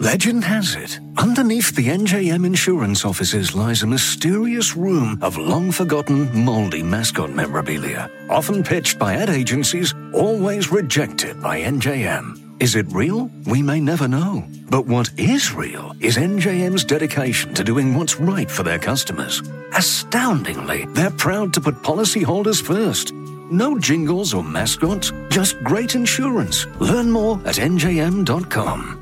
Legend 0.00 0.44
has 0.44 0.76
it, 0.76 0.98
underneath 1.18 1.76
the 1.76 1.88
NJM 1.88 2.46
insurance 2.46 3.04
offices 3.04 3.54
lies 3.54 3.82
a 3.82 3.86
mysterious 3.86 4.74
room 4.74 5.18
of 5.20 5.36
long 5.36 5.70
forgotten, 5.70 6.26
moldy 6.42 6.82
mascot 6.82 7.28
memorabilia, 7.28 8.10
often 8.30 8.62
pitched 8.62 8.98
by 8.98 9.16
ad 9.16 9.28
agencies, 9.28 9.92
always 10.14 10.72
rejected 10.72 11.38
by 11.42 11.60
NJM. 11.60 12.62
Is 12.62 12.76
it 12.76 12.86
real? 12.92 13.30
We 13.44 13.60
may 13.60 13.78
never 13.78 14.08
know. 14.08 14.42
But 14.70 14.86
what 14.86 15.10
is 15.18 15.52
real 15.52 15.94
is 16.00 16.16
NJM's 16.16 16.84
dedication 16.84 17.52
to 17.52 17.62
doing 17.62 17.94
what's 17.94 18.18
right 18.18 18.50
for 18.50 18.62
their 18.62 18.78
customers. 18.78 19.42
Astoundingly, 19.76 20.86
they're 20.94 21.10
proud 21.10 21.52
to 21.52 21.60
put 21.60 21.74
policyholders 21.82 22.62
first. 22.62 23.12
No 23.12 23.78
jingles 23.78 24.32
or 24.32 24.42
mascots, 24.42 25.12
just 25.28 25.62
great 25.62 25.94
insurance. 25.94 26.66
Learn 26.78 27.10
more 27.10 27.36
at 27.44 27.56
njm.com. 27.56 28.99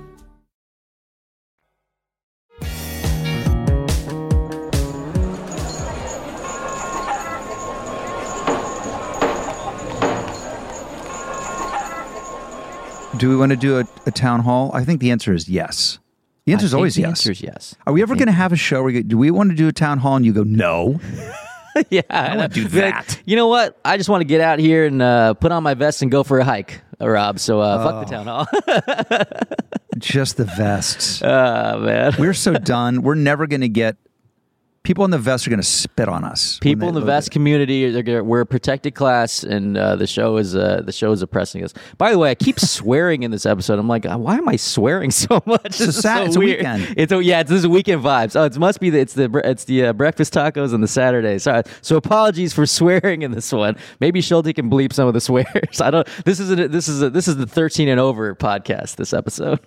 Do 13.19 13.29
we 13.29 13.37
want 13.37 13.51
to 13.51 13.57
do 13.57 13.81
a, 13.81 13.85
a 14.07 14.13
town 14.13 14.41
hall? 14.41 14.71
I 14.73 14.85
think 14.85 15.01
the 15.01 15.11
answer 15.11 15.35
is 15.35 15.49
yes. 15.49 15.99
The 16.47 16.53
answer 16.53 16.67
is 16.67 16.73
always 16.73 16.95
the 16.95 17.03
yes. 17.03 17.09
answer 17.09 17.33
is 17.33 17.43
yes. 17.43 17.75
Are 17.85 17.93
we 17.93 18.01
ever 18.01 18.15
going 18.15 18.29
to 18.29 18.33
have 18.33 18.53
a 18.53 18.57
show 18.57 18.81
where 18.81 18.93
you, 18.93 19.03
do 19.03 19.19
we 19.19 19.33
want 19.33 19.51
to 19.51 19.57
do 19.57 19.67
a 19.67 19.73
town 19.73 19.99
hall 19.99 20.15
and 20.15 20.25
you 20.25 20.33
go 20.33 20.45
no? 20.45 21.01
yeah, 21.91 22.03
I 22.09 22.37
don't 22.37 22.53
do 22.53 22.69
that. 22.69 23.21
You 23.25 23.35
know 23.35 23.49
what? 23.49 23.77
I 23.85 23.97
just 23.97 24.09
want 24.09 24.21
to 24.21 24.25
get 24.25 24.41
out 24.41 24.61
here 24.61 24.87
and 24.87 25.03
uh, 25.03 25.35
put 25.35 25.51
on 25.51 25.65
my 25.65 25.75
vest 25.75 26.01
and 26.01 26.13
go 26.13 26.23
for 26.23 26.39
a 26.39 26.45
hike, 26.45 26.81
uh, 27.01 27.09
Rob. 27.09 27.41
So 27.41 27.61
uh, 27.61 27.83
fuck 27.83 28.07
the 28.07 28.15
town 28.15 28.27
hall. 28.29 28.47
Just 29.99 30.37
the 30.37 30.45
vests. 30.45 31.21
Ah 31.25 31.77
man, 31.77 32.15
We're 32.21 32.35
so 32.35 32.55
done. 32.55 33.03
We're 33.03 33.17
never 33.17 33.49
going 33.49 33.63
to 33.63 33.69
get 33.69 33.97
people 34.89 35.05
in 35.05 35.11
the 35.11 35.19
vest 35.19 35.47
are 35.47 35.51
going 35.51 35.61
to 35.61 35.67
spit 35.67 36.09
on 36.09 36.25
us. 36.25 36.59
people 36.61 36.89
in 36.89 36.95
the 36.95 37.01
vest 37.03 37.29
it. 37.29 37.31
community 37.31 38.03
gonna, 38.03 38.25
we're 38.25 38.41
a 38.41 38.47
protected 38.47 38.95
class 38.95 39.43
and 39.45 39.77
uh, 39.77 39.95
the 39.97 40.07
show 40.07 40.39
is 40.39 40.57
uh, 40.57 40.81
the 40.83 40.93
show 40.93 41.13
is 41.13 41.21
oppressing 41.21 41.63
us 41.63 41.75
by 41.99 42.11
the 42.11 42.19
way 42.19 42.31
i 42.31 42.35
keep 42.35 42.59
swearing 42.77 43.23
in 43.23 43.31
this 43.31 43.45
episode 43.45 43.79
i'm 43.79 43.87
like 43.87 44.07
uh, 44.07 44.17
why 44.17 44.37
am 44.39 44.49
i 44.49 44.57
swearing 44.57 45.11
so 45.27 45.43
much 45.45 45.61
It's 45.67 45.81
a 45.81 45.93
Sat- 45.93 46.19
so 46.19 46.25
it's 46.25 46.37
a 46.37 46.41
weekend. 46.41 46.95
it's 46.97 47.13
a, 47.13 47.23
yeah 47.23 47.41
it's 47.41 47.51
this 47.51 47.59
is 47.61 47.67
weekend 47.69 48.03
vibes 48.03 48.35
oh 48.35 48.45
it 48.45 48.57
must 48.59 48.81
be 48.81 48.89
the, 48.89 48.99
it's 48.99 49.13
the 49.13 49.31
it's 49.45 49.65
the 49.65 49.87
uh, 49.87 49.93
breakfast 49.93 50.33
tacos 50.33 50.73
and 50.73 50.83
the 50.83 50.89
saturdays 50.89 51.43
Sorry. 51.43 51.63
so 51.83 51.97
apologies 51.97 52.55
for 52.55 52.65
swearing 52.79 53.21
in 53.23 53.33
this 53.33 53.53
one 53.53 53.77
maybe 54.01 54.23
Schulte 54.23 54.55
can 54.55 54.71
bleep 54.71 54.95
some 54.95 55.07
of 55.07 55.13
the 55.13 55.21
swears 55.21 55.81
i 55.83 55.91
don't 55.91 56.09
this 56.25 56.41
is 56.41 56.51
a, 56.51 56.67
this 56.69 56.89
is 56.89 57.03
a, 57.03 57.11
this 57.11 57.29
is 57.29 57.37
the 57.37 57.47
13 57.47 57.89
and 57.89 58.01
over 58.01 58.35
podcast 58.35 58.97
this 58.97 59.13
episode 59.13 59.61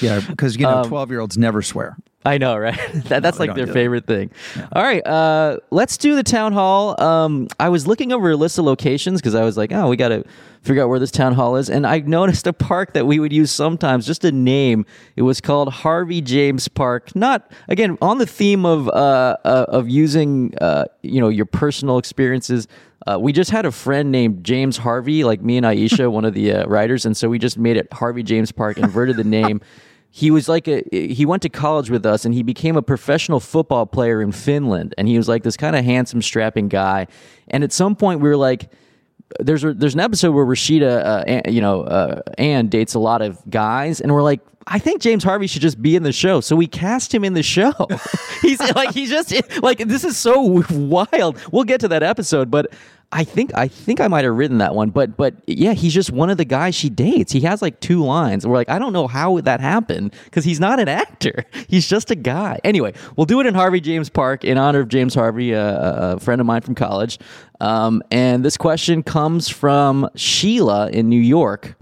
Yeah, 0.00 0.20
because 0.20 0.56
you 0.56 0.62
know, 0.62 0.78
Um, 0.78 0.88
twelve 0.88 1.10
year 1.10 1.20
olds 1.20 1.36
never 1.36 1.60
swear. 1.60 1.96
I 2.24 2.38
know, 2.38 2.56
right? 2.56 2.78
that, 3.06 3.22
that's 3.22 3.38
they 3.38 3.46
like 3.46 3.56
their 3.56 3.66
favorite 3.66 4.06
thing. 4.06 4.30
All 4.72 4.82
right, 4.82 5.04
uh, 5.06 5.58
let's 5.70 5.96
do 5.96 6.14
the 6.14 6.22
town 6.22 6.52
hall. 6.52 7.00
Um, 7.02 7.48
I 7.58 7.68
was 7.68 7.86
looking 7.86 8.12
over 8.12 8.30
a 8.30 8.36
list 8.36 8.58
of 8.58 8.64
locations 8.64 9.20
because 9.20 9.34
I 9.34 9.44
was 9.44 9.56
like, 9.56 9.72
oh, 9.72 9.88
we 9.88 9.96
got 9.96 10.08
to 10.08 10.24
figure 10.62 10.82
out 10.82 10.88
where 10.88 11.00
this 11.00 11.10
town 11.10 11.34
hall 11.34 11.56
is, 11.56 11.68
and 11.68 11.86
I 11.86 11.98
noticed 12.06 12.46
a 12.46 12.52
park 12.52 12.92
that 12.92 13.06
we 13.06 13.18
would 13.18 13.32
use 13.32 13.50
sometimes, 13.50 14.06
just 14.06 14.24
a 14.24 14.32
name. 14.32 14.86
It 15.16 15.22
was 15.22 15.40
called 15.40 15.72
Harvey 15.72 16.20
James 16.20 16.68
Park. 16.68 17.14
Not 17.16 17.50
again 17.68 17.98
on 18.00 18.18
the 18.18 18.26
theme 18.26 18.64
of 18.64 18.88
uh, 18.88 19.36
uh, 19.44 19.66
of 19.68 19.88
using 19.88 20.54
uh, 20.60 20.84
you 21.02 21.20
know 21.20 21.28
your 21.28 21.46
personal 21.46 21.98
experiences. 21.98 22.68
Uh, 23.04 23.18
we 23.18 23.32
just 23.32 23.50
had 23.50 23.66
a 23.66 23.72
friend 23.72 24.12
named 24.12 24.44
James 24.44 24.76
Harvey, 24.76 25.24
like 25.24 25.42
me 25.42 25.56
and 25.56 25.66
Aisha, 25.66 26.08
one 26.12 26.24
of 26.24 26.34
the 26.34 26.52
uh, 26.52 26.66
writers, 26.66 27.04
and 27.04 27.16
so 27.16 27.28
we 27.28 27.40
just 27.40 27.58
made 27.58 27.76
it 27.76 27.92
Harvey 27.92 28.22
James 28.22 28.52
Park, 28.52 28.78
inverted 28.78 29.16
the 29.16 29.24
name 29.24 29.60
he 30.14 30.30
was 30.30 30.46
like 30.46 30.68
a 30.68 30.84
he 30.92 31.24
went 31.24 31.40
to 31.40 31.48
college 31.48 31.88
with 31.88 32.04
us 32.04 32.26
and 32.26 32.34
he 32.34 32.42
became 32.42 32.76
a 32.76 32.82
professional 32.82 33.40
football 33.40 33.86
player 33.86 34.20
in 34.20 34.30
Finland. 34.30 34.94
And 34.98 35.08
he 35.08 35.16
was 35.16 35.26
like 35.26 35.42
this 35.42 35.56
kind 35.56 35.74
of 35.74 35.86
handsome 35.86 36.20
strapping 36.20 36.68
guy. 36.68 37.06
And 37.48 37.64
at 37.64 37.72
some 37.72 37.96
point 37.96 38.20
we 38.20 38.28
were 38.28 38.36
like 38.36 38.70
there's 39.40 39.64
a, 39.64 39.72
there's 39.72 39.94
an 39.94 40.00
episode 40.00 40.32
where 40.32 40.44
Rashida 40.44 41.02
uh, 41.02 41.24
Ann- 41.26 41.54
you 41.54 41.62
know 41.62 41.84
uh, 41.84 42.62
dates 42.62 42.92
a 42.92 42.98
lot 42.98 43.22
of 43.22 43.40
guys 43.48 44.02
and 44.02 44.12
we're 44.12 44.22
like 44.22 44.40
I 44.66 44.78
think 44.78 45.00
James 45.00 45.24
Harvey 45.24 45.46
should 45.46 45.62
just 45.62 45.80
be 45.80 45.96
in 45.96 46.02
the 46.02 46.12
show. 46.12 46.40
So 46.42 46.56
we 46.56 46.66
cast 46.66 47.12
him 47.12 47.24
in 47.24 47.32
the 47.32 47.42
show. 47.42 47.72
He's 48.42 48.60
like 48.74 48.92
he's 48.92 49.08
just 49.08 49.32
like 49.62 49.78
this 49.78 50.04
is 50.04 50.18
so 50.18 50.62
wild. 50.70 51.38
We'll 51.50 51.64
get 51.64 51.80
to 51.80 51.88
that 51.88 52.02
episode 52.02 52.50
but 52.50 52.70
I 53.12 53.24
think 53.24 53.52
I 53.54 53.68
think 53.68 54.00
I 54.00 54.08
might 54.08 54.24
have 54.24 54.34
written 54.34 54.58
that 54.58 54.74
one, 54.74 54.90
but 54.90 55.16
but 55.16 55.34
yeah, 55.46 55.74
he's 55.74 55.92
just 55.92 56.10
one 56.10 56.30
of 56.30 56.38
the 56.38 56.46
guys 56.46 56.74
she 56.74 56.88
dates. 56.88 57.30
He 57.30 57.40
has 57.40 57.60
like 57.60 57.78
two 57.80 58.02
lines. 58.02 58.46
We're 58.46 58.54
like, 58.54 58.70
I 58.70 58.78
don't 58.78 58.94
know 58.94 59.06
how 59.06 59.38
that 59.40 59.60
happened 59.60 60.14
because 60.24 60.44
he's 60.44 60.58
not 60.58 60.80
an 60.80 60.88
actor. 60.88 61.44
He's 61.68 61.88
just 61.88 62.10
a 62.10 62.14
guy. 62.14 62.58
Anyway, 62.64 62.92
we'll 63.16 63.26
do 63.26 63.40
it 63.40 63.46
in 63.46 63.54
Harvey 63.54 63.80
James 63.80 64.10
Park 64.10 64.44
in 64.44 64.58
honor 64.58 64.80
of 64.80 64.88
James 64.88 65.14
Harvey, 65.14 65.54
uh, 65.54 66.16
a 66.16 66.20
friend 66.20 66.40
of 66.40 66.46
mine 66.46 66.60
from 66.60 66.74
college. 66.74 67.18
Um, 67.60 68.02
and 68.10 68.44
this 68.44 68.56
question 68.56 69.02
comes 69.02 69.48
from 69.48 70.08
Sheila 70.16 70.90
in 70.90 71.08
New 71.08 71.20
York. 71.20 71.76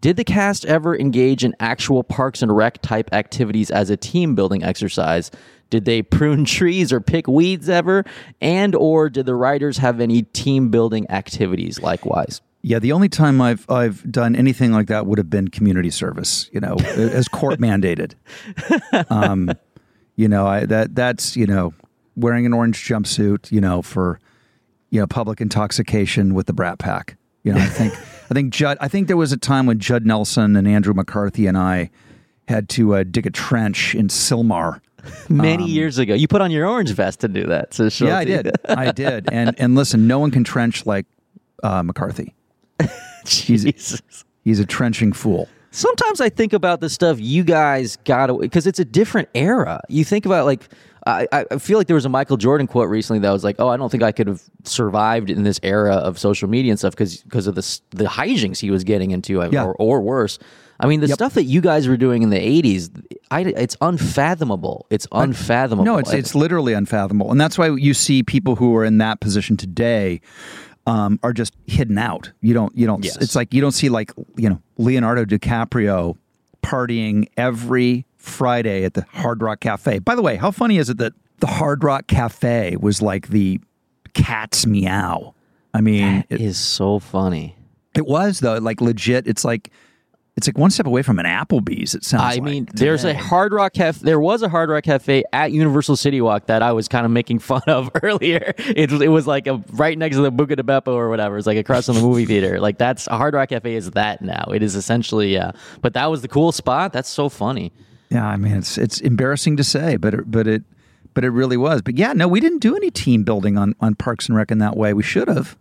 Did 0.00 0.16
the 0.16 0.24
cast 0.24 0.64
ever 0.64 0.96
engage 0.96 1.44
in 1.44 1.54
actual 1.60 2.02
Parks 2.02 2.40
and 2.40 2.56
Rec 2.56 2.80
type 2.80 3.12
activities 3.12 3.70
as 3.70 3.90
a 3.90 3.96
team 3.96 4.34
building 4.34 4.64
exercise? 4.64 5.30
Did 5.68 5.84
they 5.84 6.02
prune 6.02 6.44
trees 6.46 6.92
or 6.92 7.00
pick 7.00 7.28
weeds 7.28 7.68
ever? 7.68 8.04
And 8.40 8.74
or 8.74 9.10
did 9.10 9.26
the 9.26 9.34
writers 9.34 9.78
have 9.78 10.00
any 10.00 10.22
team 10.22 10.70
building 10.70 11.10
activities 11.10 11.80
likewise? 11.80 12.40
Yeah, 12.62 12.78
the 12.78 12.92
only 12.92 13.08
time 13.08 13.40
I've 13.40 13.68
I've 13.70 14.10
done 14.10 14.36
anything 14.36 14.72
like 14.72 14.88
that 14.88 15.06
would 15.06 15.16
have 15.16 15.30
been 15.30 15.48
community 15.48 15.88
service, 15.88 16.50
you 16.52 16.60
know, 16.60 16.76
as 16.76 17.26
court 17.26 17.58
mandated. 17.60 18.14
Um, 19.10 19.50
you 20.16 20.28
know, 20.28 20.46
I 20.46 20.66
that 20.66 20.94
that's 20.94 21.36
you 21.36 21.46
know 21.46 21.72
wearing 22.16 22.44
an 22.44 22.52
orange 22.52 22.86
jumpsuit, 22.86 23.50
you 23.50 23.62
know, 23.62 23.80
for 23.80 24.20
you 24.90 25.00
know 25.00 25.06
public 25.06 25.40
intoxication 25.40 26.34
with 26.34 26.46
the 26.46 26.52
Brat 26.52 26.78
Pack. 26.78 27.16
You 27.44 27.54
know, 27.54 27.60
I 27.60 27.66
think 27.66 27.94
I 28.30 28.34
think 28.34 28.52
Judd. 28.52 28.78
I 28.80 28.88
think 28.88 29.08
there 29.08 29.16
was 29.16 29.32
a 29.32 29.36
time 29.36 29.66
when 29.66 29.78
Judd 29.78 30.06
Nelson 30.06 30.56
and 30.56 30.68
Andrew 30.68 30.94
McCarthy 30.94 31.46
and 31.46 31.58
I 31.58 31.90
had 32.48 32.68
to 32.70 32.94
uh, 32.94 33.04
dig 33.04 33.26
a 33.26 33.30
trench 33.30 33.94
in 33.94 34.08
Sylmar. 34.08 34.80
Many 35.28 35.66
years 35.66 35.98
ago, 35.98 36.14
you 36.14 36.28
put 36.28 36.42
on 36.42 36.50
your 36.50 36.66
orange 36.66 36.92
vest 36.92 37.20
to 37.20 37.28
do 37.28 37.46
that. 37.46 37.72
So 37.74 37.88
Yeah, 38.00 38.18
I 38.18 38.24
did. 38.24 38.52
I 38.68 38.92
did. 38.92 39.28
And 39.32 39.54
and 39.58 39.74
listen, 39.74 40.06
no 40.06 40.18
one 40.18 40.30
can 40.30 40.44
trench 40.44 40.86
like 40.86 41.06
uh, 41.62 41.82
McCarthy. 41.82 42.34
He's 43.26 44.00
he's 44.44 44.60
a 44.60 44.66
trenching 44.66 45.12
fool. 45.12 45.48
Sometimes 45.72 46.20
I 46.20 46.30
think 46.30 46.52
about 46.52 46.80
the 46.80 46.88
stuff 46.88 47.20
you 47.20 47.44
guys 47.44 47.96
got 48.04 48.30
away 48.30 48.46
because 48.46 48.66
it's 48.66 48.78
a 48.80 48.84
different 48.84 49.28
era. 49.34 49.80
You 49.88 50.04
think 50.04 50.26
about 50.26 50.46
like 50.46 50.68
I, 51.06 51.26
I 51.32 51.58
feel 51.58 51.78
like 51.78 51.86
there 51.86 51.94
was 51.94 52.04
a 52.04 52.08
Michael 52.10 52.36
Jordan 52.36 52.66
quote 52.66 52.88
recently 52.88 53.20
that 53.20 53.30
was 53.30 53.42
like, 53.44 53.56
"Oh, 53.58 53.68
I 53.68 53.76
don't 53.76 53.90
think 53.90 54.02
I 54.02 54.12
could 54.12 54.26
have 54.26 54.42
survived 54.64 55.30
in 55.30 55.42
this 55.44 55.58
era 55.62 55.94
of 55.94 56.18
social 56.18 56.48
media 56.48 56.72
and 56.72 56.78
stuff 56.78 56.92
because 56.92 57.22
because 57.22 57.46
of 57.46 57.54
the 57.54 57.80
the 57.90 58.04
hijinks 58.04 58.58
he 58.58 58.70
was 58.70 58.84
getting 58.84 59.10
into, 59.10 59.42
Yeah. 59.50 59.64
or, 59.64 59.74
or 59.76 60.00
worse." 60.02 60.38
I 60.82 60.86
mean, 60.86 61.00
the 61.00 61.08
stuff 61.08 61.34
that 61.34 61.44
you 61.44 61.60
guys 61.60 61.88
were 61.88 61.96
doing 61.98 62.22
in 62.22 62.30
the 62.30 62.38
'80s, 62.38 62.90
I, 63.30 63.42
it's 63.42 63.76
unfathomable. 63.80 64.86
It's 64.90 65.06
unfathomable. 65.12 65.84
No, 65.84 65.98
it's 65.98 66.12
it's 66.12 66.34
literally 66.34 66.72
unfathomable, 66.72 67.30
and 67.30 67.40
that's 67.40 67.56
why 67.58 67.68
you 67.68 67.94
see 67.94 68.22
people 68.22 68.56
who 68.56 68.74
are 68.76 68.84
in 68.84 68.98
that 68.98 69.20
position 69.20 69.56
today 69.56 70.20
um, 70.86 71.20
are 71.22 71.32
just 71.32 71.54
hidden 71.66 71.98
out. 71.98 72.32
You 72.40 72.54
don't 72.54 72.74
you 72.76 72.86
don't. 72.86 73.04
Yes. 73.04 73.16
It's 73.16 73.36
like 73.36 73.52
you 73.54 73.60
don't 73.60 73.72
see 73.72 73.88
like 73.88 74.12
you 74.36 74.48
know 74.48 74.60
Leonardo 74.78 75.24
DiCaprio 75.24 76.16
partying 76.62 77.26
every 77.36 78.06
Friday 78.20 78.84
at 78.84 78.94
the 78.94 79.04
Hard 79.12 79.42
Rock 79.42 79.60
Cafe. 79.60 79.98
By 80.00 80.14
the 80.14 80.22
way, 80.22 80.36
how 80.36 80.50
funny 80.50 80.78
is 80.78 80.90
it 80.90 80.98
that 80.98 81.12
the 81.38 81.46
Hard 81.46 81.82
Rock 81.82 82.06
Cafe 82.06 82.76
was 82.80 83.00
like 83.02 83.28
the 83.28 83.60
cat's 84.14 84.66
meow? 84.66 85.34
I 85.72 85.80
mean, 85.80 86.24
it 86.28 86.40
is 86.40 86.58
so 86.58 86.98
funny. 86.98 87.56
It 87.94 88.06
was 88.06 88.40
though, 88.40 88.58
like 88.58 88.80
legit. 88.80 89.26
It's 89.26 89.44
like 89.44 89.70
it's 90.36 90.46
like 90.46 90.56
one 90.56 90.70
step 90.70 90.86
away 90.86 91.02
from 91.02 91.18
an 91.18 91.26
Applebee's. 91.26 91.94
It 91.94 92.04
sounds. 92.04 92.22
I 92.22 92.30
like 92.34 92.42
mean, 92.42 92.68
there's 92.72 93.04
a. 93.04 93.14
Hard 93.14 93.52
Rock 93.52 93.72
Cafe. 93.74 94.00
There 94.02 94.18
was 94.20 94.42
a 94.42 94.48
Hard 94.48 94.70
Rock 94.70 94.84
Cafe 94.84 95.22
at 95.32 95.52
Universal 95.52 95.96
City 95.96 96.20
Walk 96.20 96.46
that 96.46 96.62
I 96.62 96.72
was 96.72 96.88
kind 96.88 97.04
of 97.04 97.12
making 97.12 97.38
fun 97.50 97.62
of 97.66 97.90
earlier. 98.02 98.54
It, 98.58 98.90
was- 98.90 99.00
it 99.02 99.08
was 99.08 99.26
like 99.26 99.46
a, 99.46 99.56
right 99.72 99.98
next 99.98 100.16
to 100.16 100.22
the 100.22 100.32
Buca 100.32 100.56
de 100.56 100.62
Beppo 100.62 100.88
or 100.94 101.08
whatever. 101.08 101.36
It's 101.36 101.46
like 101.46 101.58
across 101.58 101.86
from 101.86 101.96
the 101.96 102.02
movie 102.02 102.26
theater. 102.26 102.60
Like 102.60 102.78
that's 102.78 103.06
a 103.08 103.16
Hard 103.16 103.34
Rock 103.34 103.48
Cafe 103.50 103.74
is 103.74 103.90
that 103.92 104.22
now. 104.22 104.44
It 104.54 104.62
is 104.62 104.76
essentially 104.76 105.32
yeah. 105.34 105.52
But 105.82 105.94
that 105.94 106.10
was 106.10 106.22
the 106.22 106.28
cool 106.28 106.52
spot. 106.52 106.92
That's 106.92 107.08
so 107.08 107.28
funny. 107.28 107.72
Yeah, 108.10 108.26
I 108.26 108.36
mean 108.36 108.52
it's 108.52 108.76
it's 108.76 109.00
embarrassing 109.00 109.56
to 109.56 109.64
say, 109.64 109.96
but 109.96 110.14
it, 110.14 110.30
but 110.30 110.46
it 110.46 110.62
but 111.14 111.24
it 111.24 111.30
really 111.30 111.56
was. 111.56 111.82
But 111.82 111.96
yeah, 111.96 112.12
no, 112.12 112.28
we 112.28 112.40
didn't 112.40 112.58
do 112.58 112.76
any 112.76 112.90
team 112.90 113.22
building 113.22 113.56
on 113.56 113.74
on 113.80 113.94
Parks 113.94 114.28
and 114.28 114.36
Rec 114.36 114.50
in 114.50 114.58
that 114.58 114.76
way. 114.76 114.92
We 114.92 115.02
should 115.02 115.28
have. 115.28 115.56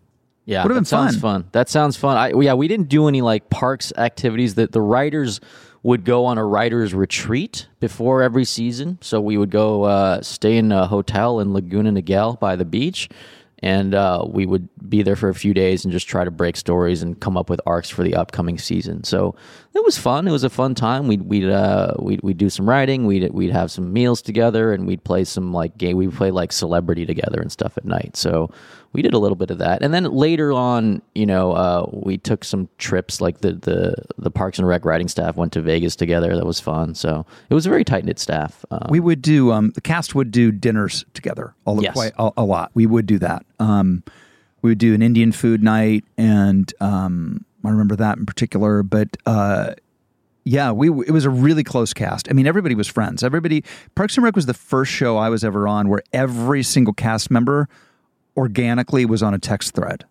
Yeah, 0.45 0.63
that 0.63 0.73
been 0.73 0.85
sounds 0.85 1.13
fun. 1.13 1.43
fun. 1.43 1.49
That 1.51 1.69
sounds 1.69 1.95
fun. 1.95 2.17
I, 2.17 2.33
yeah, 2.39 2.55
we 2.55 2.67
didn't 2.67 2.89
do 2.89 3.07
any 3.07 3.21
like 3.21 3.51
parks 3.51 3.93
activities. 3.97 4.55
That 4.55 4.71
the 4.71 4.81
writers 4.81 5.39
would 5.83 6.03
go 6.03 6.25
on 6.25 6.37
a 6.37 6.45
writers 6.45 6.93
retreat 6.93 7.67
before 7.79 8.23
every 8.23 8.45
season. 8.45 8.97
So 9.01 9.21
we 9.21 9.37
would 9.37 9.51
go 9.51 9.83
uh, 9.83 10.21
stay 10.21 10.57
in 10.57 10.71
a 10.71 10.87
hotel 10.87 11.39
in 11.39 11.53
Laguna 11.53 11.91
Niguel 11.91 12.39
by 12.39 12.55
the 12.55 12.65
beach, 12.65 13.09
and 13.59 13.93
uh, 13.93 14.25
we 14.27 14.45
would 14.45 14.67
be 14.89 15.03
there 15.03 15.15
for 15.15 15.29
a 15.29 15.35
few 15.35 15.53
days 15.53 15.85
and 15.85 15.91
just 15.91 16.07
try 16.07 16.23
to 16.23 16.31
break 16.31 16.57
stories 16.57 17.01
and 17.03 17.19
come 17.19 17.37
up 17.37 17.49
with 17.49 17.61
arcs 17.65 17.89
for 17.89 18.03
the 18.03 18.15
upcoming 18.15 18.57
season. 18.57 19.03
So 19.03 19.35
it 19.75 19.85
was 19.85 19.97
fun. 19.97 20.27
It 20.27 20.31
was 20.31 20.43
a 20.43 20.49
fun 20.49 20.75
time. 20.75 21.07
We'd 21.07 21.21
we'd 21.21 21.49
uh, 21.49 21.93
we'd, 21.99 22.21
we'd 22.21 22.37
do 22.37 22.49
some 22.49 22.67
writing. 22.67 23.05
We'd 23.05 23.31
we'd 23.31 23.51
have 23.51 23.71
some 23.71 23.93
meals 23.93 24.21
together, 24.21 24.73
and 24.73 24.85
we'd 24.87 25.03
play 25.03 25.23
some 25.23 25.53
like 25.53 25.77
game. 25.77 25.95
We'd 25.97 26.13
play 26.13 26.31
like 26.31 26.51
celebrity 26.51 27.05
together 27.05 27.39
and 27.39 27.51
stuff 27.51 27.77
at 27.77 27.85
night. 27.85 28.17
So 28.17 28.51
we 28.93 29.01
did 29.03 29.13
a 29.13 29.19
little 29.19 29.35
bit 29.35 29.51
of 29.51 29.59
that, 29.59 29.81
and 29.83 29.93
then 29.93 30.05
later 30.05 30.51
on, 30.51 31.01
you 31.13 31.25
know, 31.27 31.51
uh, 31.53 31.87
we 31.93 32.17
took 32.17 32.43
some 32.43 32.67
trips. 32.79 33.21
Like 33.21 33.39
the 33.41 33.53
the 33.53 33.95
the 34.17 34.31
Parks 34.31 34.57
and 34.59 34.67
Rec 34.67 34.83
writing 34.85 35.07
staff 35.07 35.35
went 35.37 35.53
to 35.53 35.61
Vegas 35.61 35.95
together. 35.95 36.35
That 36.35 36.45
was 36.45 36.59
fun. 36.59 36.95
So 36.95 37.25
it 37.49 37.53
was 37.53 37.65
a 37.65 37.69
very 37.69 37.83
tight 37.85 38.05
knit 38.05 38.19
staff. 38.19 38.65
Um, 38.71 38.87
We 38.89 38.99
would 38.99 39.21
do 39.21 39.51
um, 39.51 39.71
the 39.75 39.81
cast 39.81 40.15
would 40.15 40.31
do 40.31 40.51
dinners 40.51 41.05
together 41.13 41.53
a, 41.67 41.71
lo- 41.71 41.81
Yes. 41.83 41.93
quite 41.93 42.13
a, 42.17 42.31
a 42.37 42.43
lot. 42.43 42.71
We 42.73 42.85
would 42.87 43.05
do 43.05 43.19
that. 43.19 43.45
Um, 43.59 44.03
we 44.61 44.71
would 44.71 44.77
do 44.79 44.93
an 44.93 45.01
Indian 45.01 45.31
food 45.31 45.63
night, 45.63 46.03
and 46.17 46.73
um, 46.81 47.45
I 47.63 47.69
remember 47.69 47.95
that 47.97 48.17
in 48.17 48.25
particular. 48.25 48.83
But 48.83 49.17
uh, 49.25 49.73
yeah, 50.43 50.71
we 50.71 50.89
it 50.89 51.11
was 51.11 51.25
a 51.25 51.29
really 51.29 51.63
close 51.63 51.93
cast. 51.93 52.29
I 52.29 52.33
mean, 52.33 52.47
everybody 52.47 52.75
was 52.75 52.87
friends. 52.87 53.23
Everybody 53.23 53.63
Parks 53.95 54.15
and 54.17 54.23
Rec 54.23 54.35
was 54.35 54.45
the 54.45 54.53
first 54.53 54.91
show 54.91 55.17
I 55.17 55.29
was 55.29 55.43
ever 55.43 55.67
on 55.67 55.89
where 55.89 56.01
every 56.13 56.63
single 56.63 56.93
cast 56.93 57.29
member 57.29 57.67
organically 58.37 59.05
was 59.05 59.21
on 59.21 59.33
a 59.33 59.39
text 59.39 59.75
thread. 59.75 60.05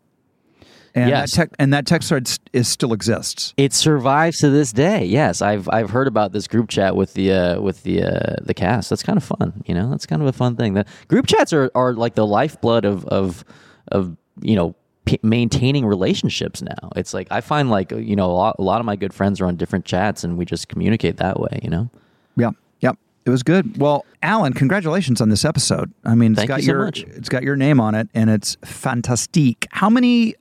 And 0.94 1.10
Yes. 1.10 1.32
that 1.32 1.36
tech, 1.36 1.50
and 1.58 1.72
that 1.74 1.86
text 1.86 2.08
thread 2.08 2.28
is 2.52 2.66
still 2.66 2.92
exists. 2.92 3.52
It 3.56 3.72
survives 3.72 4.38
to 4.38 4.50
this 4.50 4.72
day. 4.72 5.04
Yes, 5.04 5.42
I've 5.42 5.68
I've 5.68 5.90
heard 5.90 6.08
about 6.08 6.32
this 6.32 6.48
group 6.48 6.68
chat 6.68 6.96
with 6.96 7.14
the 7.14 7.32
uh, 7.32 7.60
with 7.60 7.82
the 7.82 8.02
uh, 8.02 8.36
the 8.42 8.54
cast. 8.54 8.90
That's 8.90 9.02
kind 9.02 9.16
of 9.16 9.22
fun. 9.22 9.62
You 9.66 9.74
know, 9.74 9.90
that's 9.90 10.06
kind 10.06 10.22
of 10.22 10.28
a 10.28 10.32
fun 10.32 10.56
thing. 10.56 10.74
The 10.74 10.86
group 11.06 11.26
chats 11.26 11.52
are, 11.52 11.70
are 11.74 11.92
like 11.92 12.14
the 12.14 12.26
lifeblood 12.26 12.84
of 12.84 13.04
of 13.06 13.44
of 13.88 14.16
you 14.40 14.56
know 14.56 14.74
p- 15.08 15.20
maintaining 15.22 15.86
relationships. 15.86 16.60
Now 16.62 16.90
it's 16.94 17.14
like 17.14 17.28
I 17.30 17.40
find 17.40 17.70
like 17.70 17.90
you 17.90 18.14
know 18.14 18.26
a 18.26 18.32
lot, 18.32 18.56
a 18.58 18.62
lot 18.62 18.80
of 18.80 18.86
my 18.86 18.96
good 18.96 19.14
friends 19.14 19.40
are 19.40 19.46
on 19.46 19.56
different 19.56 19.84
chats 19.84 20.22
and 20.22 20.36
we 20.36 20.44
just 20.44 20.68
communicate 20.68 21.16
that 21.16 21.40
way. 21.40 21.60
You 21.62 21.70
know. 21.70 21.90
Yeah. 22.36 22.50
Yep. 22.80 22.98
It 23.24 23.30
was 23.30 23.42
good. 23.42 23.78
Well, 23.78 24.04
Alan, 24.22 24.52
congratulations 24.52 25.20
on 25.20 25.28
this 25.30 25.44
episode. 25.44 25.92
I 26.04 26.14
mean, 26.14 26.32
it's 26.32 26.40
Thank 26.40 26.48
got 26.48 26.60
you 26.60 26.66
so 26.66 26.72
your 26.72 26.84
much. 26.84 27.00
it's 27.02 27.28
got 27.28 27.42
your 27.42 27.56
name 27.56 27.80
on 27.80 27.94
it 27.94 28.08
and 28.14 28.28
it's 28.28 28.56
fantastique. 28.64 29.66
How 29.70 29.88
many 29.88 30.34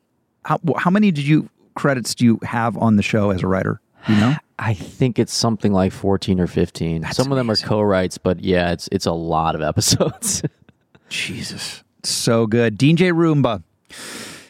how, 0.44 0.60
how 0.78 0.92
many 0.92 1.12
did 1.12 1.26
you 1.26 1.50
credits 1.76 2.14
do 2.16 2.26
you 2.26 2.40
have 2.44 2.78
on 2.78 2.96
the 2.98 3.04
show 3.04 3.30
as 3.32 3.44
a 3.44 3.48
writer? 3.48 3.80
You 4.08 4.16
know? 4.16 4.36
I 4.60 4.74
think 4.74 5.20
it's 5.20 5.34
something 5.34 5.72
like 5.72 5.92
fourteen 5.92 6.40
or 6.40 6.48
fifteen. 6.48 7.06
Some 7.12 7.32
of 7.32 7.38
them 7.38 7.50
are 7.50 7.56
co-writes, 7.56 8.18
but 8.18 8.44
yeah, 8.44 8.72
it's 8.72 8.90
it's 8.92 9.06
a 9.06 9.12
lot 9.12 9.56
of 9.56 9.62
episodes. 9.62 10.44
Jesus. 11.10 11.84
So 12.04 12.48
good. 12.48 12.78
DJ 12.78 13.12
Roomba. 13.14 13.64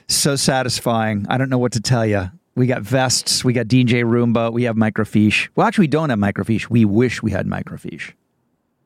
So 0.10 0.36
satisfying. 0.36 1.26
I 1.30 1.38
don't 1.38 1.49
know 1.49 1.58
what 1.58 1.74
to 1.74 1.82
tell 1.82 2.05
you. 2.05 2.32
We 2.55 2.66
got 2.66 2.82
vests, 2.82 3.43
we 3.43 3.53
got 3.53 3.68
DJ 3.68 4.03
Roomba, 4.03 4.51
we 4.51 4.64
have 4.64 4.76
microfiche. 4.76 5.49
Well, 5.55 5.68
actually, 5.68 5.84
we 5.84 5.88
don't 5.89 6.10
have 6.10 6.18
microfiche. 6.18 6.70
We 6.72 6.86
wish 6.86 7.22
we 7.22 7.30
had 7.30 7.45
microfiche. 7.45 8.14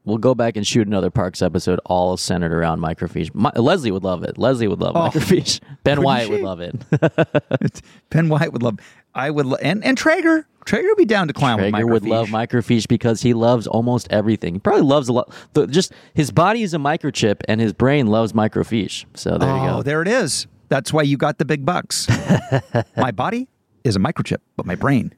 We'll 0.03 0.17
go 0.17 0.33
back 0.35 0.57
and 0.57 0.65
shoot 0.67 0.87
another 0.87 1.11
Parks 1.11 1.41
episode 1.43 1.79
all 1.85 2.17
centered 2.17 2.51
around 2.51 2.79
microfiche. 2.81 3.33
My, 3.35 3.51
Leslie 3.55 3.91
would 3.91 4.03
love 4.03 4.23
it. 4.23 4.37
Leslie 4.37 4.67
would 4.67 4.81
love 4.81 4.95
Oh, 4.97 5.09
microfiche. 5.09 5.61
Ben 5.83 6.01
Wyatt 6.01 6.25
she? 6.25 6.31
would 6.33 6.41
love 6.41 6.59
it. 6.59 7.81
Ben 8.09 8.27
Wyatt 8.27 8.51
would 8.51 8.63
love. 8.63 8.79
I 9.13 9.29
would, 9.29 9.45
lo- 9.45 9.57
and 9.61 9.83
and 9.85 9.97
Traeger. 9.97 10.47
Traeger 10.65 10.87
would 10.87 10.97
be 10.97 11.05
down 11.05 11.27
to 11.27 11.33
clown 11.33 11.61
with 11.61 11.71
Traeger 11.71 11.85
would 11.87 12.03
love 12.05 12.27
microfiche 12.29 12.87
because 12.87 13.21
he 13.21 13.33
loves 13.33 13.67
almost 13.67 14.07
everything. 14.11 14.55
He 14.55 14.59
probably 14.59 14.81
loves 14.83 15.07
a 15.07 15.13
lot. 15.13 15.31
Just 15.69 15.93
his 16.13 16.31
body 16.31 16.63
is 16.63 16.73
a 16.73 16.77
microchip 16.77 17.41
and 17.47 17.61
his 17.61 17.71
brain 17.71 18.07
loves 18.07 18.33
microfiche. 18.33 19.05
So 19.13 19.37
there 19.37 19.49
you 19.49 19.61
go. 19.61 19.67
oh, 19.69 19.75
go. 19.77 19.83
there 19.83 20.01
it 20.01 20.07
is. 20.07 20.47
That's 20.71 20.93
why 20.93 21.01
you 21.01 21.17
got 21.17 21.37
the 21.37 21.43
big 21.43 21.65
bucks. 21.65 22.07
my 22.95 23.11
body 23.11 23.49
is 23.83 23.97
a 23.97 23.99
microchip, 23.99 24.37
but 24.55 24.65
my 24.65 24.75
brain 24.75 25.13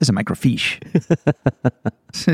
is 0.00 0.10
a 0.10 0.12
microfiche. 0.12 0.82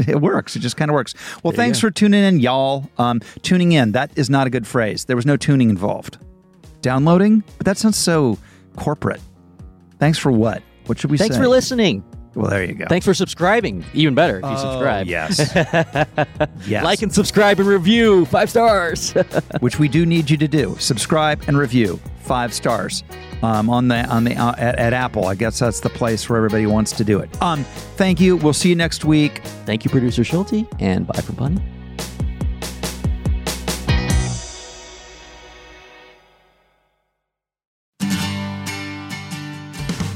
it 0.09 0.21
works. 0.21 0.57
It 0.57 0.59
just 0.59 0.77
kind 0.77 0.91
of 0.91 0.95
works. 0.95 1.15
Well, 1.45 1.53
There 1.53 1.65
thanks 1.65 1.79
for 1.79 1.93
tuning 1.93 2.25
in, 2.25 2.41
y'all. 2.41 2.91
Um, 2.99 3.21
tuning 3.43 3.71
in. 3.71 3.93
That 3.93 4.11
is 4.17 4.29
not 4.29 4.49
a 4.49 4.51
good 4.51 4.67
phrase. 4.67 5.05
There 5.05 5.15
was 5.15 5.25
no 5.25 5.37
tuning 5.37 5.71
involved. 5.71 6.19
Downloading? 6.83 7.45
But 7.59 7.67
that 7.67 7.79
sounds 7.79 7.97
so 7.97 8.39
corporate. 8.75 9.21
Thanks 10.01 10.19
for 10.19 10.33
what? 10.33 10.61
What 10.87 10.99
should 10.99 11.13
we 11.13 11.17
Thanks 11.17 11.37
say? 11.37 11.39
Thanks 11.39 11.47
for 11.47 11.49
listening. 11.49 12.03
Well, 12.35 12.51
there 12.51 12.65
you 12.65 12.75
go. 12.75 12.87
Thanks 12.89 13.07
for 13.07 13.15
subscribing. 13.15 13.85
Even 13.95 14.15
better 14.15 14.39
if 14.39 14.43
you 14.45 14.51
Oh, 14.51 14.57
subscribe. 14.57 15.07
yes. 15.07 15.39
yes. 16.67 16.85
Like 16.85 17.03
and 17.03 17.13
subscribe 17.13 17.61
and 17.61 17.69
review. 17.69 18.25
Five 18.27 18.51
stars. 18.51 19.13
which 19.61 19.79
we 19.79 19.89
do 19.89 20.05
need 20.05 20.29
you 20.31 20.37
to 20.39 20.49
do. 20.49 20.77
Subscribe 20.79 21.43
and 21.47 21.57
review. 21.57 22.01
Five 22.21 22.55
stars 22.55 23.05
um, 23.43 23.69
on 23.69 23.89
the 23.89 24.05
on 24.07 24.25
the 24.25 24.35
uh, 24.35 24.55
at, 24.57 24.79
at 24.79 24.93
Apple. 24.95 25.27
I 25.27 25.35
guess 25.35 25.59
that's 25.59 25.81
the 25.81 25.91
place 25.91 26.29
where 26.29 26.39
everybody 26.39 26.67
wants 26.67 26.93
to 26.93 27.05
do 27.05 27.19
it. 27.21 27.31
Um, 27.43 27.65
thank 27.97 28.19
you. 28.19 28.37
We'll 28.37 28.55
see 28.55 28.71
you 28.71 28.77
next 28.77 29.05
week. 29.05 29.43
Thank 29.67 29.85
you, 29.85 29.91
producer 29.91 30.25
Schulte, 30.25 30.67
and 30.81 31.07
bye 31.07 31.21
from 31.21 31.35
Bunny. 31.35 31.61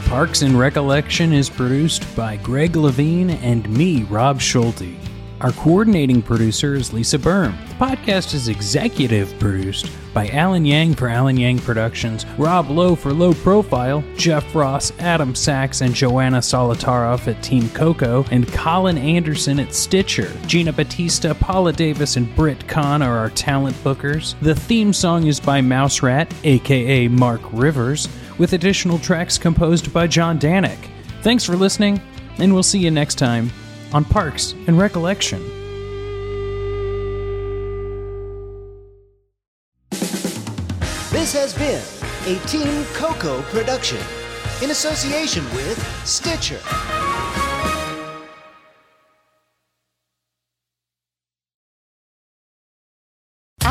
Parks 0.09 0.41
and 0.41 0.59
Recollection 0.59 1.35
is 1.35 1.51
produced 1.51 2.17
by 2.17 2.39
Greg 2.39 2.77
Levine 2.77 3.29
and 3.29 3.69
me, 3.69 4.05
Rob 4.05 4.41
Schulte. 4.41 4.97
Our 5.43 5.53
coordinating 5.53 6.23
producer 6.23 6.75
is 6.75 6.95
Lisa 6.95 7.19
Berm. 7.19 7.55
The 7.69 7.75
podcast 7.75 8.33
is 8.33 8.49
executive 8.49 9.39
produced 9.39 9.91
by 10.15 10.29
Alan 10.29 10.65
Yang 10.65 10.95
for 10.95 11.09
Alan 11.09 11.37
Yang 11.37 11.59
Productions, 11.59 12.25
Rob 12.39 12.71
Lowe 12.71 12.95
for 12.95 13.13
Low 13.13 13.35
Profile, 13.35 14.03
Jeff 14.17 14.55
Ross, 14.55 14.93
Adam 14.99 15.35
Sachs, 15.35 15.83
and 15.83 15.95
Joanna 15.95 16.39
Solotaroff 16.39 17.29
at 17.29 17.43
Team 17.43 17.69
Coco, 17.71 18.25
and 18.31 18.51
Colin 18.55 18.97
Anderson 18.97 19.61
at 19.61 19.75
Stitcher. 19.75 20.33
Gina 20.47 20.73
Batista, 20.73 21.35
Paula 21.35 21.75
Davis, 21.75 22.17
and 22.17 22.35
Britt 22.35 22.67
Kahn 22.67 23.03
are 23.03 23.19
our 23.19 23.31
talent 23.31 23.77
bookers. 23.85 24.41
The 24.41 24.55
theme 24.55 24.95
song 24.95 25.27
is 25.27 25.39
by 25.39 25.61
Mouse 25.61 26.03
Rat, 26.03 26.33
aka 26.45 27.09
Mark 27.09 27.43
Rivers, 27.53 28.09
with 28.39 28.53
additional 28.53 28.99
tracks 28.99 29.37
composed 29.37 29.93
by 29.93 30.07
John 30.07 30.39
Danik. 30.39 30.79
Thanks 31.23 31.45
for 31.45 31.57
listening, 31.57 32.01
and 32.39 32.55
we'll 32.55 32.63
see 32.63 32.79
you 32.79 32.91
next 32.91 33.17
time 33.17 33.51
on 33.93 34.05
Parks 34.05 34.55
and 34.67 34.79
Recollection. 34.79 35.43
This 41.11 41.33
has 41.35 41.53
been 41.55 41.83
a 42.33 42.39
Team 42.47 42.85
Coco 42.95 43.43
production 43.43 43.99
in 44.63 44.71
association 44.71 45.45
with 45.55 45.79
Stitcher. 46.07 46.61